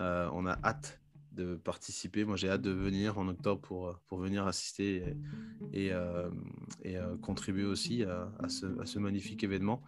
Euh, 0.00 0.28
on 0.32 0.46
a 0.46 0.56
hâte 0.62 1.00
de 1.32 1.56
participer. 1.56 2.24
Moi, 2.24 2.36
j'ai 2.36 2.48
hâte 2.48 2.62
de 2.62 2.70
venir 2.70 3.18
en 3.18 3.26
octobre 3.28 3.60
pour, 3.60 3.98
pour 4.06 4.18
venir 4.18 4.46
assister 4.46 5.02
et, 5.72 5.86
et, 5.86 5.92
et, 6.84 6.96
contribuer 7.22 7.64
aussi 7.64 8.02
à, 8.02 8.32
à 8.40 8.48
ce, 8.48 8.66
à 8.80 8.86
ce 8.86 8.98
magnifique 8.98 9.44
événement. 9.44 9.80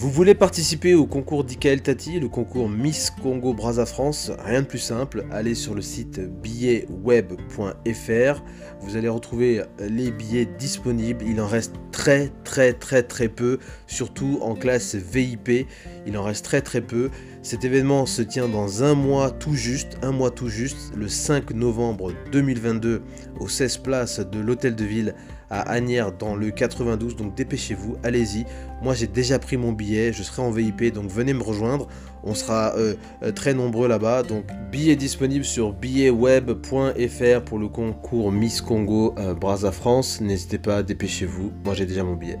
Vous 0.00 0.10
voulez 0.10 0.34
participer 0.34 0.94
au 0.94 1.04
concours 1.04 1.44
d'Ikaël 1.44 1.82
Tati, 1.82 2.20
le 2.20 2.30
concours 2.30 2.70
Miss 2.70 3.10
Congo 3.10 3.52
Brazza 3.52 3.84
France 3.84 4.32
Rien 4.46 4.62
de 4.62 4.66
plus 4.66 4.78
simple, 4.78 5.26
allez 5.30 5.54
sur 5.54 5.74
le 5.74 5.82
site 5.82 6.20
billetweb.fr. 6.40 8.42
Vous 8.80 8.96
allez 8.96 9.10
retrouver 9.10 9.62
les 9.78 10.10
billets 10.10 10.46
disponibles. 10.46 11.22
Il 11.28 11.38
en 11.38 11.46
reste 11.46 11.74
très 11.92 12.32
très 12.44 12.72
très 12.72 13.02
très 13.02 13.28
peu, 13.28 13.58
surtout 13.86 14.38
en 14.40 14.54
classe 14.54 14.94
VIP. 14.94 15.66
Il 16.06 16.16
en 16.16 16.22
reste 16.22 16.46
très 16.46 16.62
très 16.62 16.80
peu. 16.80 17.10
Cet 17.42 17.66
événement 17.66 18.06
se 18.06 18.22
tient 18.22 18.48
dans 18.48 18.82
un 18.82 18.94
mois 18.94 19.30
tout 19.30 19.54
juste, 19.54 19.98
un 20.00 20.12
mois 20.12 20.30
tout 20.30 20.48
juste, 20.48 20.94
le 20.96 21.08
5 21.08 21.52
novembre 21.52 22.14
2022, 22.32 23.02
au 23.38 23.48
16 23.48 23.76
place 23.78 24.20
de 24.20 24.40
l'Hôtel 24.40 24.76
de 24.76 24.84
Ville 24.84 25.14
à 25.50 25.60
Agnières 25.70 26.12
dans 26.12 26.36
le 26.36 26.50
92. 26.50 27.16
Donc 27.16 27.34
dépêchez-vous, 27.34 27.96
allez-y. 28.02 28.46
Moi 28.82 28.94
j'ai 28.94 29.06
déjà 29.06 29.38
pris 29.38 29.56
mon 29.56 29.72
billet, 29.72 30.12
je 30.12 30.22
serai 30.22 30.42
en 30.42 30.50
VIP, 30.50 30.92
donc 30.92 31.10
venez 31.10 31.34
me 31.34 31.42
rejoindre. 31.42 31.88
On 32.22 32.34
sera 32.34 32.74
euh, 32.76 32.94
euh, 33.22 33.32
très 33.32 33.54
nombreux 33.54 33.88
là-bas. 33.88 34.22
Donc 34.22 34.44
billet 34.70 34.96
disponible 34.96 35.44
sur 35.44 35.72
billetweb.fr 35.72 37.44
pour 37.44 37.58
le 37.58 37.68
concours 37.68 38.32
Miss 38.32 38.60
Congo 38.60 39.14
euh, 39.18 39.70
France. 39.72 40.20
N'hésitez 40.20 40.58
pas, 40.58 40.82
dépêchez-vous. 40.82 41.52
Moi 41.64 41.74
j'ai 41.74 41.86
déjà 41.86 42.04
mon 42.04 42.14
billet. 42.14 42.38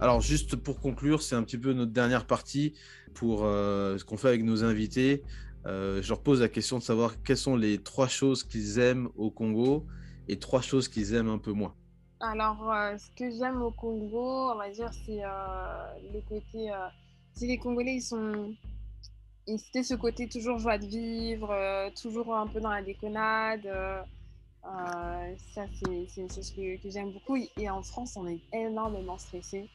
Alors 0.00 0.20
juste 0.20 0.54
pour 0.56 0.80
conclure, 0.80 1.22
c'est 1.22 1.34
un 1.34 1.42
petit 1.42 1.58
peu 1.58 1.72
notre 1.72 1.92
dernière 1.92 2.26
partie 2.26 2.74
pour 3.14 3.44
euh, 3.44 3.98
ce 3.98 4.04
qu'on 4.04 4.16
fait 4.16 4.28
avec 4.28 4.44
nos 4.44 4.62
invités. 4.62 5.24
Euh, 5.66 6.00
je 6.00 6.08
leur 6.08 6.22
pose 6.22 6.40
la 6.40 6.48
question 6.48 6.78
de 6.78 6.82
savoir 6.84 7.20
quelles 7.22 7.36
sont 7.36 7.56
les 7.56 7.82
trois 7.82 8.06
choses 8.06 8.44
qu'ils 8.44 8.78
aiment 8.78 9.08
au 9.16 9.30
Congo 9.30 9.86
et 10.28 10.38
trois 10.38 10.60
choses 10.60 10.88
qu'ils 10.88 11.14
aiment 11.14 11.28
un 11.30 11.38
peu 11.38 11.52
moins. 11.52 11.74
Alors, 12.20 12.70
euh, 12.72 12.96
ce 12.96 13.10
que 13.16 13.30
j'aime 13.30 13.60
au 13.62 13.70
Congo, 13.72 14.52
on 14.52 14.56
va 14.56 14.70
dire, 14.70 14.90
c'est 15.04 15.20
le 16.12 16.20
côté. 16.28 16.70
C'est 17.32 17.46
les 17.46 17.58
Congolais, 17.58 17.96
ils 17.96 18.02
sont. 18.02 18.54
C'était 19.46 19.82
ce 19.82 19.94
côté 19.94 20.28
toujours 20.28 20.58
joie 20.58 20.78
de 20.78 20.86
vivre, 20.86 21.52
toujours 22.00 22.34
un 22.36 22.46
peu 22.46 22.60
dans 22.60 22.70
la 22.70 22.82
déconnade. 22.82 23.68
ça, 24.62 25.64
c'est 25.82 26.06
c'est- 26.08 26.28
c'est 26.30 26.42
ce 26.42 26.52
que, 26.52 26.80
que 26.82 26.90
j'aime 26.90 27.10
beaucoup. 27.12 27.36
Et 27.56 27.68
en 27.68 27.82
France, 27.82 28.16
on 28.16 28.26
est 28.28 28.40
énormément 28.52 29.18
stressé. 29.18 29.68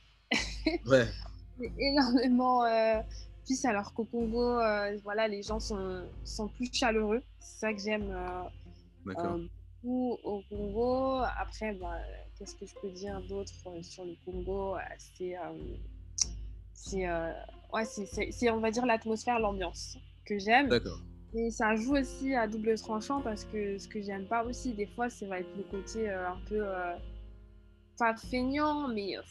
Ouais. 0.86 1.08
C'est 1.60 1.72
énormément. 1.78 2.66
Euh, 2.66 3.02
plus 3.46 3.66
alors 3.66 3.94
qu'au 3.94 4.06
Congo, 4.06 4.60
euh, 4.60 4.98
voilà, 5.04 5.28
les 5.28 5.44
gens 5.44 5.60
sont, 5.60 6.04
sont 6.24 6.48
plus 6.48 6.74
chaleureux. 6.74 7.22
C'est 7.40 7.60
ça 7.60 7.74
que 7.74 7.80
j'aime. 7.80 8.10
euh, 8.12 9.14
euh, 9.18 9.48
beaucoup 9.84 10.18
au 10.24 10.42
Congo. 10.50 11.22
Après, 11.38 11.74
bah, 11.74 11.98
qu'est-ce 12.38 12.56
que 12.56 12.66
je 12.66 12.74
peux 12.82 12.90
dire 12.90 13.22
d'autre 13.28 13.52
sur 13.82 14.06
le 14.06 14.14
Congo 14.26 14.78
C'est, 14.98 15.36
c'est, 16.74 17.06
ouais, 17.74 17.86
c'est, 17.86 18.50
on 18.50 18.60
va 18.60 18.72
dire, 18.72 18.86
l'atmosphère, 18.86 19.40
l'ambiance 19.40 19.98
que 20.26 20.40
j'aime. 20.40 20.70
D'accord. 20.70 21.00
Et 21.36 21.50
ça 21.50 21.76
joue 21.76 21.98
aussi 21.98 22.36
à 22.36 22.48
double 22.48 22.78
tranchant 22.80 23.20
parce 23.22 23.44
que 23.46 23.78
ce 23.80 23.88
que 23.88 24.02
j'aime 24.02 24.26
pas 24.26 24.44
aussi, 24.46 24.74
des 24.74 24.86
fois, 24.86 25.10
ça 25.10 25.26
va 25.26 25.40
être 25.40 25.50
le 25.58 25.64
côté 25.64 26.10
euh, 26.10 26.30
un 26.30 26.38
peu, 26.48 26.62
euh, 26.64 26.96
pas 27.98 28.16
feignant, 28.16 28.88
mais 28.88 29.18
euh, 29.18 29.22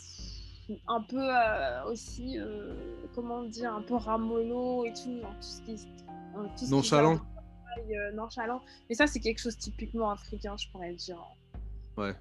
un 0.89 1.01
peu 1.03 1.19
euh, 1.21 1.85
aussi, 1.85 2.39
euh, 2.39 2.73
comment 3.15 3.43
dire, 3.45 3.75
un 3.75 3.83
peu 3.83 3.95
ramollo 3.97 4.85
et 4.87 4.93
tout, 4.93 5.21
genre, 5.21 5.35
tout 5.35 5.43
ce 5.43 5.61
qui, 5.63 5.75
tout 5.77 6.49
ce 6.57 6.65
qui 6.65 6.71
Nonchalant. 6.71 7.15
va 7.17 7.23
euh, 7.91 8.13
nonchalant. 8.13 8.61
Mais 8.89 8.95
ça, 8.95 9.07
c'est 9.07 9.21
quelque 9.21 9.41
chose 9.41 9.57
typiquement 9.57 10.11
africain, 10.11 10.57
je 10.57 10.69
pourrais 10.71 10.93
dire. 10.95 11.19
Ouais. 11.97 12.15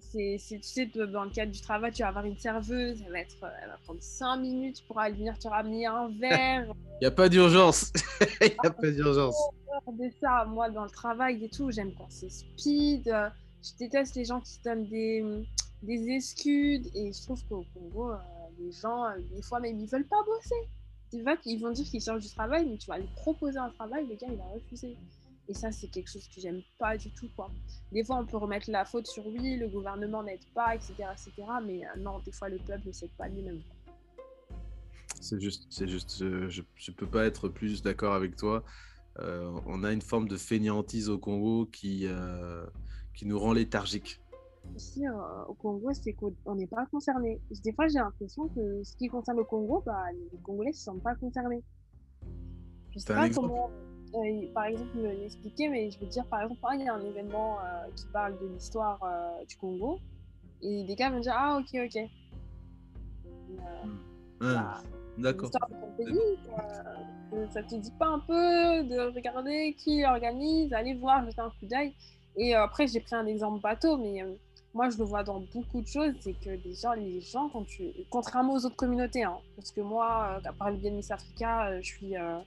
C'est, 0.00 0.36
c'est- 0.38 0.58
tu 0.58 0.68
sais, 0.68 0.86
dans 0.86 1.24
le 1.24 1.30
cadre 1.30 1.50
du 1.50 1.60
travail, 1.60 1.92
tu 1.92 2.02
vas 2.02 2.08
avoir 2.08 2.24
une 2.26 2.36
serveuse, 2.38 3.02
elle 3.04 3.12
va, 3.12 3.20
être, 3.20 3.36
elle 3.62 3.68
va 3.70 3.76
prendre 3.84 4.02
5 4.02 4.36
minutes 4.36 4.84
pour 4.86 4.98
aller 5.00 5.14
venir 5.16 5.38
te 5.38 5.48
ramener 5.48 5.86
un 5.86 6.08
verre. 6.20 6.66
Il 7.00 7.02
n'y 7.02 7.06
a 7.06 7.10
pas 7.10 7.28
d'urgence. 7.28 7.90
Il 8.42 8.48
n'y 8.48 8.54
a 8.66 8.70
pas 8.70 8.90
d'urgence. 8.90 9.36
peur 9.66 9.94
de 9.94 10.10
ça. 10.20 10.44
Moi, 10.46 10.70
dans 10.70 10.84
le 10.84 10.90
travail 10.90 11.42
et 11.44 11.48
tout, 11.48 11.70
j'aime 11.70 11.92
quand 11.94 12.06
c'est 12.10 12.30
speed. 12.30 13.04
Je 13.06 13.76
déteste 13.78 14.14
les 14.16 14.24
gens 14.24 14.40
qui 14.40 14.58
donnent 14.64 14.86
des, 14.88 15.24
des 15.82 16.08
excuses. 16.10 16.90
Et 16.94 17.12
je 17.12 17.22
trouve 17.22 17.44
qu'au 17.46 17.64
Congo, 17.74 18.12
euh, 18.12 18.16
les 18.58 18.72
gens, 18.72 19.04
euh, 19.04 19.18
des 19.34 19.42
fois 19.42 19.60
même, 19.60 19.78
ils 19.78 19.88
veulent 19.88 20.06
pas 20.06 20.22
bosser. 20.24 20.68
Tu 21.10 21.22
vois 21.22 21.36
qu'ils 21.36 21.60
vont 21.60 21.70
dire 21.70 21.84
qu'ils 21.84 22.00
cherchent 22.00 22.22
du 22.22 22.30
travail, 22.30 22.66
mais 22.66 22.78
tu 22.78 22.86
vas 22.86 22.98
lui 22.98 23.08
proposer 23.16 23.58
un 23.58 23.70
travail, 23.70 24.06
le 24.08 24.14
gars, 24.14 24.28
il 24.30 24.36
va 24.36 24.44
refuser. 24.44 24.96
Et 25.48 25.54
ça, 25.54 25.72
c'est 25.72 25.88
quelque 25.88 26.10
chose 26.10 26.26
que 26.34 26.40
j'aime 26.40 26.62
pas 26.78 26.96
du 26.96 27.10
tout, 27.10 27.28
quoi. 27.36 27.50
Des 27.90 28.04
fois, 28.04 28.16
on 28.16 28.24
peut 28.24 28.36
remettre 28.36 28.70
la 28.70 28.84
faute 28.84 29.06
sur 29.06 29.26
oui, 29.26 29.56
le 29.56 29.68
gouvernement 29.68 30.22
n'aide 30.22 30.44
pas, 30.54 30.74
etc., 30.74 30.94
etc. 31.12 31.32
Mais 31.66 31.84
euh, 31.84 31.98
non, 31.98 32.20
des 32.20 32.32
fois, 32.32 32.48
le 32.48 32.58
peuple 32.58 32.86
ne 32.86 32.92
s'aide 32.92 33.10
pas 33.18 33.28
lui-même. 33.28 33.60
C'est 35.20 35.40
juste, 35.40 35.66
c'est 35.68 35.88
juste. 35.88 36.16
Je, 36.18 36.48
je, 36.48 36.62
je 36.74 36.90
peux 36.90 37.06
pas 37.06 37.24
être 37.26 37.48
plus 37.48 37.82
d'accord 37.82 38.14
avec 38.14 38.36
toi. 38.36 38.64
Euh, 39.18 39.60
on 39.66 39.84
a 39.84 39.92
une 39.92 40.02
forme 40.02 40.28
de 40.28 40.36
fainéantise 40.36 41.08
au 41.08 41.18
Congo 41.18 41.66
qui, 41.66 42.06
euh, 42.06 42.64
qui 43.14 43.26
nous 43.26 43.38
rend 43.38 43.52
léthargiques. 43.52 44.20
Aussi, 44.74 45.06
euh, 45.06 45.44
au 45.48 45.54
Congo, 45.54 45.92
c'est 45.92 46.12
qu'on 46.14 46.54
n'est 46.54 46.66
pas 46.66 46.86
concerné. 46.86 47.40
Des 47.64 47.72
fois, 47.72 47.88
j'ai 47.88 47.98
l'impression 47.98 48.48
que 48.48 48.82
ce 48.82 48.96
qui 48.96 49.08
concerne 49.08 49.38
le 49.38 49.44
Congo, 49.44 49.82
bah, 49.84 50.04
les 50.12 50.38
Congolais 50.38 50.70
ne 50.70 50.74
se 50.74 50.82
sentent 50.82 51.02
pas 51.02 51.14
concernés. 51.14 51.62
Je 52.90 52.98
sais 52.98 53.12
pas 53.12 53.26
exemple 53.26 53.48
comment, 53.48 53.70
euh, 54.14 54.46
par 54.54 54.64
exemple, 54.64 54.98
l'expliquer, 54.98 55.68
mais 55.68 55.90
je 55.90 55.98
veux 55.98 56.06
dire, 56.06 56.26
par 56.26 56.42
exemple, 56.42 56.60
ah, 56.64 56.74
il 56.74 56.84
y 56.84 56.88
a 56.88 56.94
un 56.94 57.04
événement 57.04 57.58
euh, 57.58 57.90
qui 57.94 58.06
parle 58.12 58.38
de 58.38 58.46
l'histoire 58.46 58.98
du 59.48 59.56
Congo, 59.56 59.98
et 60.62 60.84
des 60.84 60.94
gars 60.94 61.10
vont 61.10 61.20
dire, 61.20 61.34
ah, 61.36 61.58
ok, 61.58 61.80
ok. 61.86 62.02
Hein, 63.60 64.54
bah, 64.54 64.82
D'accord. 65.18 65.50
quoi. 65.50 65.68
Euh, 67.32 67.46
ça 67.50 67.62
te 67.62 67.74
dit 67.74 67.92
pas 67.98 68.08
un 68.08 68.18
peu 68.18 68.34
de 68.34 69.14
regarder 69.14 69.74
qui 69.78 70.04
organise, 70.04 70.72
aller 70.72 70.94
voir, 70.94 71.24
jeter 71.24 71.40
un 71.40 71.50
coup 71.50 71.66
d'œil. 71.66 71.94
Et 72.36 72.54
après, 72.54 72.86
j'ai 72.86 73.00
pris 73.00 73.14
un 73.14 73.26
exemple 73.26 73.60
bateau, 73.60 73.98
mais 73.98 74.22
moi, 74.74 74.88
je 74.90 74.98
le 74.98 75.04
vois 75.04 75.22
dans 75.22 75.40
beaucoup 75.54 75.80
de 75.82 75.86
choses, 75.86 76.14
c'est 76.20 76.32
que 76.32 76.56
déjà, 76.56 76.94
les 76.96 77.20
gens, 77.20 77.48
quand 77.50 77.64
tu... 77.64 77.92
contrairement 78.10 78.54
aux 78.54 78.64
autres 78.66 78.76
communautés, 78.76 79.22
hein, 79.22 79.38
parce 79.56 79.70
que 79.70 79.80
moi, 79.80 80.38
euh, 80.44 80.48
à 80.48 80.52
part 80.52 80.70
le 80.70 80.76
bien 80.76 80.90
Miss 80.92 81.10
Africa, 81.10 81.66
euh, 81.68 81.78
je 81.82 81.86
suis... 81.86 82.16
euh, 82.16 82.38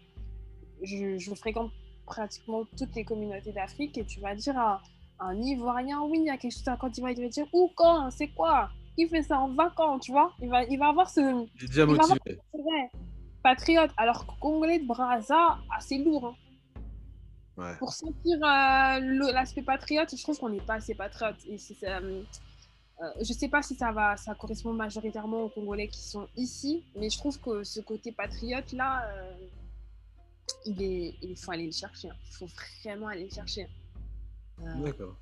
je, 0.82 1.17
je 1.17 1.34
fréquente 1.36 1.71
pratiquement 2.05 2.63
toutes 2.78 2.95
les 2.95 3.05
communautés 3.05 3.51
d'Afrique, 3.51 3.97
et 3.97 4.05
tu 4.05 4.19
vas 4.19 4.36
dire 4.36 4.57
à 4.57 4.82
un 5.19 5.41
Ivoirien, 5.41 6.01
oui, 6.03 6.19
il 6.19 6.26
y 6.26 6.30
a 6.30 6.38
quelque 6.38 6.51
chose 6.53 6.67
à 6.67 6.78
Côte 6.78 6.91
d'Ivoire, 6.91 7.13
il 7.13 7.21
va 7.23 7.30
dire, 7.30 7.47
où, 7.53 7.71
quand, 7.76 8.09
c'est 8.11 8.28
quoi? 8.28 8.69
Qui 8.97 9.07
fait 9.07 9.23
ça 9.23 9.39
en 9.39 9.49
vacances, 9.49 10.03
tu 10.05 10.11
vois? 10.11 10.34
Il 10.41 10.49
va, 10.49 10.63
il 10.63 10.78
va 10.80 10.88
avoir 10.88 11.09
ce... 11.09 11.21
Il 11.21 11.63
est 11.63 11.67
déjà 11.67 11.84
Il 11.84 11.88
va 11.88 12.07
motivé. 12.07 12.39
Vrai. 12.53 12.91
Patriote. 13.43 13.91
Alors 13.97 14.26
que 14.26 14.32
Congolais 14.39 14.80
de 14.80 14.88
Brazza, 14.88 15.57
assez 15.76 15.97
lourd. 15.99 16.28
hein. 16.28 16.36
Ouais. 17.58 17.74
Pour 17.80 17.93
sentir 17.93 18.38
euh, 18.38 19.32
l'aspect 19.32 19.62
patriote, 19.62 20.14
je 20.16 20.22
trouve 20.22 20.38
qu'on 20.38 20.49
n'est 20.49 20.60
pas 20.60 20.76
assez 20.76 20.93
patriote. 20.93 21.38
Et 21.47 21.58
euh, 21.84 22.22
euh, 23.01 23.06
je 23.20 23.32
sais 23.32 23.47
pas 23.47 23.62
si 23.62 23.76
ça 23.76 23.93
va, 23.93 24.18
ça 24.18 24.36
correspond 24.36 24.74
majoritairement 24.74 25.43
aux 25.43 25.49
Congolais 25.49 25.88
qui 25.88 26.01
sont 26.01 26.28
ici, 26.36 26.84
mais 26.97 27.10
je 27.10 27.18
trouve 27.18 27.39
que 27.39 27.64
ce 27.64 27.80
côté 27.80 28.12
patriote 28.12 28.74
là, 28.74 29.08
euh, 29.10 29.47
il 30.66 30.82
est, 30.82 31.16
il 31.22 31.38
faut 31.38 31.51
aller 31.51 31.66
le 31.68 31.72
chercher. 31.72 32.10
hein. 32.10 32.16
Il 32.30 32.36
faut 32.36 32.47
vraiment 32.84 33.08
aller 33.08 33.24
le 33.24 33.34
chercher. 33.34 33.68
D'accord. 34.58 35.16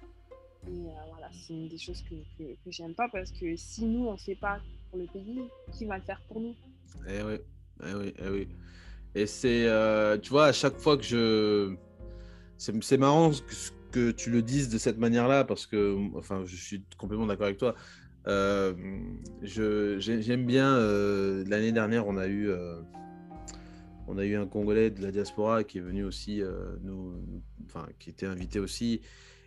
et 0.68 0.86
voilà, 1.10 1.30
c'est 1.34 1.54
une 1.54 1.68
des 1.68 1.78
choses 1.78 2.04
que, 2.04 2.16
que, 2.38 2.54
que 2.64 2.72
j'aime 2.72 2.94
pas 2.96 3.10
parce 3.10 3.32
que 3.32 3.56
si 3.56 3.84
nous 3.86 4.08
on 4.08 4.18
fait 4.18 4.36
pas 4.36 4.60
pour 4.90 5.00
le 5.00 5.06
pays, 5.08 5.48
qui 5.72 5.86
va 5.86 5.98
le 5.98 6.04
faire 6.04 6.22
pour 6.28 6.40
nous? 6.40 6.56
Eh 7.08 7.22
oui, 7.24 7.38
eh 7.84 7.94
oui, 7.94 8.14
eh 8.18 8.30
oui. 8.30 8.48
Et 9.16 9.28
c'est, 9.28 9.68
tu 10.22 10.30
vois, 10.30 10.48
à 10.48 10.52
chaque 10.52 10.78
fois 10.78 10.98
que 10.98 11.04
je. 11.04 11.76
C'est 12.58 12.98
marrant 12.98 13.32
que 13.92 14.12
tu 14.12 14.30
le 14.30 14.42
dises 14.42 14.70
de 14.70 14.78
cette 14.78 14.98
manière-là 14.98 15.44
parce 15.44 15.66
que, 15.66 15.98
enfin, 16.16 16.44
je 16.46 16.56
suis 16.56 16.84
complètement 16.98 17.28
d'accord 17.28 17.46
avec 17.46 17.58
toi. 17.58 17.76
Euh, 18.28 18.74
J'aime 19.42 20.46
bien. 20.46 20.76
Euh, 20.76 21.44
L'année 21.48 21.72
dernière, 21.72 22.08
on 22.08 22.18
a 22.18 22.28
eu, 22.28 22.50
euh, 22.50 22.76
on 24.08 24.18
a 24.18 24.26
eu 24.26 24.36
un 24.36 24.46
Congolais 24.46 24.90
de 24.90 25.02
la 25.02 25.12
diaspora 25.12 25.64
qui 25.64 25.78
est 25.78 25.82
venu 25.82 26.04
aussi, 26.04 26.42
euh, 26.42 26.76
nous, 26.82 27.14
enfin, 27.66 27.88
qui 28.00 28.10
était 28.10 28.26
invité 28.26 28.60
aussi, 28.60 29.02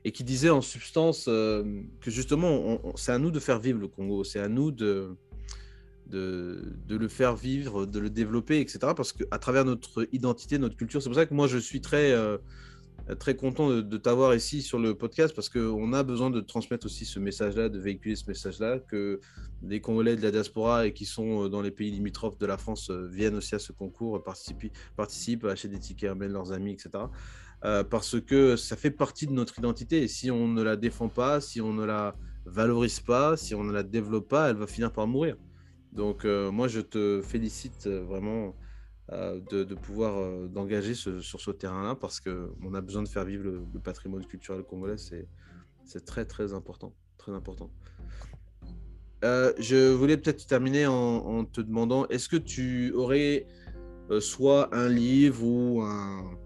et 0.04 0.12
qui 0.12 0.24
disait 0.24 0.50
en 0.50 0.61
substance 0.61 1.24
que 1.24 2.11
justement, 2.11 2.80
c'est 2.94 3.12
à 3.12 3.18
nous 3.18 3.32
de 3.32 3.40
faire 3.40 3.59
vivre 3.59 3.80
le 3.80 3.88
Congo, 3.88 4.22
c'est 4.22 4.38
à 4.38 4.48
nous 4.48 4.70
de, 4.70 5.16
de, 6.07 6.76
de, 6.86 6.96
le 6.96 7.09
faire 7.09 7.34
vivre, 7.34 7.86
de 7.86 7.98
le 7.98 8.09
développer, 8.09 8.61
etc. 8.61 8.78
Parce 8.96 9.12
qu'à 9.12 9.38
travers 9.38 9.64
notre 9.64 10.07
identité, 10.12 10.59
notre 10.59 10.76
culture, 10.76 11.02
c'est 11.02 11.09
pour 11.09 11.16
ça 11.16 11.26
que 11.26 11.34
moi 11.34 11.48
je 11.48 11.59
suis 11.59 11.80
très 11.80 12.14
très 13.14 13.36
content 13.36 13.70
de, 13.70 13.96
t'avoir 13.96 14.34
ici 14.34 14.62
sur 14.62 14.80
le 14.80 14.94
podcast 14.94 15.34
parce 15.34 15.48
qu'on 15.48 15.92
a 15.92 16.02
besoin 16.02 16.30
de 16.30 16.40
transmettre 16.40 16.86
aussi 16.86 17.04
ce 17.04 17.20
message-là, 17.20 17.68
de 17.68 17.78
véhiculer 17.78 18.16
ce 18.16 18.24
message-là, 18.26 18.80
que 18.80 19.20
les 19.62 19.80
Congolais 19.80 20.16
de 20.16 20.22
la 20.22 20.32
diaspora 20.32 20.86
et 20.86 20.92
qui 20.92 21.04
sont 21.04 21.44
euh, 21.44 21.48
dans 21.48 21.62
les 21.62 21.70
pays 21.70 21.90
limitrophes 21.90 22.38
de 22.38 22.46
la 22.46 22.59
France 22.59 22.90
euh, 22.90 23.07
viennent 23.07 23.36
aussi 23.36 23.54
à 23.54 23.61
ce 23.61 23.72
concours, 23.72 24.22
participent, 24.24 24.72
participent 24.96 25.44
achètent 25.44 25.70
des 25.70 25.78
tickets, 25.78 26.11
amènent 26.11 26.32
leurs 26.32 26.52
amis, 26.52 26.72
etc. 26.72 27.04
Euh, 27.64 27.84
parce 27.84 28.20
que 28.20 28.57
ça 28.57 28.76
fait 28.76 28.90
partie 28.90 29.26
de 29.26 29.32
notre 29.32 29.59
identité 29.59 30.02
et 30.02 30.09
si 30.09 30.30
on 30.30 30.48
ne 30.48 30.62
la 30.62 30.76
défend 30.76 31.09
pas, 31.09 31.40
si 31.40 31.61
on 31.61 31.72
ne 31.72 31.84
la 31.84 32.16
valorise 32.44 33.00
pas, 33.00 33.36
si 33.36 33.54
on 33.54 33.62
ne 33.62 33.72
la 33.72 33.84
développe 33.84 34.28
pas, 34.28 34.50
elle 34.50 34.57
va 34.57 34.66
finir 34.66 34.92
par 34.92 35.07
mourir. 35.07 35.36
Donc 35.92 36.26
moi 36.26 36.68
je 36.68 36.80
te 36.80 37.22
félicite 37.22 37.86
vraiment 37.86 38.54
euh, 39.12 39.38
de, 39.50 39.74
pouvoir 39.76 40.18
euh, 40.18 40.48
d'engager 40.48 40.94
sur 40.94 41.22
ce 41.22 41.50
terrain-là 41.52 41.94
parce 41.94 42.18
qu'on 42.18 42.74
a 42.74 42.80
besoin 42.80 43.04
de 43.04 43.09
faire 43.09 43.24
vivre 43.24 43.44
le, 43.44 43.80
patrimoine 43.80 44.26
culturel 44.26 44.64
congolais. 44.64 44.96
C'est 44.98 46.04
très 46.04 46.24
très 46.24 46.54
important, 46.54 46.92
très 47.16 47.30
important. 47.30 47.70
Euh, 49.24 49.52
je 49.61 49.92
voulais 49.92 50.16
peut-être 50.16 50.44
terminer 50.48 50.88
en, 50.88 51.44
te 51.44 51.61
demandant, 51.61 52.09
est-ce 52.09 52.28
que 52.28 52.36
tu 52.36 52.92
aurais 52.94 53.46
soit 54.18 54.74
un 54.74 54.88
livre 54.88 55.44
ou 55.44 55.82
un, 55.82 56.36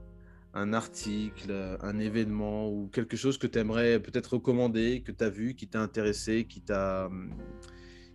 un, 0.52 0.72
article, 0.74 1.78
un 1.80 1.98
événement 1.98 2.70
ou 2.70 2.88
quelque 2.88 3.16
chose 3.16 3.38
que 3.38 3.46
tu 3.46 3.58
aimerais 3.58 4.00
peut-être 4.00 4.34
recommander, 4.34 5.00
que 5.00 5.12
tu 5.12 5.24
as 5.24 5.30
vu, 5.30 5.54
qui 5.54 5.66
t'a 5.66 5.80
intéressé, 5.80 6.44
qui 6.44 6.60
t'a 6.60 7.06
hum, 7.06 7.30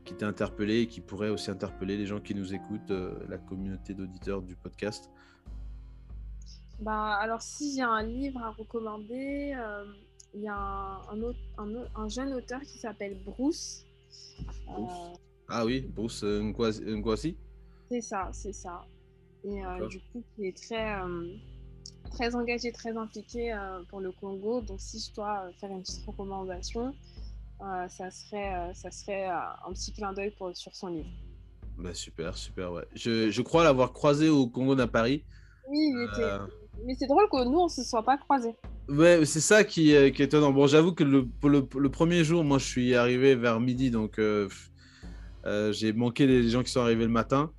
qui 0.05 0.13
t'a 0.13 0.27
interpellé 0.27 0.81
et 0.81 0.87
qui 0.87 1.01
pourrait 1.01 1.29
aussi 1.29 1.51
interpeller 1.51 1.97
les 1.97 2.05
gens 2.05 2.21
qui 2.21 2.35
nous 2.35 2.53
écoutent, 2.53 2.91
euh, 2.91 3.13
la 3.27 3.37
communauté 3.37 3.93
d'auditeurs 3.93 4.41
du 4.41 4.55
podcast 4.55 5.09
bah, 6.79 7.17
Alors, 7.19 7.41
si 7.41 7.75
j'ai 7.75 7.81
un 7.81 8.03
livre 8.03 8.41
à 8.41 8.51
recommander, 8.51 9.55
euh, 9.57 9.85
il 10.33 10.41
y 10.41 10.47
a 10.47 10.55
un, 10.57 11.83
un, 11.95 12.09
jeune 12.09 12.33
auteur 12.33 12.61
qui 12.61 12.77
s'appelle 12.77 13.17
Bruce. 13.25 13.85
Euh, 14.69 14.83
ah 15.49 15.65
oui, 15.65 15.81
Bruce 15.81 16.23
Ngwasi 16.23 17.35
C'est 17.89 18.01
ça, 18.01 18.29
c'est 18.31 18.53
ça. 18.53 18.85
Et 19.43 19.61
du 19.89 19.99
coup, 20.11 20.23
qui 20.35 20.47
est 20.47 20.57
très, 20.57 20.97
très 22.09 22.35
engagé, 22.35 22.71
très 22.71 22.97
impliqué 22.97 23.55
pour 23.89 24.01
le 24.01 24.11
Congo. 24.11 24.61
Donc, 24.61 24.81
si 24.81 24.99
je 24.99 25.13
dois 25.13 25.51
faire 25.59 25.69
une 25.69 25.81
petite 25.81 26.03
recommandation, 26.05 26.93
euh, 27.61 27.87
ça 27.87 28.11
serait, 28.11 28.53
euh, 28.53 28.73
ça 28.73 28.91
serait 28.91 29.29
euh, 29.29 29.67
un 29.67 29.71
petit 29.71 29.93
clin 29.93 30.13
d'œil 30.13 30.33
sur 30.53 30.75
son 30.75 30.87
livre. 30.87 31.09
Bah 31.77 31.93
super, 31.93 32.37
super, 32.37 32.71
ouais. 32.73 32.85
Je, 32.93 33.29
je 33.31 33.41
crois 33.41 33.63
l'avoir 33.63 33.93
croisé 33.93 34.29
au 34.29 34.47
Congo 34.47 34.79
à 34.79 34.87
Paris. 34.87 35.23
Oui, 35.69 35.77
il 35.79 36.07
était... 36.11 36.37
mais 36.85 36.95
c'est 36.95 37.07
drôle 37.07 37.27
que 37.31 37.43
nous, 37.45 37.59
on 37.59 37.65
ne 37.65 37.69
se 37.69 37.83
soit 37.83 38.03
pas 38.03 38.17
croisés. 38.17 38.55
Ouais, 38.87 39.25
c'est 39.25 39.39
ça 39.39 39.63
qui, 39.63 39.85
qui, 39.85 39.91
est 39.93 40.19
étonnant. 40.19 40.51
Bon, 40.51 40.67
j'avoue 40.67 40.93
que 40.93 41.03
le, 41.03 41.27
le, 41.43 41.67
le, 41.77 41.89
premier 41.89 42.23
jour, 42.23 42.43
moi, 42.43 42.59
je 42.59 42.65
suis 42.65 42.93
arrivé 42.93 43.35
vers 43.35 43.59
midi, 43.59 43.89
donc 43.89 44.19
j'ai 45.71 45.93
manqué 45.93 46.27
les 46.27 46.49
gens 46.49 46.61
qui 46.61 46.71
sont 46.71 46.81
arrivés 46.81 47.05
le 47.05 47.11
matin. 47.11 47.51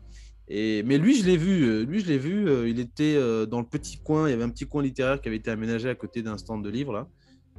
Et, 0.49 0.85
mais 0.85 0.99
lui, 0.99 1.17
je 1.17 1.27
l'ai 1.27 1.37
vu. 1.37 1.85
Lui, 1.85 1.99
je 1.99 2.07
l'ai 2.07 2.19
vu. 2.19 2.71
il 2.71 2.79
était 2.79 3.17
dans 3.47 3.59
le 3.59 3.67
petit 3.67 3.99
coin. 3.99 4.29
Il 4.29 4.31
y 4.31 4.35
avait 4.35 4.45
un 4.45 4.51
petit 4.51 4.67
coin 4.67 4.83
littéraire 4.83 5.21
qui 5.21 5.29
avait 5.29 5.39
été 5.39 5.51
aménagé 5.51 5.89
à 5.89 5.95
côté 5.95 6.23
d'un 6.23 6.39
stand 6.39 6.63
de 6.63 6.71
livres. 6.71 6.93
Là. 6.93 7.09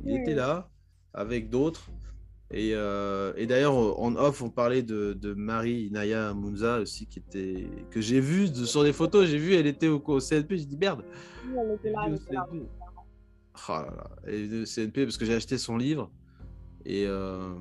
Il 0.06 0.16
était 0.16 0.36
là 0.36 0.70
avec 1.14 1.50
d'autres. 1.50 1.90
Euh, 2.54 3.34
et, 3.36 3.46
d'ailleurs, 3.46 3.76
en 3.76 4.16
off, 4.16 4.42
on 4.42 4.50
parlait 4.50 4.82
de, 4.82 5.34
Marie 5.36 5.90
Naya 5.92 6.34
Munza 6.34 6.80
aussi, 6.80 7.06
qui 7.06 7.20
était, 7.20 7.68
que 7.92 8.02
j'ai 8.02 8.20
vu 8.20 8.48
sur 8.48 8.84
des 8.84 8.94
photos. 8.94 9.28
J'ai 9.28 9.38
vu, 9.38 9.56
elle 9.56 9.68
était 9.68 9.88
au, 9.88 10.20
CNP. 10.20 10.58
J'ai 10.58 10.66
dit 10.66 10.78
merde. 10.78 11.04
Oui, 11.46 11.56
elle 11.60 11.76
était 11.76 11.92
là. 11.92 12.04
Elle 12.08 12.16
était 12.16 12.34
là. 12.34 12.48
Oh 12.52 13.72
là 13.72 13.94
là. 13.98 14.10
Elle 14.28 14.66
CNP 14.66 15.06
parce 15.06 15.18
que 15.18 15.26
j'ai 15.26 15.34
acheté 15.34 15.58
son 15.58 15.78
livre. 15.78 16.12
Et, 16.86 17.06
euh, 17.06 17.54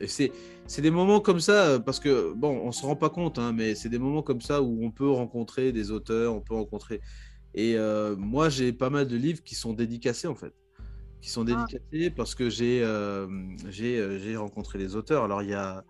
et 0.00 0.06
c'est, 0.06 0.32
des 0.78 0.90
moments 0.90 1.20
comme 1.20 1.40
ça, 1.40 1.80
parce 1.80 1.98
que, 1.98 2.34
bon, 2.34 2.60
on 2.62 2.72
se 2.72 2.84
rend 2.84 2.96
pas 2.96 3.08
compte, 3.08 3.38
hein, 3.38 3.52
mais 3.52 3.74
c'est 3.74 3.88
des 3.88 3.98
moments 3.98 4.22
comme 4.22 4.42
ça 4.42 4.60
où 4.60 4.84
on 4.84 4.90
peut 4.90 5.08
rencontrer 5.08 5.72
des 5.72 5.90
auteurs, 5.90 6.34
on 6.34 6.42
peut 6.42 6.54
rencontrer. 6.54 7.00
Et 7.54 7.76
euh, 7.76 8.16
moi, 8.16 8.50
j'ai 8.50 8.74
pas 8.74 8.90
mal 8.90 9.08
de 9.08 9.16
livres 9.16 9.42
qui 9.42 9.54
sont 9.54 9.72
dédicacés, 9.72 10.28
en 10.28 10.34
fait 10.34 10.52
qui 11.20 11.30
sont 11.30 11.46
ah. 11.48 11.66
dédicacés 11.66 12.10
parce 12.10 12.34
que 12.34 12.48
j'ai 12.48 12.82
euh, 12.82 13.26
euh, 13.80 14.18
j'ai 14.18 14.36
rencontré 14.36 14.78
les 14.78 14.96
auteurs. 14.96 15.24
Alors, 15.24 15.42
il 15.42 15.50
y 15.50 15.54
a, 15.54 15.84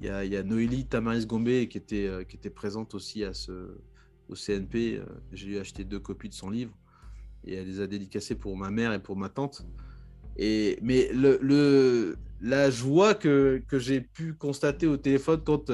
il 0.00 0.06
y 0.06 0.10
a, 0.10 0.24
y 0.24 0.36
a 0.36 0.42
Noélie 0.42 0.86
Tamaris 0.86 1.26
Gombe 1.26 1.66
qui 1.66 1.78
était, 1.78 2.06
euh, 2.06 2.24
qui 2.24 2.36
était 2.36 2.50
présente 2.50 2.94
aussi 2.94 3.24
à 3.24 3.34
ce, 3.34 3.78
au 4.28 4.34
CNP. 4.34 5.00
J'ai 5.32 5.46
lui 5.46 5.58
acheté 5.58 5.84
deux 5.84 6.00
copies 6.00 6.28
de 6.28 6.34
son 6.34 6.50
livre 6.50 6.72
et 7.44 7.54
elle 7.54 7.66
les 7.66 7.80
a 7.80 7.86
dédicacées 7.86 8.34
pour 8.34 8.56
ma 8.56 8.70
mère 8.70 8.92
et 8.92 9.02
pour 9.02 9.16
ma 9.16 9.28
tante. 9.28 9.66
Et, 10.36 10.78
mais 10.82 11.10
le, 11.12 11.38
le 11.42 12.16
la 12.40 12.70
joie 12.70 13.14
que, 13.14 13.60
que 13.66 13.80
j'ai 13.80 14.00
pu 14.00 14.34
constater 14.34 14.86
au 14.86 14.96
téléphone 14.96 15.40
quand. 15.44 15.70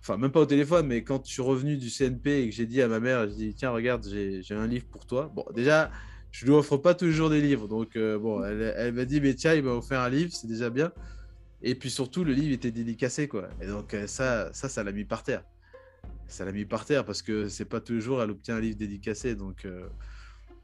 Enfin, 0.00 0.16
même 0.16 0.30
pas 0.30 0.40
au 0.40 0.46
téléphone, 0.46 0.86
mais 0.86 1.02
quand 1.02 1.26
je 1.26 1.32
suis 1.32 1.42
revenu 1.42 1.76
du 1.76 1.90
CNP 1.90 2.42
et 2.42 2.48
que 2.48 2.54
j'ai 2.54 2.66
dit 2.66 2.80
à 2.80 2.86
ma 2.88 3.00
mère, 3.00 3.28
je 3.28 3.34
dis 3.34 3.54
tiens, 3.54 3.70
regarde, 3.70 4.06
j'ai 4.08 4.54
un 4.54 4.66
livre 4.66 4.86
pour 4.86 5.06
toi. 5.06 5.30
Bon, 5.34 5.44
déjà, 5.54 5.90
je 6.30 6.44
lui 6.44 6.52
offre 6.52 6.76
pas 6.76 6.94
toujours 6.94 7.30
des 7.30 7.40
livres. 7.40 7.68
Donc, 7.68 7.96
euh, 7.96 8.18
bon, 8.18 8.44
elle, 8.44 8.92
m'a 8.92 9.04
dit, 9.04 9.20
mais 9.20 9.34
tiens, 9.34 9.54
il 9.54 9.62
m'a 9.62 9.72
offert 9.72 10.00
un 10.00 10.10
livre, 10.10 10.32
c'est 10.32 10.46
déjà 10.46 10.70
bien. 10.70 10.92
Et 11.62 11.74
puis 11.74 11.90
surtout, 11.90 12.24
le 12.24 12.32
livre 12.32 12.52
était 12.52 12.70
dédicacé, 12.70 13.28
quoi. 13.28 13.48
Et 13.60 13.66
donc, 13.66 13.94
euh, 13.94 14.06
ça, 14.06 14.52
ça, 14.52 14.68
ça 14.68 14.84
l'a 14.84 14.92
mis 14.92 15.04
par 15.04 15.22
terre. 15.22 15.44
Ça 16.28 16.44
l'a 16.44 16.52
mis 16.52 16.64
par 16.64 16.84
terre 16.84 17.04
parce 17.04 17.22
que 17.22 17.48
c'est 17.48 17.64
pas 17.64 17.80
toujours 17.80 18.22
elle 18.22 18.30
obtient 18.30 18.56
un 18.56 18.60
livre 18.60 18.76
dédicacé. 18.76 19.34
Donc, 19.34 19.64
euh, 19.64 19.88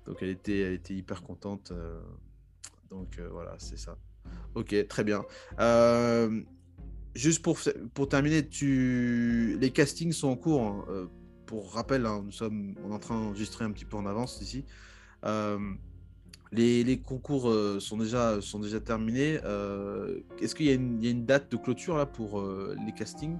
donc 0.07 0.19
elle, 0.21 0.29
était, 0.29 0.61
elle 0.61 0.75
était 0.75 0.95
hyper 0.95 1.23
contente. 1.23 1.73
donc, 2.91 3.19
voilà, 3.33 3.55
c'est 3.59 3.79
ça. 3.79 3.97
Ok, 4.55 4.75
très 4.89 5.05
bien. 5.05 5.25
juste 7.15 7.43
pour, 7.43 7.59
pour 7.95 8.09
terminer, 8.09 8.47
tu... 8.47 9.57
les 9.59 9.71
castings 9.71 10.12
sont 10.12 10.29
en 10.29 10.37
cours. 10.37 10.62
Hein. 10.62 11.09
pour 11.47 11.73
rappel, 11.73 12.05
hein, 12.05 12.23
nous 12.25 12.33
sommes 12.33 12.75
on 12.85 12.91
est 12.91 12.95
en 12.95 12.99
train 12.99 13.19
d'enregistrer 13.19 13.65
un 13.65 13.73
petit 13.73 13.87
peu 13.87 13.97
en 13.97 14.05
avance 14.05 14.41
ici. 14.43 14.67
Euh, 15.25 15.59
les, 16.53 17.01
concours 17.01 17.49
euh, 17.49 17.81
sont, 17.81 17.97
déjà, 17.97 18.41
sont 18.41 18.61
déjà 18.61 18.81
terminés. 18.81 19.41
Euh, 19.45 20.20
est-ce 20.41 20.55
qu'il 20.55 20.66
y, 20.66 20.70
a 20.70 20.75
une 21.11 21.27
date 21.27 21.51
de 21.51 21.57
clôture 21.57 21.97
là, 21.97 22.07
pour 22.07 22.43
les 22.43 22.93
castings 22.93 23.39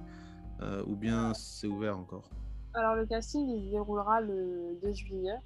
ou 0.87 0.95
bien 0.95 1.33
c'est 1.33 1.67
ouvert 1.67 1.97
encore? 1.97 2.29
Alors 2.73 2.95
le 2.95 3.05
casting 3.05 3.47
il 3.47 3.65
se 3.65 3.69
déroulera 3.71 4.19
le 4.19 4.77
2 4.81 4.93
juillet. 4.93 5.37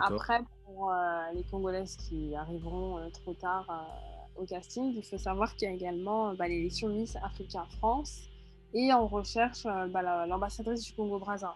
Après, 0.00 0.40
pour 0.64 0.92
les 1.34 1.42
Congolaises 1.44 1.96
qui 1.96 2.34
arriveront 2.34 3.10
trop 3.10 3.34
tard 3.34 3.66
au 4.36 4.44
casting, 4.44 4.92
il 4.94 5.02
faut 5.02 5.18
savoir 5.18 5.54
qu'il 5.56 5.68
y 5.68 5.70
a 5.70 5.74
également 5.74 6.34
bah, 6.34 6.48
l'élection 6.48 6.88
Miss 6.88 7.16
Africa 7.16 7.64
France 7.78 8.28
et 8.74 8.92
on 8.92 9.06
recherche 9.06 9.64
bah, 9.64 10.26
l'ambassadrice 10.26 10.82
du 10.84 10.92
Congo-Brazza. 10.92 11.54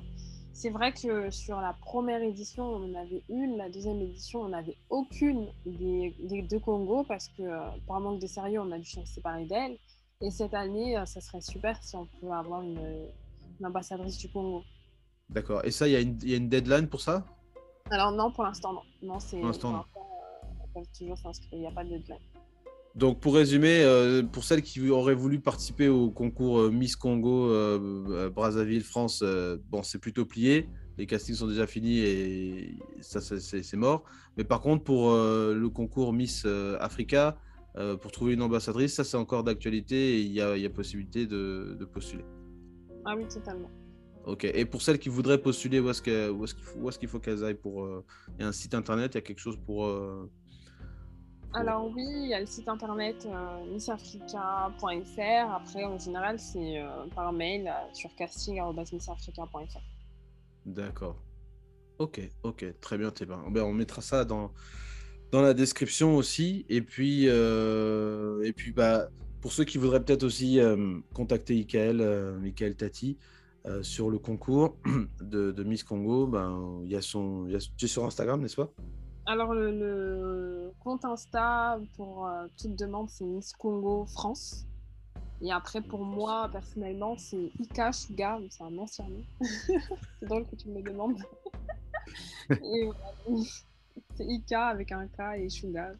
C'est 0.53 0.71
vrai 0.71 0.93
que 0.93 1.31
sur 1.31 1.61
la 1.61 1.73
première 1.73 2.23
édition, 2.23 2.65
on 2.65 2.91
en 2.91 2.95
avait 2.95 3.23
une. 3.29 3.57
La 3.57 3.71
deuxième 3.71 4.01
édition, 4.01 4.43
on 4.43 4.49
n'avait 4.49 4.77
aucune 4.91 5.49
des, 5.65 6.15
deux 6.49 6.59
Congo 6.59 7.05
parce 7.05 7.29
que, 7.29 7.43
euh, 7.43 7.61
par 7.87 8.01
manque 8.01 8.21
de 8.21 8.27
sérieux, 8.27 8.61
on 8.61 8.71
a 8.71 8.79
dû 8.79 8.89
se 8.89 9.05
séparer 9.05 9.47
d'elle. 9.47 9.79
Et 10.21 10.31
cette 10.31 10.55
année, 10.55 10.97
euh, 10.97 11.07
ça 11.07 11.21
serait 11.21 11.41
super 11.41 11.83
si 11.83 11.97
on 11.97 12.07
pouvait 12.07 12.35
avoir 12.35 12.63
une, 12.63 13.09
ambassadrice 13.65 14.19
du 14.19 14.29
Congo. 14.29 14.63
D'accord. 15.29 15.65
Et 15.65 15.71
ça, 15.71 15.89
il 15.89 15.93
y, 15.93 16.35
a 16.35 16.37
une 16.37 16.49
deadline 16.49 16.89
pour 16.89 17.01
ça? 17.01 17.25
Alors 17.91 18.13
non, 18.13 18.31
pour 18.31 18.45
l'instant, 18.45 18.73
non. 18.73 18.83
Non, 19.03 19.21
c'est... 19.21 19.39
Pour 19.39 19.47
l'instant, 19.47 19.85
on 19.95 20.81
peut 20.81 20.87
toujours 20.97 21.19
s'inscrire. 21.19 21.51
Il 21.53 21.61
n'y 21.61 21.67
a 21.67 21.71
pas 21.71 21.85
de 21.85 21.91
deadline. 21.91 22.19
Donc 22.95 23.20
pour 23.20 23.34
résumer, 23.34 23.82
euh, 23.82 24.22
pour 24.22 24.45
celles 24.45 24.61
qui 24.61 24.90
auraient 24.90 25.14
voulu 25.14 25.40
participer 25.40 25.88
au 25.88 26.11
concours 26.11 26.61
euh, 26.61 26.70
Miss 26.70 26.95
Congo 26.95 27.51
euh, 27.51 28.28
Brazzaville 28.28 28.84
France, 28.84 29.24
bon 29.70 29.82
c'est 29.82 29.99
plutôt 29.99 30.26
plié. 30.26 30.68
Les 30.99 31.07
castings 31.07 31.36
sont 31.36 31.47
déjà 31.47 31.66
finis 31.66 32.01
et 32.01 32.76
ça 33.01 33.20
c'est 33.20 33.76
mort. 33.76 34.05
Mais 34.36 34.45
par 34.45 34.61
contre 34.61 34.84
pour 34.84 35.12
le 35.14 35.68
concours 35.68 36.12
Miss 36.12 36.47
Africa, 36.80 37.38
pour 38.03 38.12
trouver 38.12 38.34
une 38.34 38.43
ambassadrice, 38.43 38.95
ça 38.95 39.05
c'est 39.05 39.16
encore 39.16 39.43
d'actualité 39.43 40.18
et 40.18 40.20
il 40.20 40.32
y, 40.32 40.43
a, 40.43 40.70
possibilité 40.70 41.26
de, 41.26 41.88
postuler. 41.90 42.26
Ah 43.07 43.14
oui 43.16 43.24
totalement. 43.26 43.70
Ok. 44.26 44.45
Et 44.45 44.66
pour 44.66 44.82
celles 44.82 44.99
qui 44.99 45.09
voudraient 45.09 45.40
postuler, 45.40 45.80
où 45.80 45.88
est-ce 45.88 46.03
qu'il 46.03 47.09
faut, 47.09 47.20
qu'elles 47.20 47.43
aillent 47.43 47.55
pour 47.55 47.88
Il 48.36 48.43
y 48.43 48.45
a 48.45 48.49
un 48.49 48.53
site 48.53 48.74
internet, 48.74 49.12
il 49.14 49.16
y 49.16 49.18
a 49.18 49.22
quelque 49.22 49.40
chose 49.40 49.59
pour 49.64 49.86
Alors 51.55 51.91
oui, 51.95 52.07
il 52.07 52.29
y 52.29 52.35
a 52.35 52.41
le 52.41 52.47
site 52.47 52.69
internet 52.69 53.29
missafrica.fr. 53.71 55.53
Après, 55.55 55.85
en 55.85 55.99
général, 55.99 56.39
c'est 56.39 56.83
par 57.15 57.33
mail 57.33 57.73
sur 57.93 58.15
casting.missafrica.fr. 58.15 59.81
D'accord. 60.65 61.17
Ok, 61.99 62.21
ok, 62.43 62.65
très 62.81 62.99
bien, 62.99 63.11
Théba. 63.11 63.39
Ben, 63.51 63.63
on 63.63 63.73
mettra 63.73 64.01
ça 64.01 64.25
dans, 64.25 64.53
dans 65.31 65.43
la 65.43 65.55
description 65.55 66.17
aussi. 66.17 66.65
Et 66.69 66.81
puis, 66.81 67.27
et 67.27 68.53
puis 68.55 68.73
bah, 68.73 69.09
pour 69.41 69.53
ceux 69.53 69.65
qui 69.65 69.79
voudraient 69.79 70.03
peut-être 70.03 70.25
aussi 70.25 70.59
contacter 71.13 71.57
Ikael, 71.57 72.39
Michael 72.41 72.77
Tati, 72.77 73.19
euh, 73.65 73.81
sur 73.85 74.11
le 74.11 74.19
concours 74.19 74.77
de, 75.21 75.63
Miss 75.63 75.85
Congo, 75.85 76.27
ben, 76.27 76.81
il 76.83 76.91
y 76.91 76.97
a 76.97 77.03
son, 77.03 77.47
tu 77.77 77.85
es 77.85 77.89
sur 77.89 78.05
Instagram, 78.05 78.41
n'est-ce 78.41 78.57
pas? 78.57 78.73
Alors, 79.25 79.55
le, 79.55 80.73
compte 80.81 81.05
Insta 81.05 81.79
pour 81.97 82.27
euh, 82.27 82.47
toute 82.61 82.75
demande, 82.77 83.09
c'est 83.09 83.25
Miss 83.25 83.53
Congo 83.53 84.05
France. 84.07 84.66
Et 85.41 85.53
après, 85.53 85.81
pour 85.81 86.05
moi, 86.05 86.49
personnellement, 86.51 87.16
c'est 87.16 87.51
Ika 87.61 87.93
Sugar, 87.93 88.41
c'est 88.51 88.64
un 88.64 88.77
ancien 88.79 89.07
nom. 89.09 89.25
c'est 90.20 90.27
drôle 90.27 90.47
que 90.47 90.57
tu 90.57 90.68
me 90.68 90.77
le 90.77 90.91
demandes. 90.91 91.18
c'est 94.16 94.25
Ika 94.25 94.66
avec 94.66 94.91
un 94.93 95.07
K 95.07 95.39
et 95.39 95.49
Sugar. 95.49 95.93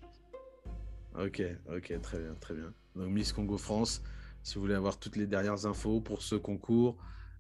Ok, 1.17 1.43
ok, 1.69 2.01
très 2.01 2.19
bien, 2.19 2.35
très 2.41 2.55
bien. 2.55 2.73
Donc 2.97 3.11
Miss 3.11 3.33
Congo 3.33 3.59
France, 3.59 4.03
si 4.43 4.55
vous 4.55 4.63
voulez 4.63 4.75
avoir 4.75 4.99
toutes 4.99 5.17
les 5.17 5.27
dernières 5.27 5.67
infos 5.67 6.01
pour 6.01 6.23
ce 6.23 6.35
concours, 6.35 6.97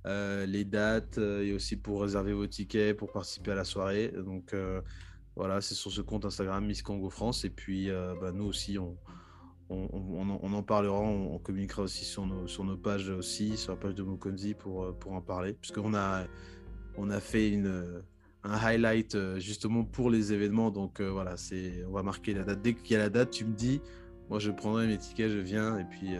euh, 0.06 0.44
les 0.46 0.64
dates 0.64 1.18
euh, 1.18 1.44
et 1.44 1.52
aussi 1.52 1.76
pour 1.76 2.02
réserver 2.02 2.32
vos 2.32 2.46
tickets 2.46 2.96
pour 2.96 3.12
participer 3.12 3.52
à 3.52 3.54
la 3.54 3.64
soirée. 3.64 4.08
Donc 4.08 4.54
voilà, 5.36 5.60
c'est 5.60 5.74
sur 5.74 5.90
ce 5.90 6.00
compte 6.00 6.24
Instagram 6.24 6.64
Miss 6.64 6.82
Congo 6.82 7.10
France. 7.10 7.44
Et 7.44 7.50
puis 7.50 7.90
bah, 8.20 8.32
nous 8.32 8.44
aussi, 8.44 8.78
on, 8.78 8.96
on, 9.70 10.52
en 10.52 10.62
parlera, 10.62 11.00
on, 11.00 11.38
communiquera 11.38 11.82
aussi 11.82 12.04
sur 12.04 12.26
nos, 12.26 12.46
sur 12.46 12.64
nos 12.64 12.76
pages 12.76 13.08
aussi, 13.08 13.56
sur 13.56 13.72
la 13.72 13.78
page 13.78 13.94
de 13.94 14.02
Mokonzi 14.02 14.54
pour, 14.54 14.94
pour 14.98 15.12
en 15.12 15.22
parler. 15.22 15.54
Puisqu'on 15.54 15.94
a, 15.94 16.24
on 16.96 17.10
a 17.10 17.20
fait 17.20 17.48
une, 17.48 18.02
un 18.44 18.52
highlight 18.52 19.16
justement 19.38 19.84
pour 19.84 20.10
les 20.10 20.32
événements. 20.32 20.70
Donc 20.70 21.00
voilà, 21.00 21.36
c'est, 21.36 21.84
on 21.86 21.92
va 21.92 22.02
marquer 22.02 22.34
la 22.34 22.44
date. 22.44 22.60
Dès 22.62 22.74
qu'il 22.74 22.92
y 22.92 22.96
a 22.96 22.98
la 22.98 23.10
date, 23.10 23.30
tu 23.30 23.44
me 23.44 23.54
dis, 23.54 23.80
moi 24.28 24.38
je 24.38 24.50
prendrai 24.50 24.86
mes 24.86 24.98
tickets, 24.98 25.30
je 25.30 25.38
viens 25.38 25.78
et 25.78 25.84
puis, 25.84 26.16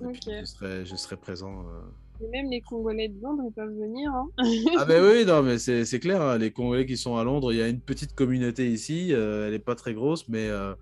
je, 0.00 0.44
serai, 0.44 0.84
je 0.84 0.96
serai 0.96 1.16
présent 1.16 1.64
même 2.28 2.50
les 2.50 2.60
Congolais 2.60 3.08
de 3.08 3.20
Londres, 3.20 3.42
ils 3.46 3.52
peuvent 3.52 3.74
venir. 3.74 4.10
Hein. 4.12 4.28
ah 4.78 4.84
ben 4.88 5.02
oui, 5.02 5.24
non, 5.24 5.42
mais 5.42 5.58
c'est 5.58 6.00
clair, 6.00 6.20
hein, 6.22 6.38
les 6.38 6.50
Congolais 6.50 6.86
qui 6.86 6.96
sont 6.96 7.16
à 7.16 7.24
Londres, 7.24 7.52
il 7.52 7.58
y 7.58 7.62
a 7.62 7.68
une 7.68 7.80
petite 7.80 8.14
communauté 8.14 8.70
ici, 8.70 9.12
euh, 9.12 9.46
elle 9.46 9.52
n'est 9.52 9.58
pas 9.58 9.74
très 9.74 9.94
grosse, 9.94 10.28
mais, 10.28 10.48
euh, 10.48 10.74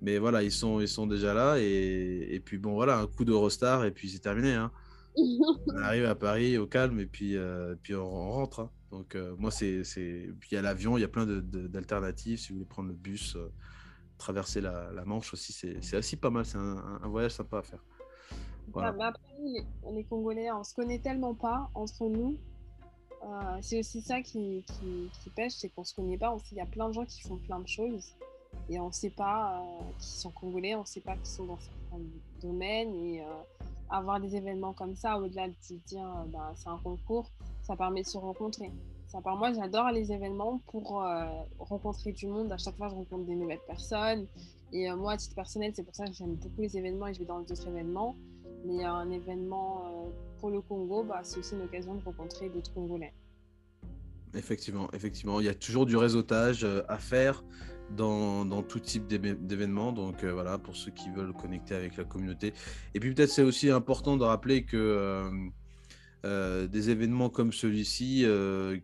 mais 0.00 0.18
voilà, 0.18 0.42
ils 0.42 0.52
sont, 0.52 0.80
ils 0.80 0.88
sont 0.88 1.06
déjà 1.06 1.34
là. 1.34 1.58
Et, 1.58 2.28
et 2.30 2.40
puis 2.40 2.58
bon, 2.58 2.74
voilà, 2.74 2.98
un 2.98 3.06
coup 3.06 3.24
d'Eurostar 3.24 3.84
et 3.84 3.90
puis 3.90 4.08
c'est 4.08 4.20
terminé. 4.20 4.52
Hein. 4.52 4.70
on 5.16 5.76
arrive 5.82 6.06
à 6.06 6.14
Paris 6.14 6.56
au 6.58 6.66
calme 6.66 6.98
et 7.00 7.06
puis, 7.06 7.36
euh, 7.36 7.74
puis 7.82 7.94
on, 7.94 8.30
rentre. 8.30 8.60
Hein. 8.60 8.70
Donc 8.90 9.16
moi, 9.38 9.50
c'est... 9.50 9.82
Puis 10.40 10.50
il 10.50 10.54
y 10.54 10.58
a 10.58 10.62
l'avion, 10.62 10.98
il 10.98 11.00
y 11.00 11.04
a 11.04 11.08
plein 11.08 11.26
d'alternatives. 11.26 12.38
Si 12.38 12.48
vous 12.50 12.56
voulez 12.56 12.68
prendre 12.68 12.88
le 12.88 12.94
bus, 12.94 13.38
traverser 14.18 14.60
la, 14.60 14.90
la, 14.94 15.04
Manche 15.06 15.32
aussi, 15.32 15.52
c'est 15.52 15.96
aussi 15.96 16.16
pas 16.16 16.28
mal. 16.28 16.44
C'est 16.44 16.58
un, 16.58 17.00
un 17.02 17.08
voyage 17.08 17.32
sympa 17.32 17.58
à 17.58 17.62
faire. 17.62 17.82
Voilà. 18.72 18.94
Ah, 19.00 19.08
après, 19.08 19.22
les, 19.92 20.04
Congolais, 20.04 20.50
on 20.52 20.64
se 20.64 20.74
connaît 20.74 20.98
tellement 20.98 21.34
pas 21.34 21.70
entre 21.74 22.06
nous. 22.06 22.36
Euh, 23.24 23.58
c'est 23.60 23.78
aussi 23.78 24.00
ça 24.00 24.20
qui, 24.20 24.64
pêche, 25.36 25.52
c'est 25.52 25.68
qu'on 25.68 25.84
se 25.84 25.94
connaît 25.94 26.18
pas. 26.18 26.36
Il 26.50 26.58
y 26.58 26.60
a 26.60 26.66
plein 26.66 26.88
de 26.88 26.94
gens 26.94 27.04
qui 27.04 27.22
font 27.22 27.36
plein 27.36 27.60
de 27.60 27.68
choses 27.68 28.12
et 28.68 28.78
on 28.80 28.88
ne 28.88 28.92
sait 28.92 29.10
pas 29.10 29.60
euh, 29.60 29.82
qui 29.98 30.08
sont 30.08 30.30
congolais, 30.30 30.74
on 30.74 30.80
ne 30.80 30.86
sait 30.86 31.00
pas 31.00 31.16
qui 31.16 31.30
sont 31.30 31.44
dans 31.44 31.58
certains 31.58 32.04
domaines. 32.40 32.94
Et 32.94 33.22
euh, 33.22 33.26
avoir 33.90 34.20
des 34.20 34.34
événements 34.34 34.72
comme 34.72 34.96
ça, 34.96 35.18
au-delà 35.18 35.48
de 35.48 35.54
dire 35.86 36.08
bah, 36.28 36.52
c'est 36.56 36.68
un 36.68 36.78
concours, 36.78 37.30
ça 37.62 37.76
permet 37.76 38.02
de 38.02 38.08
se 38.08 38.18
rencontrer. 38.18 38.72
Ça, 39.06 39.20
par 39.20 39.36
moi, 39.36 39.52
j'adore 39.52 39.90
les 39.90 40.10
événements 40.10 40.58
pour 40.68 41.04
rencontrer 41.58 42.12
du 42.12 42.26
monde. 42.26 42.50
À 42.50 42.56
chaque 42.56 42.76
fois, 42.76 42.88
je 42.88 42.94
rencontre 42.94 43.24
des 43.24 43.34
nouvelles 43.34 43.60
personnes. 43.66 44.26
Et 44.72 44.90
moi, 44.92 45.12
à 45.12 45.16
titre 45.18 45.34
personnel, 45.34 45.72
c'est 45.76 45.82
pour 45.82 45.94
ça 45.94 46.06
que 46.06 46.14
j'aime 46.14 46.36
beaucoup 46.36 46.62
les 46.62 46.78
événements 46.78 47.08
et 47.08 47.12
je 47.12 47.18
vais 47.18 47.26
dans 47.26 47.40
d'autres 47.40 47.68
événements. 47.68 48.16
Mais 48.64 48.84
un 48.84 49.10
événement 49.10 49.84
euh, 49.86 50.10
pour 50.38 50.50
le 50.50 50.60
Congo, 50.60 51.04
bah, 51.04 51.20
c'est 51.22 51.38
aussi 51.38 51.54
une 51.54 51.62
occasion 51.62 51.94
de 51.94 52.04
rencontrer 52.04 52.48
d'autres 52.48 52.72
Congolais. 52.72 53.12
Effectivement, 54.34 54.88
effectivement, 54.92 55.40
il 55.40 55.46
y 55.46 55.48
a 55.48 55.54
toujours 55.54 55.84
du 55.84 55.96
réseautage 55.96 56.64
euh, 56.64 56.82
à 56.88 56.98
faire 56.98 57.44
dans, 57.90 58.44
dans 58.44 58.62
tout 58.62 58.80
type 58.80 59.06
d'événements. 59.06 59.92
Donc 59.92 60.22
euh, 60.22 60.32
voilà, 60.32 60.58
pour 60.58 60.76
ceux 60.76 60.92
qui 60.92 61.10
veulent 61.10 61.32
connecter 61.32 61.74
avec 61.74 61.96
la 61.96 62.04
communauté. 62.04 62.54
Et 62.94 63.00
puis 63.00 63.12
peut-être 63.12 63.30
c'est 63.30 63.42
aussi 63.42 63.68
important 63.68 64.16
de 64.16 64.24
rappeler 64.24 64.64
que 64.64 65.50
des 66.24 66.90
événements 66.90 67.30
comme 67.30 67.52
celui-ci, 67.52 68.24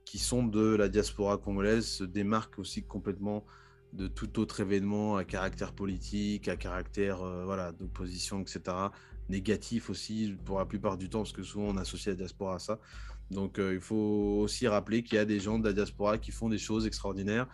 qui 0.04 0.18
sont 0.18 0.42
de 0.42 0.74
la 0.74 0.88
diaspora 0.88 1.38
congolaise, 1.38 1.86
se 1.86 2.04
démarquent 2.04 2.58
aussi 2.58 2.82
complètement 2.82 3.44
de 3.92 4.08
tout 4.08 4.40
autre 4.40 4.58
événement 4.58 5.16
à 5.16 5.24
caractère 5.24 5.72
politique, 5.72 6.48
à 6.48 6.56
caractère 6.56 7.18
voilà 7.44 7.70
d'opposition, 7.70 8.40
etc 8.40 8.90
négatif 9.28 9.90
aussi 9.90 10.36
pour 10.44 10.58
la 10.58 10.66
plupart 10.66 10.96
du 10.96 11.08
temps, 11.08 11.20
parce 11.20 11.32
que 11.32 11.42
souvent 11.42 11.66
on 11.66 11.76
associe 11.76 12.14
la 12.14 12.14
diaspora 12.14 12.56
à 12.56 12.58
ça. 12.58 12.78
Donc 13.30 13.58
euh, 13.58 13.74
il 13.74 13.80
faut 13.80 14.40
aussi 14.42 14.66
rappeler 14.68 15.02
qu'il 15.02 15.16
y 15.16 15.18
a 15.18 15.24
des 15.24 15.40
gens 15.40 15.58
de 15.58 15.66
la 15.66 15.72
diaspora 15.72 16.18
qui 16.18 16.30
font 16.30 16.48
des 16.48 16.58
choses 16.58 16.86
extraordinaires, 16.86 17.46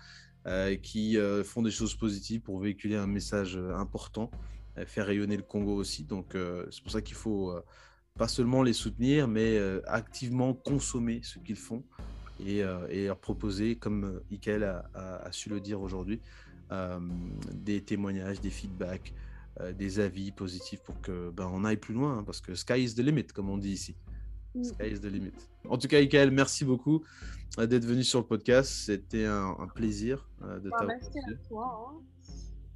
euh, 0.47 0.77
qui 0.77 1.19
euh, 1.19 1.43
font 1.43 1.63
des 1.63 1.71
choses 1.71 1.95
positives 1.95 2.41
pour 2.41 2.61
véhiculer 2.61 2.97
un 2.97 3.07
message 3.07 3.57
important, 3.77 4.31
faire 4.87 5.07
rayonner 5.07 5.37
le 5.37 5.43
Congo 5.43 5.75
aussi. 5.75 6.05
Donc 6.05 6.37
c'est 6.71 6.83
pour 6.83 6.93
ça 6.93 7.01
qu'il 7.01 7.17
faut 7.17 7.55
pas 8.19 8.29
seulement 8.29 8.63
les 8.63 8.73
soutenir, 8.73 9.29
mais 9.29 9.59
activement 9.87 10.53
consommer 10.53 11.21
ce 11.23 11.39
qu'ils 11.39 11.57
font 11.57 11.85
et, 12.45 12.63
leur 12.91 13.19
proposer, 13.19 13.77
comme 13.77 14.21
Ikel 14.33 14.65
a, 14.65 14.85
a, 14.95 15.31
su 15.31 15.49
le 15.49 15.61
dire 15.61 15.81
aujourd'hui, 15.81 16.21
des 17.53 17.83
témoignages, 17.83 18.41
des 18.41 18.51
feedbacks, 18.51 19.15
des 19.77 20.01
avis 20.01 20.33
positifs 20.33 20.81
pour 20.83 21.01
que 21.01 21.31
ben, 21.31 21.49
on 21.53 21.65
aille 21.65 21.77
plus 21.77 21.95
loin, 21.95 22.19
hein, 22.19 22.23
parce 22.25 22.41
que 22.41 22.55
sky 22.55 22.83
is 22.83 22.95
the 22.95 23.01
limit, 23.01 23.27
comme 23.27 23.49
on 23.49 23.59
dit 23.59 23.73
ici. 23.73 23.97
Mm. 24.55 24.65
Sky 24.65 24.87
is 24.87 25.01
the 25.01 25.07
limit. 25.07 25.33
En 25.69 25.79
tout 25.79 25.89
cas, 25.89 26.01
Ikael, 26.01 26.31
merci 26.31 26.65
beaucoup 26.65 27.03
euh, 27.59 27.67
d'être 27.67 27.85
venu 27.85 28.05
sur 28.05 28.21
le 28.21 28.27
podcast. 28.27 28.71
C'était 28.71 29.25
un, 29.25 29.67
plaisir 29.75 30.29
euh, 30.43 30.59
de 30.61 30.71
bah, 30.71 30.77
t'avoir. 30.79 30.97
Merci 31.01 31.19
à 31.19 31.49
toi. 31.49 31.91
Hein. 31.91 32.01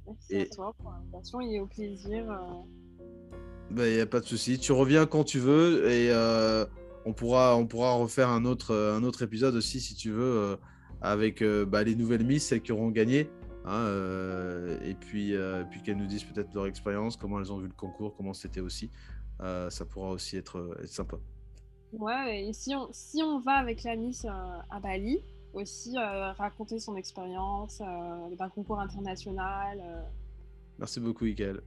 Merci 0.07 0.51
à 0.51 0.55
toi 0.55 0.75
pour 0.77 0.91
l'invitation 0.91 1.41
et 1.41 1.59
au 1.59 1.67
plaisir. 1.67 2.25
Il 3.69 3.75
n'y 3.75 3.75
ben, 3.75 4.01
a 4.01 4.05
pas 4.05 4.19
de 4.19 4.25
souci. 4.25 4.57
Tu 4.59 4.71
reviens 4.71 5.05
quand 5.05 5.23
tu 5.23 5.39
veux 5.39 5.89
et 5.89 6.11
on, 7.05 7.13
pourra, 7.13 7.55
on 7.55 7.67
pourra 7.67 7.93
refaire 7.93 8.29
un 8.29 8.45
autre, 8.45 8.75
un 8.75 9.03
autre 9.03 9.21
épisode 9.21 9.55
aussi, 9.55 9.79
si 9.79 9.95
tu 9.95 10.11
veux, 10.11 10.57
avec 11.01 11.43
bah, 11.43 11.83
les 11.83 11.95
nouvelles 11.95 12.25
Miss, 12.25 12.47
celles 12.47 12.61
qui 12.61 12.71
auront 12.71 12.89
gagné. 12.89 13.29
Hein, 13.65 13.81
euh, 13.85 14.79
et 14.81 14.93
puis, 14.93 15.35
euh, 15.35 15.63
puis 15.69 15.81
qu'elles 15.81 15.97
nous 15.97 16.05
disent 16.05 16.23
peut-être 16.23 16.53
leur 16.53 16.65
expérience, 16.65 17.17
comment 17.17 17.39
elles 17.39 17.51
ont 17.51 17.57
vu 17.57 17.67
le 17.67 17.73
concours, 17.73 18.15
comment 18.15 18.33
c'était 18.33 18.61
aussi. 18.61 18.89
Euh, 19.41 19.69
ça 19.69 19.85
pourra 19.85 20.09
aussi 20.09 20.37
être, 20.37 20.77
être, 20.81 20.87
sympa. 20.87 21.17
Ouais, 21.93 22.47
et 22.47 22.53
si 22.53 22.75
on, 22.75 22.87
si 22.91 23.21
on 23.23 23.39
va 23.39 23.53
avec 23.53 23.83
la 23.83 23.95
Miss 23.95 24.25
à 24.25 24.79
Bali, 24.79 25.19
aussi 25.53 25.97
raconter 25.97 26.79
son 26.79 26.95
expérience 26.95 27.79
d'un 27.79 28.49
concours 28.49 28.79
international. 28.79 30.05
Merci 30.77 30.99
beaucoup, 30.99 31.25
Ikael. 31.25 31.61